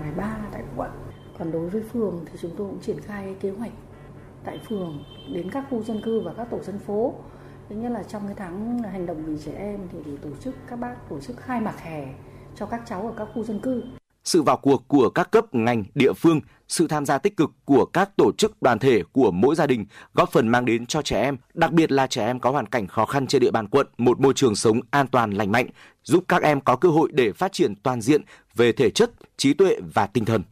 [0.00, 0.90] giải ba tại quận.
[1.38, 3.72] Còn đối với phường thì chúng tôi cũng triển khai kế hoạch
[4.44, 7.14] tại phường đến các khu dân cư và các tổ dân phố.
[7.68, 10.54] Thứ nhất là trong cái tháng hành động vì trẻ em thì thì tổ chức
[10.68, 12.14] các bác tổ chức khai mạc hè
[12.56, 13.82] cho các cháu ở các khu dân cư.
[14.24, 17.84] Sự vào cuộc của các cấp ngành địa phương, sự tham gia tích cực của
[17.84, 21.22] các tổ chức đoàn thể của mỗi gia đình góp phần mang đến cho trẻ
[21.22, 23.86] em, đặc biệt là trẻ em có hoàn cảnh khó khăn trên địa bàn quận
[23.98, 25.66] một môi trường sống an toàn lành mạnh,
[26.02, 28.22] giúp các em có cơ hội để phát triển toàn diện
[28.58, 30.42] về thể chất, trí tuệ và tinh thần.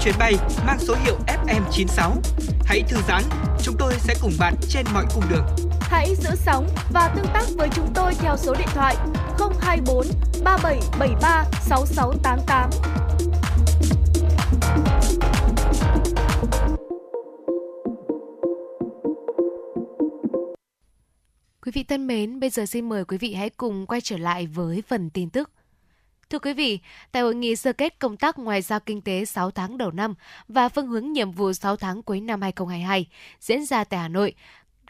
[0.00, 0.34] Chuyến bay
[0.66, 2.10] mang số hiệu FM96.
[2.64, 3.22] Hãy thư giãn,
[3.62, 5.46] chúng tôi sẽ cùng bạn trên mọi cung đường.
[5.80, 8.96] Hãy giữ sóng và tương tác với chúng tôi theo số điện thoại
[9.60, 10.06] 024
[10.44, 12.70] 3773 6688.
[21.62, 24.46] Quý vị thân mến, bây giờ xin mời quý vị hãy cùng quay trở lại
[24.46, 25.50] với phần tin tức.
[26.30, 26.78] Thưa quý vị,
[27.12, 30.14] tại hội nghị sơ kết công tác ngoại giao kinh tế 6 tháng đầu năm
[30.48, 33.06] và phương hướng nhiệm vụ 6 tháng cuối năm 2022
[33.40, 34.34] diễn ra tại Hà Nội,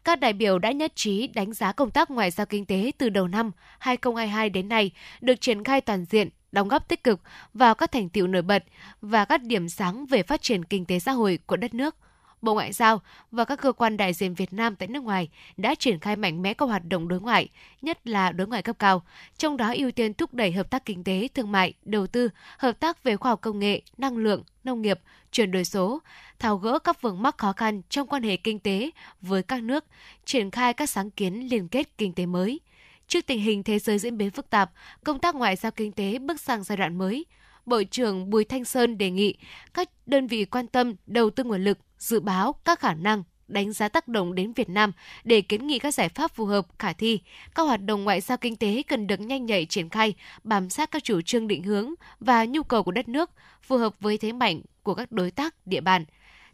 [0.04, 3.08] các đại biểu đã nhất trí đánh giá công tác ngoại giao kinh tế từ
[3.08, 4.90] đầu năm 2022 đến nay
[5.20, 7.20] được triển khai toàn diện, đóng góp tích cực
[7.54, 8.64] vào các thành tiệu nổi bật
[9.00, 11.96] và các điểm sáng về phát triển kinh tế xã hội của đất nước.
[12.42, 13.00] Bộ Ngoại giao
[13.30, 16.42] và các cơ quan đại diện Việt Nam tại nước ngoài đã triển khai mạnh
[16.42, 17.48] mẽ các hoạt động đối ngoại,
[17.82, 19.02] nhất là đối ngoại cấp cao,
[19.38, 22.80] trong đó ưu tiên thúc đẩy hợp tác kinh tế, thương mại, đầu tư, hợp
[22.80, 25.00] tác về khoa học công nghệ, năng lượng, nông nghiệp,
[25.32, 26.02] chuyển đổi số,
[26.38, 28.90] tháo gỡ các vướng mắc khó khăn trong quan hệ kinh tế
[29.20, 29.84] với các nước,
[30.24, 32.60] triển khai các sáng kiến liên kết kinh tế mới.
[33.08, 34.70] Trước tình hình thế giới diễn biến phức tạp,
[35.04, 37.24] công tác ngoại giao kinh tế bước sang giai đoạn mới.
[37.66, 39.34] Bộ trưởng Bùi Thanh Sơn đề nghị
[39.74, 43.72] các đơn vị quan tâm đầu tư nguồn lực, dự báo các khả năng, đánh
[43.72, 44.92] giá tác động đến Việt Nam
[45.24, 47.20] để kiến nghị các giải pháp phù hợp, khả thi.
[47.54, 50.14] Các hoạt động ngoại giao kinh tế cần được nhanh nhạy triển khai,
[50.44, 53.30] bám sát các chủ trương định hướng và nhu cầu của đất nước,
[53.62, 56.04] phù hợp với thế mạnh của các đối tác địa bàn.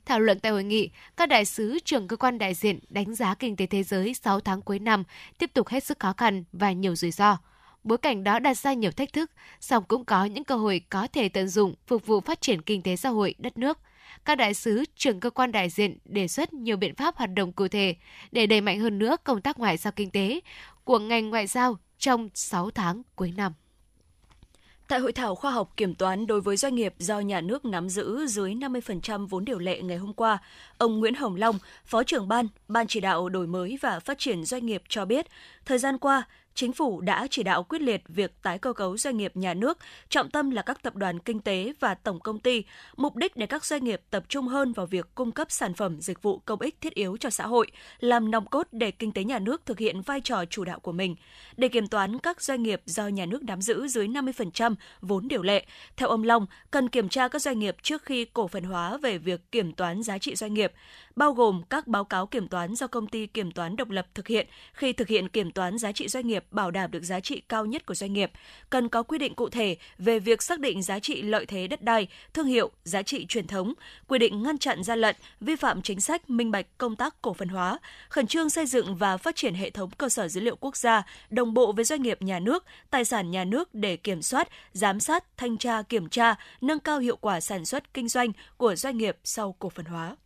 [0.07, 3.35] Thảo luận tại hội nghị, các đại sứ trưởng cơ quan đại diện đánh giá
[3.35, 5.05] kinh tế thế giới 6 tháng cuối năm
[5.39, 7.39] tiếp tục hết sức khó khăn và nhiều rủi ro.
[7.85, 11.09] Bối cảnh đó đặt ra nhiều thách thức, song cũng có những cơ hội có
[11.13, 13.79] thể tận dụng phục vụ phát triển kinh tế xã hội đất nước.
[14.25, 17.53] Các đại sứ, trưởng cơ quan đại diện đề xuất nhiều biện pháp hoạt động
[17.53, 17.95] cụ thể
[18.33, 20.41] để đẩy mạnh hơn nữa công tác ngoại giao kinh tế
[20.85, 23.53] của ngành ngoại giao trong 6 tháng cuối năm.
[24.89, 27.89] Tại hội thảo khoa học kiểm toán đối với doanh nghiệp do nhà nước nắm
[27.89, 30.39] giữ dưới 50% vốn điều lệ ngày hôm qua,
[30.79, 34.45] ông Nguyễn Hồng Long, Phó trưởng ban, Ban chỉ đạo đổi mới và phát triển
[34.45, 35.27] doanh nghiệp cho biết,
[35.65, 39.17] thời gian qua, Chính phủ đã chỉ đạo quyết liệt việc tái cơ cấu doanh
[39.17, 39.79] nghiệp nhà nước,
[40.09, 42.65] trọng tâm là các tập đoàn kinh tế và tổng công ty,
[42.97, 46.01] mục đích để các doanh nghiệp tập trung hơn vào việc cung cấp sản phẩm
[46.01, 47.67] dịch vụ công ích thiết yếu cho xã hội,
[48.01, 50.93] làm nòng cốt để kinh tế nhà nước thực hiện vai trò chủ đạo của
[50.93, 51.17] mình.
[51.57, 55.43] Để kiểm toán các doanh nghiệp do nhà nước nắm giữ dưới 50% vốn điều
[55.43, 55.67] lệ,
[55.97, 59.19] theo ông Long, cần kiểm tra các doanh nghiệp trước khi cổ phần hóa về
[59.19, 60.73] việc kiểm toán giá trị doanh nghiệp,
[61.17, 64.29] bao gồm các báo cáo kiểm toán do công ty kiểm toán độc lập thực
[64.29, 67.43] hiện khi thực hiện kiểm toán giá trị doanh nghiệp bảo đảm được giá trị
[67.49, 68.31] cao nhất của doanh nghiệp,
[68.71, 71.83] cần có quy định cụ thể về việc xác định giá trị lợi thế đất
[71.83, 73.75] đai, thương hiệu, giá trị truyền thống,
[74.09, 77.35] quy định ngăn chặn gian lận, vi phạm chính sách minh bạch công tác cổ
[77.35, 77.79] phần hóa,
[78.09, 81.03] khẩn trương xây dựng và phát triển hệ thống cơ sở dữ liệu quốc gia
[81.31, 85.01] đồng bộ với doanh nghiệp nhà nước, tài sản nhà nước để kiểm soát, giám
[85.01, 88.99] sát, thanh tra, kiểm tra, nâng cao hiệu quả sản xuất kinh doanh của doanh
[88.99, 90.17] nghiệp sau cổ phần hóa.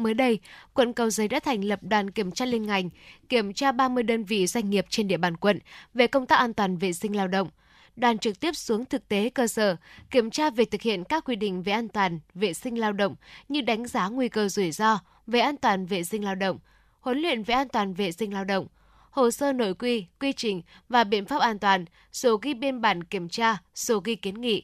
[0.00, 0.38] Mới đây,
[0.74, 2.90] quận Cầu Giấy đã thành lập đoàn kiểm tra liên ngành,
[3.28, 5.58] kiểm tra 30 đơn vị doanh nghiệp trên địa bàn quận
[5.94, 7.50] về công tác an toàn vệ sinh lao động.
[7.96, 9.76] Đoàn trực tiếp xuống thực tế cơ sở,
[10.10, 13.16] kiểm tra việc thực hiện các quy định về an toàn vệ sinh lao động
[13.48, 16.58] như đánh giá nguy cơ rủi ro về an toàn vệ sinh lao động,
[17.00, 18.66] huấn luyện về an toàn vệ sinh lao động,
[19.10, 23.04] hồ sơ nội quy, quy trình và biện pháp an toàn, sổ ghi biên bản
[23.04, 24.62] kiểm tra, sổ ghi kiến nghị.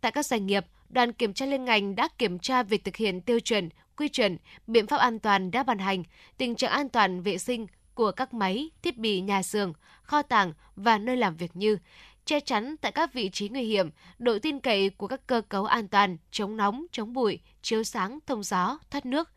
[0.00, 3.20] Tại các doanh nghiệp, đoàn kiểm tra liên ngành đã kiểm tra việc thực hiện
[3.20, 6.02] tiêu chuẩn, quy chuẩn, biện pháp an toàn đã ban hành,
[6.38, 10.52] tình trạng an toàn vệ sinh của các máy, thiết bị nhà xưởng, kho tàng
[10.76, 11.78] và nơi làm việc như
[12.24, 15.64] che chắn tại các vị trí nguy hiểm, độ tin cậy của các cơ cấu
[15.64, 19.30] an toàn, chống nóng, chống bụi, chiếu sáng, thông gió, thoát nước.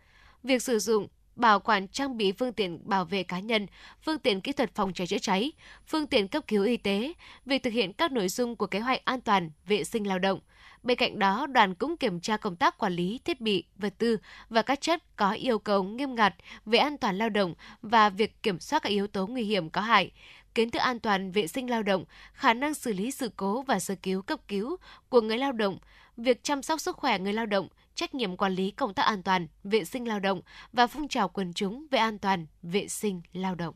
[0.43, 3.67] Việc sử dụng, bảo quản trang bị phương tiện bảo vệ cá nhân,
[4.01, 5.51] phương tiện kỹ thuật phòng cháy chữa cháy,
[5.87, 7.13] phương tiện cấp cứu y tế,
[7.45, 10.39] việc thực hiện các nội dung của kế hoạch an toàn vệ sinh lao động.
[10.83, 14.17] Bên cạnh đó, đoàn cũng kiểm tra công tác quản lý thiết bị, vật tư
[14.49, 16.35] và các chất có yêu cầu nghiêm ngặt
[16.65, 19.81] về an toàn lao động và việc kiểm soát các yếu tố nguy hiểm có
[19.81, 20.11] hại,
[20.55, 23.79] kiến thức an toàn vệ sinh lao động, khả năng xử lý sự cố và
[23.79, 24.77] sơ cứu cấp cứu
[25.09, 25.77] của người lao động
[26.19, 29.23] việc chăm sóc sức khỏe người lao động, trách nhiệm quản lý công tác an
[29.23, 30.41] toàn, vệ sinh lao động
[30.73, 33.75] và phong trào quần chúng về an toàn, vệ sinh lao động.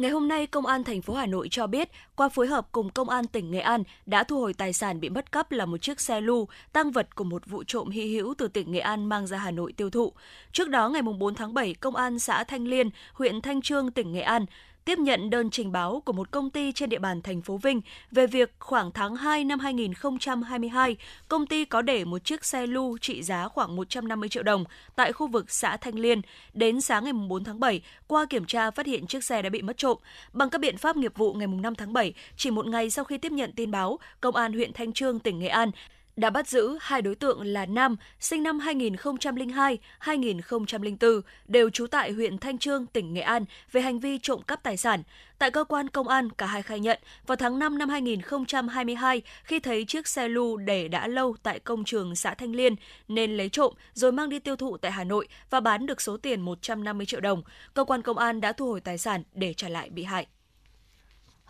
[0.00, 2.90] Ngày hôm nay, Công an thành phố Hà Nội cho biết, qua phối hợp cùng
[2.90, 5.78] Công an tỉnh Nghệ An đã thu hồi tài sản bị mất cắp là một
[5.82, 9.08] chiếc xe lưu, tăng vật của một vụ trộm hy hữu từ tỉnh Nghệ An
[9.08, 10.12] mang ra Hà Nội tiêu thụ.
[10.52, 14.12] Trước đó, ngày 4 tháng 7, Công an xã Thanh Liên, huyện Thanh Trương, tỉnh
[14.12, 14.46] Nghệ An
[14.84, 17.80] tiếp nhận đơn trình báo của một công ty trên địa bàn thành phố Vinh
[18.10, 20.96] về việc khoảng tháng 2 năm 2022,
[21.28, 24.64] công ty có để một chiếc xe lưu trị giá khoảng 150 triệu đồng
[24.96, 26.20] tại khu vực xã Thanh Liên.
[26.54, 29.62] Đến sáng ngày 4 tháng 7, qua kiểm tra phát hiện chiếc xe đã bị
[29.62, 29.98] mất trộm.
[30.32, 33.18] Bằng các biện pháp nghiệp vụ ngày 5 tháng 7, chỉ một ngày sau khi
[33.18, 35.70] tiếp nhận tin báo, Công an huyện Thanh Trương, tỉnh Nghệ An
[36.16, 42.12] đã bắt giữ hai đối tượng là nam sinh năm 2002, 2004 đều trú tại
[42.12, 45.02] huyện Thanh Trương, tỉnh Nghệ An về hành vi trộm cắp tài sản.
[45.38, 49.60] Tại cơ quan công an, cả hai khai nhận vào tháng 5 năm 2022 khi
[49.60, 52.74] thấy chiếc xe lu để đã lâu tại công trường xã Thanh Liên
[53.08, 56.16] nên lấy trộm rồi mang đi tiêu thụ tại Hà Nội và bán được số
[56.16, 57.42] tiền 150 triệu đồng.
[57.74, 60.26] Cơ quan công an đã thu hồi tài sản để trả lại bị hại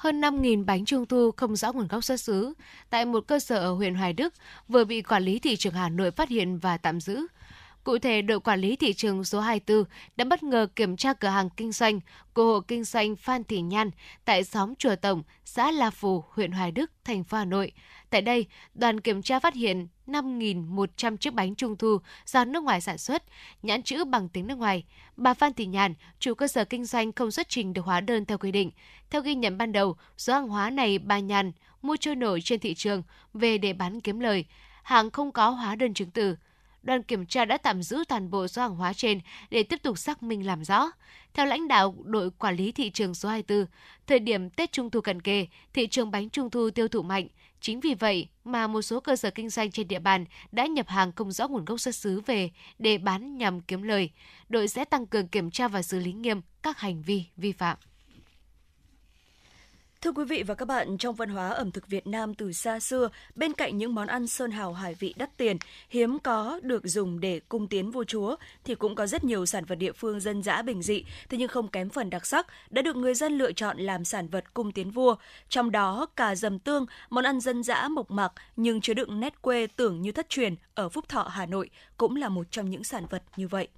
[0.01, 2.53] hơn 5.000 bánh trung thu không rõ nguồn gốc xuất xứ
[2.91, 4.35] tại một cơ sở ở huyện Hoài Đức,
[4.69, 7.27] vừa bị quản lý thị trường Hà Nội phát hiện và tạm giữ.
[7.85, 9.85] Cụ thể, đội quản lý thị trường số 24
[10.17, 12.01] đã bất ngờ kiểm tra cửa hàng kinh doanh
[12.35, 13.91] của hộ kinh doanh Phan Thị Nhan
[14.25, 17.73] tại xóm Chùa Tổng, xã La Phù, huyện Hoài Đức, thành phố Hà Nội.
[18.11, 22.81] Tại đây, đoàn kiểm tra phát hiện 5.100 chiếc bánh trung thu do nước ngoài
[22.81, 23.23] sản xuất,
[23.63, 24.85] nhãn chữ bằng tiếng nước ngoài.
[25.17, 28.25] Bà Phan Thị Nhàn, chủ cơ sở kinh doanh không xuất trình được hóa đơn
[28.25, 28.71] theo quy định.
[29.11, 31.53] Theo ghi nhận ban đầu, số hàng hóa này bà Nhàn
[31.83, 33.03] mua trôi nổi trên thị trường
[33.35, 34.45] về để bán kiếm lời.
[34.83, 36.37] Hàng không có hóa đơn chứng từ
[36.83, 39.21] đoàn kiểm tra đã tạm giữ toàn bộ số hàng hóa trên
[39.51, 40.91] để tiếp tục xác minh làm rõ.
[41.35, 43.67] Theo lãnh đạo đội quản lý thị trường số 24,
[44.07, 47.29] thời điểm Tết Trung thu cận kề, thị trường bánh Trung thu tiêu thụ mạnh.
[47.61, 50.89] Chính vì vậy mà một số cơ sở kinh doanh trên địa bàn đã nhập
[50.89, 54.11] hàng không rõ nguồn gốc xuất xứ về để bán nhằm kiếm lời.
[54.49, 57.79] Đội sẽ tăng cường kiểm tra và xử lý nghiêm các hành vi vi phạm.
[60.05, 62.81] Thưa quý vị và các bạn, trong văn hóa ẩm thực Việt Nam từ xa
[62.81, 65.57] xưa, bên cạnh những món ăn sơn hào hải vị đắt tiền,
[65.89, 69.65] hiếm có được dùng để cung tiến vua chúa, thì cũng có rất nhiều sản
[69.65, 72.83] vật địa phương dân dã bình dị, thế nhưng không kém phần đặc sắc, đã
[72.83, 75.15] được người dân lựa chọn làm sản vật cung tiến vua.
[75.49, 79.43] Trong đó, cà dầm tương, món ăn dân dã mộc mạc nhưng chứa đựng nét
[79.43, 82.85] quê tưởng như thất truyền ở Phúc Thọ, Hà Nội, cũng là một trong những
[82.85, 83.69] sản vật như vậy.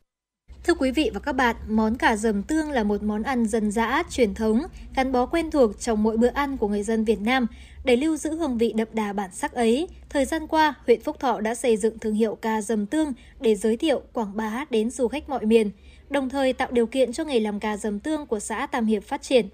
[0.64, 3.70] Thưa quý vị và các bạn, món cà dầm tương là một món ăn dân
[3.70, 4.62] dã, truyền thống,
[4.94, 7.46] gắn bó quen thuộc trong mỗi bữa ăn của người dân Việt Nam.
[7.84, 11.20] Để lưu giữ hương vị đậm đà bản sắc ấy, thời gian qua, huyện Phúc
[11.20, 14.90] Thọ đã xây dựng thương hiệu cà dầm tương để giới thiệu, quảng bá đến
[14.90, 15.70] du khách mọi miền,
[16.10, 19.04] đồng thời tạo điều kiện cho nghề làm cà dầm tương của xã Tam Hiệp
[19.04, 19.48] phát triển.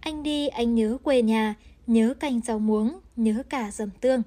[0.00, 1.54] Anh đi, anh nhớ quê nhà,
[1.86, 4.22] nhớ canh rau muống, nhớ cà dầm tương.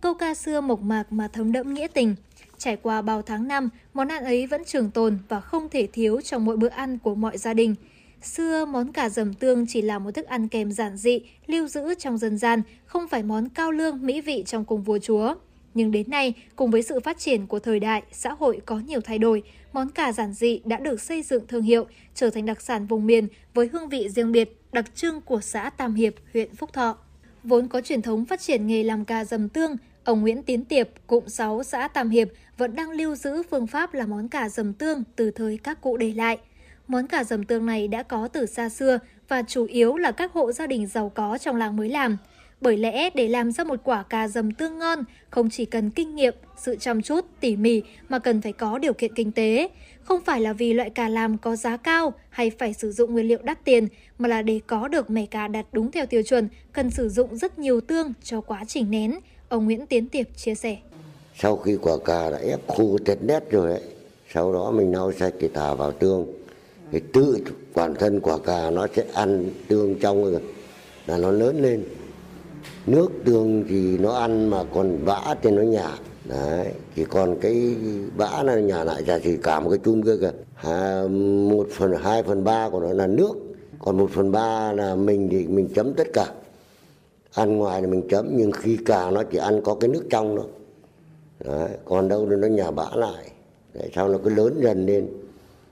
[0.00, 2.16] Câu ca xưa mộc mạc mà thấm đẫm nghĩa tình–
[2.60, 6.20] Trải qua bao tháng năm, món ăn ấy vẫn trường tồn và không thể thiếu
[6.20, 7.74] trong mỗi bữa ăn của mọi gia đình.
[8.22, 11.94] Xưa, món cà dầm tương chỉ là một thức ăn kèm giản dị, lưu giữ
[11.94, 15.34] trong dân gian, không phải món cao lương, mỹ vị trong cung vua chúa.
[15.74, 19.00] Nhưng đến nay, cùng với sự phát triển của thời đại, xã hội có nhiều
[19.00, 19.42] thay đổi,
[19.72, 23.06] món cà giản dị đã được xây dựng thương hiệu, trở thành đặc sản vùng
[23.06, 26.96] miền với hương vị riêng biệt, đặc trưng của xã Tam Hiệp, huyện Phúc Thọ.
[27.44, 30.88] Vốn có truyền thống phát triển nghề làm cà dầm tương, ông Nguyễn Tiến Tiệp,
[31.06, 34.72] cụm 6 xã Tam Hiệp vẫn đang lưu giữ phương pháp là món cà dầm
[34.72, 36.38] tương từ thời các cụ để lại.
[36.88, 38.98] Món cà dầm tương này đã có từ xa xưa
[39.28, 42.16] và chủ yếu là các hộ gia đình giàu có trong làng mới làm.
[42.60, 46.14] Bởi lẽ để làm ra một quả cà dầm tương ngon không chỉ cần kinh
[46.14, 49.68] nghiệm, sự chăm chút, tỉ mỉ mà cần phải có điều kiện kinh tế.
[50.02, 53.28] Không phải là vì loại cà làm có giá cao hay phải sử dụng nguyên
[53.28, 56.48] liệu đắt tiền mà là để có được mẻ cà đặt đúng theo tiêu chuẩn
[56.72, 59.20] cần sử dụng rất nhiều tương cho quá trình nén.
[59.50, 60.76] Ông Nguyễn Tiến Tiệp chia sẻ.
[61.34, 63.80] Sau khi quả cà đã ép khô thật nét rồi đấy,
[64.34, 66.26] sau đó mình lau sạch thì thả vào tương.
[66.92, 67.38] Thì tự
[67.74, 70.40] bản thân quả cà nó sẽ ăn tương trong rồi
[71.06, 71.84] là nó lớn lên.
[72.86, 75.90] Nước tương thì nó ăn mà còn vã thì nó nhả.
[76.24, 76.66] Đấy
[76.96, 77.74] chỉ còn cái
[78.16, 80.32] bã là nhả lại ra thì cả một cái chung kia kìa.
[80.62, 81.02] À,
[81.50, 83.32] một phần hai phần ba của nó là nước
[83.78, 86.26] còn một phần ba là mình thì mình chấm tất cả
[87.34, 90.36] ăn ngoài thì mình chấm nhưng khi cà nó chỉ ăn có cái nước trong
[90.36, 90.42] đó
[91.44, 93.30] Đấy, còn đâu thì nó nhà bã lại.
[93.74, 95.06] Đấy, sau nó cứ lớn dần lên.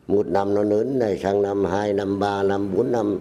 [0.07, 3.19] Một năm nó lớn này sang năm hai năm ba năm bốn năm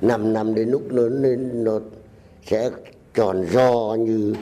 [0.00, 1.80] năm năm đến lúc lớn lên nó
[2.46, 2.70] sẽ
[3.14, 4.34] tròn do như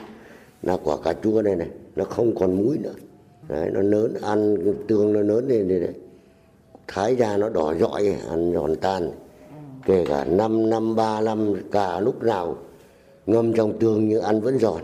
[0.63, 1.67] là quả cà chua này này.
[1.95, 2.93] Nó không còn muối nữa.
[3.47, 4.57] Đấy, nó lớn ăn
[4.87, 5.93] tương nó lớn lên đây này.
[6.87, 9.11] Thái ra nó đỏ rọi ăn giòn tan.
[9.85, 12.57] Kể cả năm năm ba năm cả lúc nào
[13.31, 14.81] ngâm trong tương nhưng ăn vẫn giòn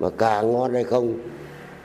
[0.00, 1.18] mà cà ngon hay không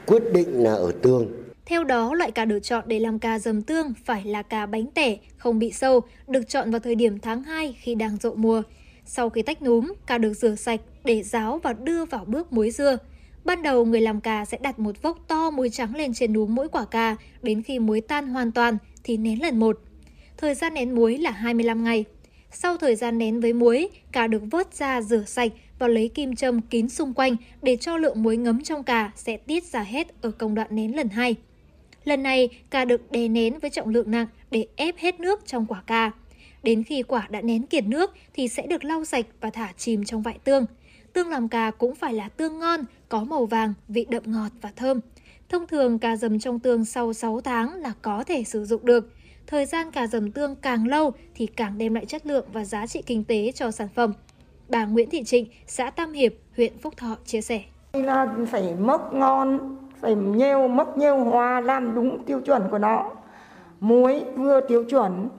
[0.06, 1.28] quyết định là ở tương.
[1.66, 4.86] Theo đó, loại cà được chọn để làm cà dầm tương phải là cà bánh
[4.92, 8.62] tẻ, không bị sâu, được chọn vào thời điểm tháng 2 khi đang rộ mùa.
[9.06, 12.72] Sau khi tách núm, cà được rửa sạch để ráo và đưa vào bước muối
[12.72, 12.98] dưa.
[13.46, 16.56] Ban đầu, người làm cà sẽ đặt một vốc to muối trắng lên trên núm
[16.56, 19.80] mỗi quả cà, đến khi muối tan hoàn toàn thì nén lần một.
[20.38, 22.06] Thời gian nén muối là 25 ngày.
[22.52, 26.36] Sau thời gian nén với muối, cà được vớt ra rửa sạch và lấy kim
[26.36, 30.22] châm kín xung quanh để cho lượng muối ngấm trong cà sẽ tiết ra hết
[30.22, 31.36] ở công đoạn nén lần hai.
[32.04, 35.66] Lần này, cà được đè nén với trọng lượng nặng để ép hết nước trong
[35.66, 36.12] quả cà.
[36.64, 40.06] Đến khi quả đã nén kiệt nước thì sẽ được lau sạch và thả chìm
[40.06, 40.66] trong vại tương.
[41.14, 42.80] Tương làm cà cũng phải là tương ngon,
[43.10, 45.00] có màu vàng, vị đậm ngọt và thơm.
[45.50, 49.14] Thông thường cà dầm trong tương sau 6 tháng là có thể sử dụng được.
[49.48, 52.88] Thời gian cà dầm tương càng lâu thì càng đem lại chất lượng và giá
[52.88, 54.14] trị kinh tế cho sản phẩm.
[54.70, 57.62] Bà Nguyễn Thị Trịnh, xã Tam Hiệp, huyện Phúc Thọ chia sẻ.
[57.94, 63.12] Là phải mốc ngon, phải nhiều mốc nhiều hoa làm đúng tiêu chuẩn của nó.
[63.80, 65.30] Muối vừa tiêu chuẩn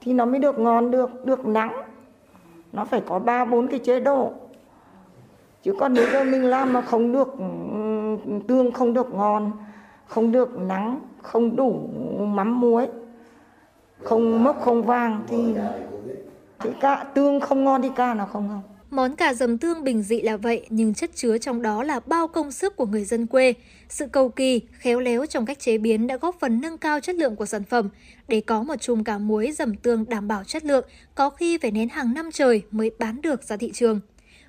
[0.00, 1.72] thì nó mới được ngon được, được nắng.
[2.72, 4.32] Nó phải có 3 4 cái chế độ.
[5.62, 7.34] Chứ còn nếu như mình làm mà không được
[8.48, 9.52] tương không được ngon,
[10.06, 11.80] không được nắng, không đủ
[12.18, 12.88] mắm muối,
[14.02, 15.54] không mốc không vàng thì
[16.60, 18.62] thì cá tương không ngon thì ca nào không ngon.
[18.90, 22.28] Món cà dầm tương bình dị là vậy, nhưng chất chứa trong đó là bao
[22.28, 23.54] công sức của người dân quê.
[23.88, 27.16] Sự cầu kỳ, khéo léo trong cách chế biến đã góp phần nâng cao chất
[27.16, 27.88] lượng của sản phẩm.
[28.28, 30.84] Để có một chùm cà muối dầm tương đảm bảo chất lượng,
[31.14, 34.00] có khi phải nén hàng năm trời mới bán được ra thị trường.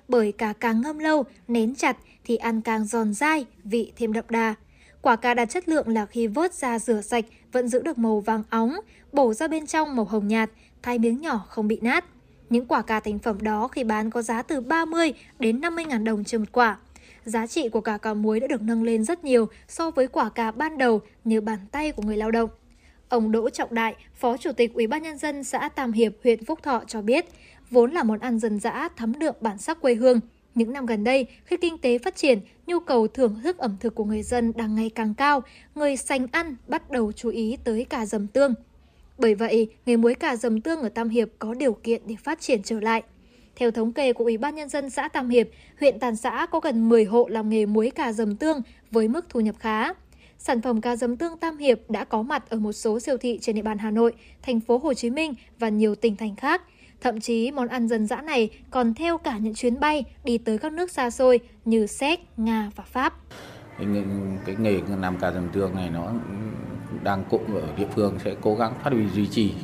[0.08, 4.24] Bởi cà càng ngâm lâu, nén chặt thì ăn càng giòn dai, vị thêm đậm
[4.28, 4.54] đà.
[5.02, 8.20] Quả cà đạt chất lượng là khi vớt ra rửa sạch vẫn giữ được màu
[8.20, 8.76] vàng óng,
[9.12, 10.50] bổ ra bên trong màu hồng nhạt,
[10.82, 12.04] thái miếng nhỏ không bị nát.
[12.50, 16.04] Những quả cà thành phẩm đó khi bán có giá từ 30 đến 50 ngàn
[16.04, 16.78] đồng trên một quả.
[17.24, 20.30] Giá trị của cà cà muối đã được nâng lên rất nhiều so với quả
[20.30, 22.50] cà ban đầu như bàn tay của người lao động.
[23.08, 26.44] Ông Đỗ Trọng Đại, Phó Chủ tịch Ủy ban nhân dân xã Tam Hiệp, huyện
[26.44, 27.26] Phúc Thọ cho biết,
[27.70, 30.20] vốn là món ăn dân dã thấm đượm bản sắc quê hương.
[30.54, 33.94] Những năm gần đây, khi kinh tế phát triển, nhu cầu thưởng thức ẩm thực
[33.94, 35.42] của người dân đang ngày càng cao,
[35.74, 38.54] người sành ăn bắt đầu chú ý tới cà dầm tương.
[39.18, 42.40] Bởi vậy, nghề muối cà dầm tương ở Tam Hiệp có điều kiện để phát
[42.40, 43.02] triển trở lại.
[43.56, 45.48] Theo thống kê của Ủy ban Nhân dân xã Tam Hiệp,
[45.80, 49.26] huyện Tàn xã có gần 10 hộ làm nghề muối cà dầm tương với mức
[49.28, 49.92] thu nhập khá.
[50.38, 53.38] Sản phẩm cà dầm tương Tam Hiệp đã có mặt ở một số siêu thị
[53.42, 54.12] trên địa bàn Hà Nội,
[54.42, 56.62] thành phố Hồ Chí Minh và nhiều tỉnh thành khác.
[57.00, 60.58] Thậm chí món ăn dân dã này còn theo cả những chuyến bay đi tới
[60.58, 63.14] các nước xa xôi như Séc, Nga và Pháp.
[63.78, 63.86] Cái,
[64.44, 66.12] cái nghề làm cà dầm tương này nó
[67.02, 69.54] đang cũng ở địa phương sẽ cố gắng phát huy duy trì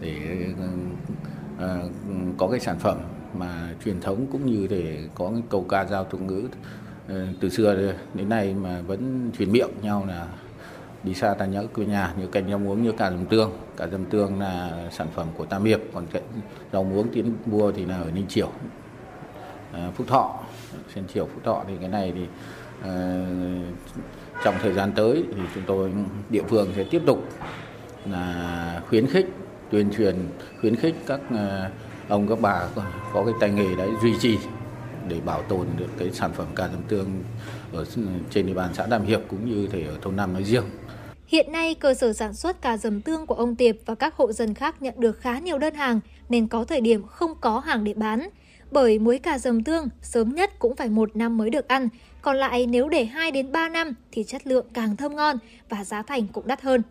[0.00, 1.68] để uh,
[2.38, 2.98] có cái sản phẩm
[3.34, 6.48] mà truyền thống cũng như để có cái câu ca giao tục ngữ
[7.06, 10.26] uh, từ xưa đến nay mà vẫn truyền miệng nhau là
[11.02, 13.86] đi xa ta nhớ quê nhà như canh rau muống như cà dầm tương cà
[13.86, 16.22] dầm tương là sản phẩm của tam hiệp còn cái
[16.72, 18.50] rau muống tiến mua thì là ở ninh triều.
[19.72, 20.40] Ờ, phúc thọ
[20.94, 22.26] trên triều phúc thọ thì cái này thì
[22.82, 23.20] Ờ,
[24.44, 25.92] trong thời gian tới thì chúng tôi
[26.30, 27.28] địa phương sẽ tiếp tục
[28.10, 29.26] là khuyến khích
[29.70, 30.16] tuyên truyền
[30.60, 31.70] khuyến khích các ờ,
[32.08, 32.66] ông các bà
[33.12, 34.38] có cái tay nghề đấy duy trì
[35.08, 37.22] để bảo tồn được cái sản phẩm cà dầm tương
[37.72, 37.84] ở
[38.30, 40.64] trên địa bàn xã Đàm Hiệp cũng như thể ở thôn Nam nói riêng.
[41.26, 44.32] Hiện nay, cơ sở sản xuất cà dầm tương của ông Tiệp và các hộ
[44.32, 47.84] dân khác nhận được khá nhiều đơn hàng nên có thời điểm không có hàng
[47.84, 48.28] để bán.
[48.70, 51.88] Bởi muối cà dầm tương sớm nhất cũng phải một năm mới được ăn,
[52.22, 55.36] còn lại nếu để 2 đến 3 năm thì chất lượng càng thơm ngon
[55.68, 56.82] và giá thành cũng đắt hơn.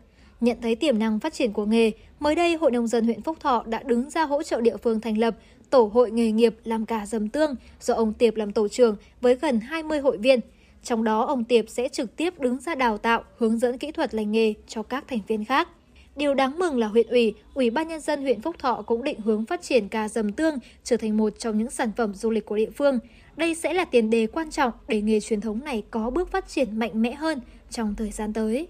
[0.41, 3.37] Nhận thấy tiềm năng phát triển của nghề, mới đây Hội Nông dân huyện Phúc
[3.39, 5.35] Thọ đã đứng ra hỗ trợ địa phương thành lập
[5.71, 9.35] Tổ hội nghề nghiệp làm cà dầm tương do ông Tiệp làm tổ trưởng với
[9.35, 10.39] gần 20 hội viên.
[10.83, 14.13] Trong đó, ông Tiệp sẽ trực tiếp đứng ra đào tạo, hướng dẫn kỹ thuật
[14.13, 15.67] lành nghề cho các thành viên khác.
[16.15, 19.19] Điều đáng mừng là huyện ủy, Ủy ban Nhân dân huyện Phúc Thọ cũng định
[19.19, 22.45] hướng phát triển cà dầm tương trở thành một trong những sản phẩm du lịch
[22.45, 22.99] của địa phương.
[23.37, 26.47] Đây sẽ là tiền đề quan trọng để nghề truyền thống này có bước phát
[26.47, 28.67] triển mạnh mẽ hơn trong thời gian tới.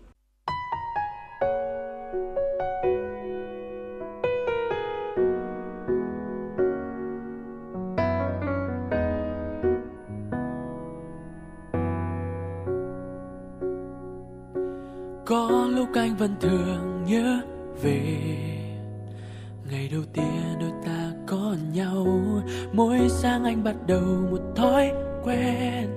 [15.26, 17.42] Có lúc anh vẫn thường nhớ
[17.84, 18.18] về
[19.72, 20.72] Ngày đầu tiên đôi
[21.52, 22.08] có nhau.
[22.74, 24.92] Mỗi sáng anh bắt đầu một thói
[25.24, 25.90] quen.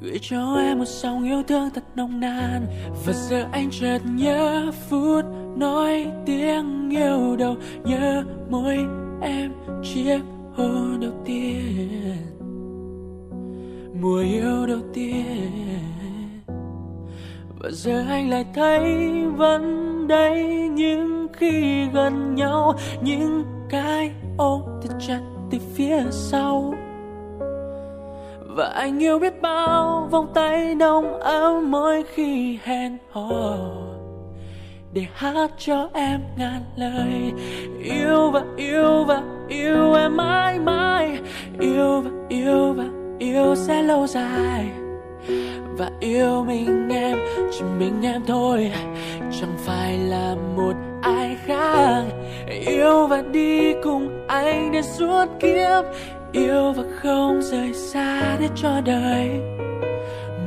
[0.00, 2.66] Gửi cho em một dòng yêu thương thật nồng nàn.
[3.06, 5.24] Và giờ anh chợt nhớ phút
[5.56, 7.56] nói tiếng yêu đầu.
[7.84, 8.76] Nhớ môi
[9.20, 9.52] em
[9.82, 10.20] chiếc
[10.54, 12.16] hôn đầu tiên.
[14.00, 15.50] Mùa yêu đầu tiên.
[17.58, 20.68] Và giờ anh lại thấy vẫn đây.
[20.74, 25.20] Nhưng khi gần nhau, những cái ôm thật chặt
[25.50, 26.74] từ phía sau.
[28.56, 33.56] Và anh yêu biết bao vòng tay nồng ấm mỗi khi hẹn hò.
[34.92, 37.32] Để hát cho em ngàn lời,
[37.82, 41.18] yêu và yêu và yêu em mãi mãi.
[41.60, 42.84] Yêu và yêu và
[43.18, 44.70] yêu sẽ lâu dài
[45.78, 47.18] và yêu mình em,
[47.52, 48.72] chỉ mình em thôi.
[49.40, 50.72] Chẳng phải là một
[51.02, 52.02] ai khác.
[52.66, 55.84] Yêu và đi cùng anh đến suốt kiếp.
[56.32, 59.30] Yêu và không rời xa để cho đời.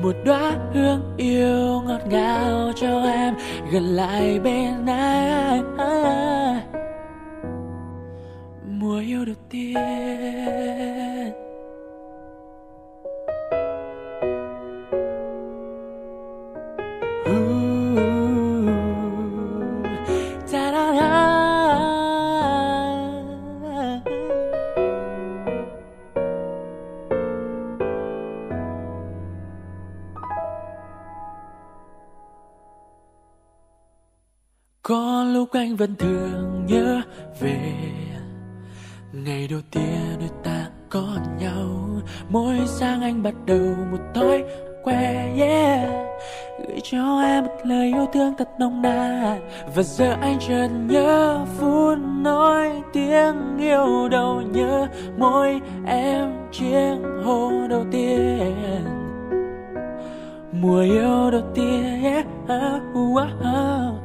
[0.04, 3.36] Một đóa hương yêu ngọt ngào cho em,
[3.72, 5.76] gần lại bên anh.
[8.80, 11.45] Mùa yêu đầu tiên.
[35.46, 37.02] Lúc anh vẫn thường nhớ
[37.40, 37.62] về
[39.14, 41.08] Ngày đầu tiên đôi ta có
[41.40, 41.90] nhau
[42.30, 44.44] Mỗi sáng anh bắt đầu một thói
[44.84, 45.90] quen yeah.
[46.68, 51.46] Gửi cho em một lời yêu thương thật nồng nàn Và giờ anh chợt nhớ
[51.58, 58.56] phút nói tiếng yêu đầu Nhớ môi em chiếc hôn đầu tiên
[60.52, 62.26] Mùa yêu đầu tiên yeah.
[62.46, 64.05] uh, uh, uh.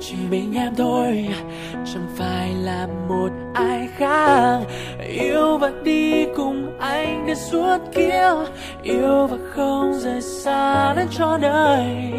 [0.00, 1.28] chỉ mình em thôi.
[1.72, 4.60] Chẳng phải là một ai khác.
[5.08, 8.36] Yêu và đi cùng anh đến suốt kiếp.
[8.82, 12.12] Yêu và không rời xa đến cho đời.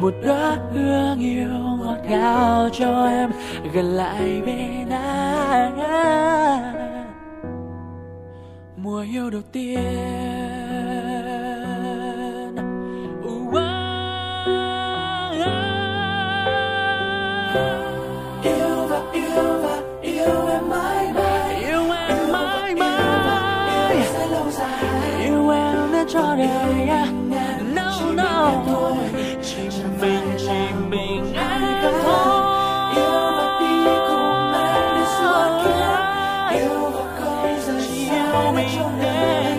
[0.00, 3.30] Một đóa hương yêu ngọt ngào cho em
[3.74, 5.78] gần lại bên anh.
[8.76, 10.59] Mùa yêu đầu tiên.
[26.12, 26.88] Cho đời
[27.74, 28.52] no no.
[29.42, 29.68] Chỉ
[30.00, 32.56] mình chỉ mình anh thôi
[32.96, 33.74] yêu và đi
[34.08, 39.58] cùng anh đến suốt kiếp yêu và không rời xa mình em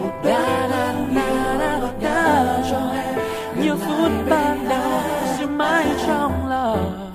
[0.00, 3.14] một đà đà đà đà đà đà cho em
[3.62, 5.00] nhiều phút ban đầu
[5.38, 7.12] giữ mãi trong lòng.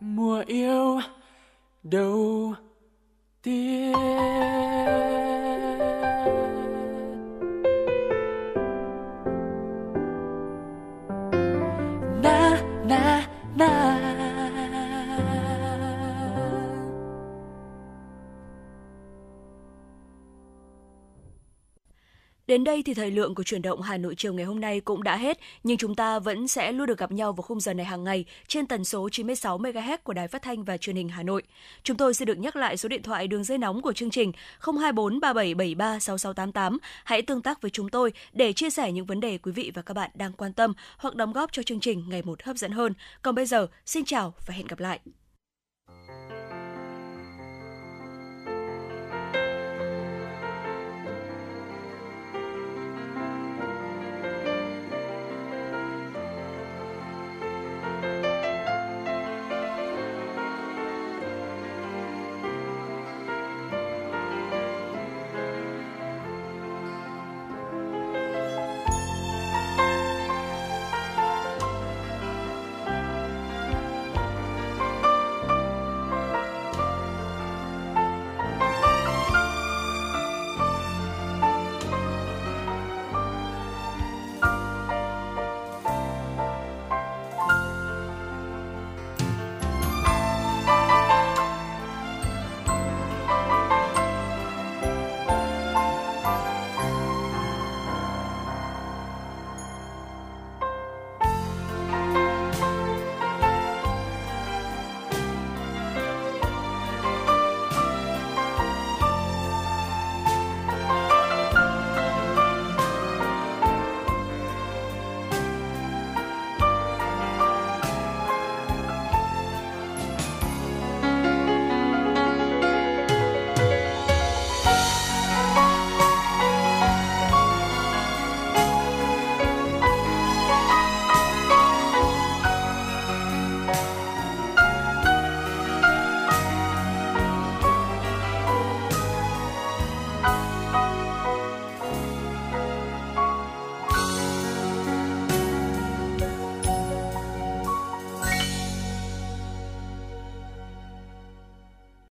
[0.00, 1.00] Mùa yêu
[1.82, 2.54] đầu
[3.46, 4.45] tiên
[22.46, 25.02] Đến đây thì thời lượng của chuyển động Hà Nội chiều ngày hôm nay cũng
[25.02, 27.86] đã hết, nhưng chúng ta vẫn sẽ luôn được gặp nhau vào khung giờ này
[27.86, 31.22] hàng ngày trên tần số 96 MHz của Đài Phát thanh và Truyền hình Hà
[31.22, 31.42] Nội.
[31.82, 34.32] Chúng tôi sẽ được nhắc lại số điện thoại đường dây nóng của chương trình
[34.60, 36.78] 024 3773 6688.
[37.04, 39.82] Hãy tương tác với chúng tôi để chia sẻ những vấn đề quý vị và
[39.82, 42.72] các bạn đang quan tâm hoặc đóng góp cho chương trình ngày một hấp dẫn
[42.72, 42.92] hơn.
[43.22, 45.00] Còn bây giờ, xin chào và hẹn gặp lại.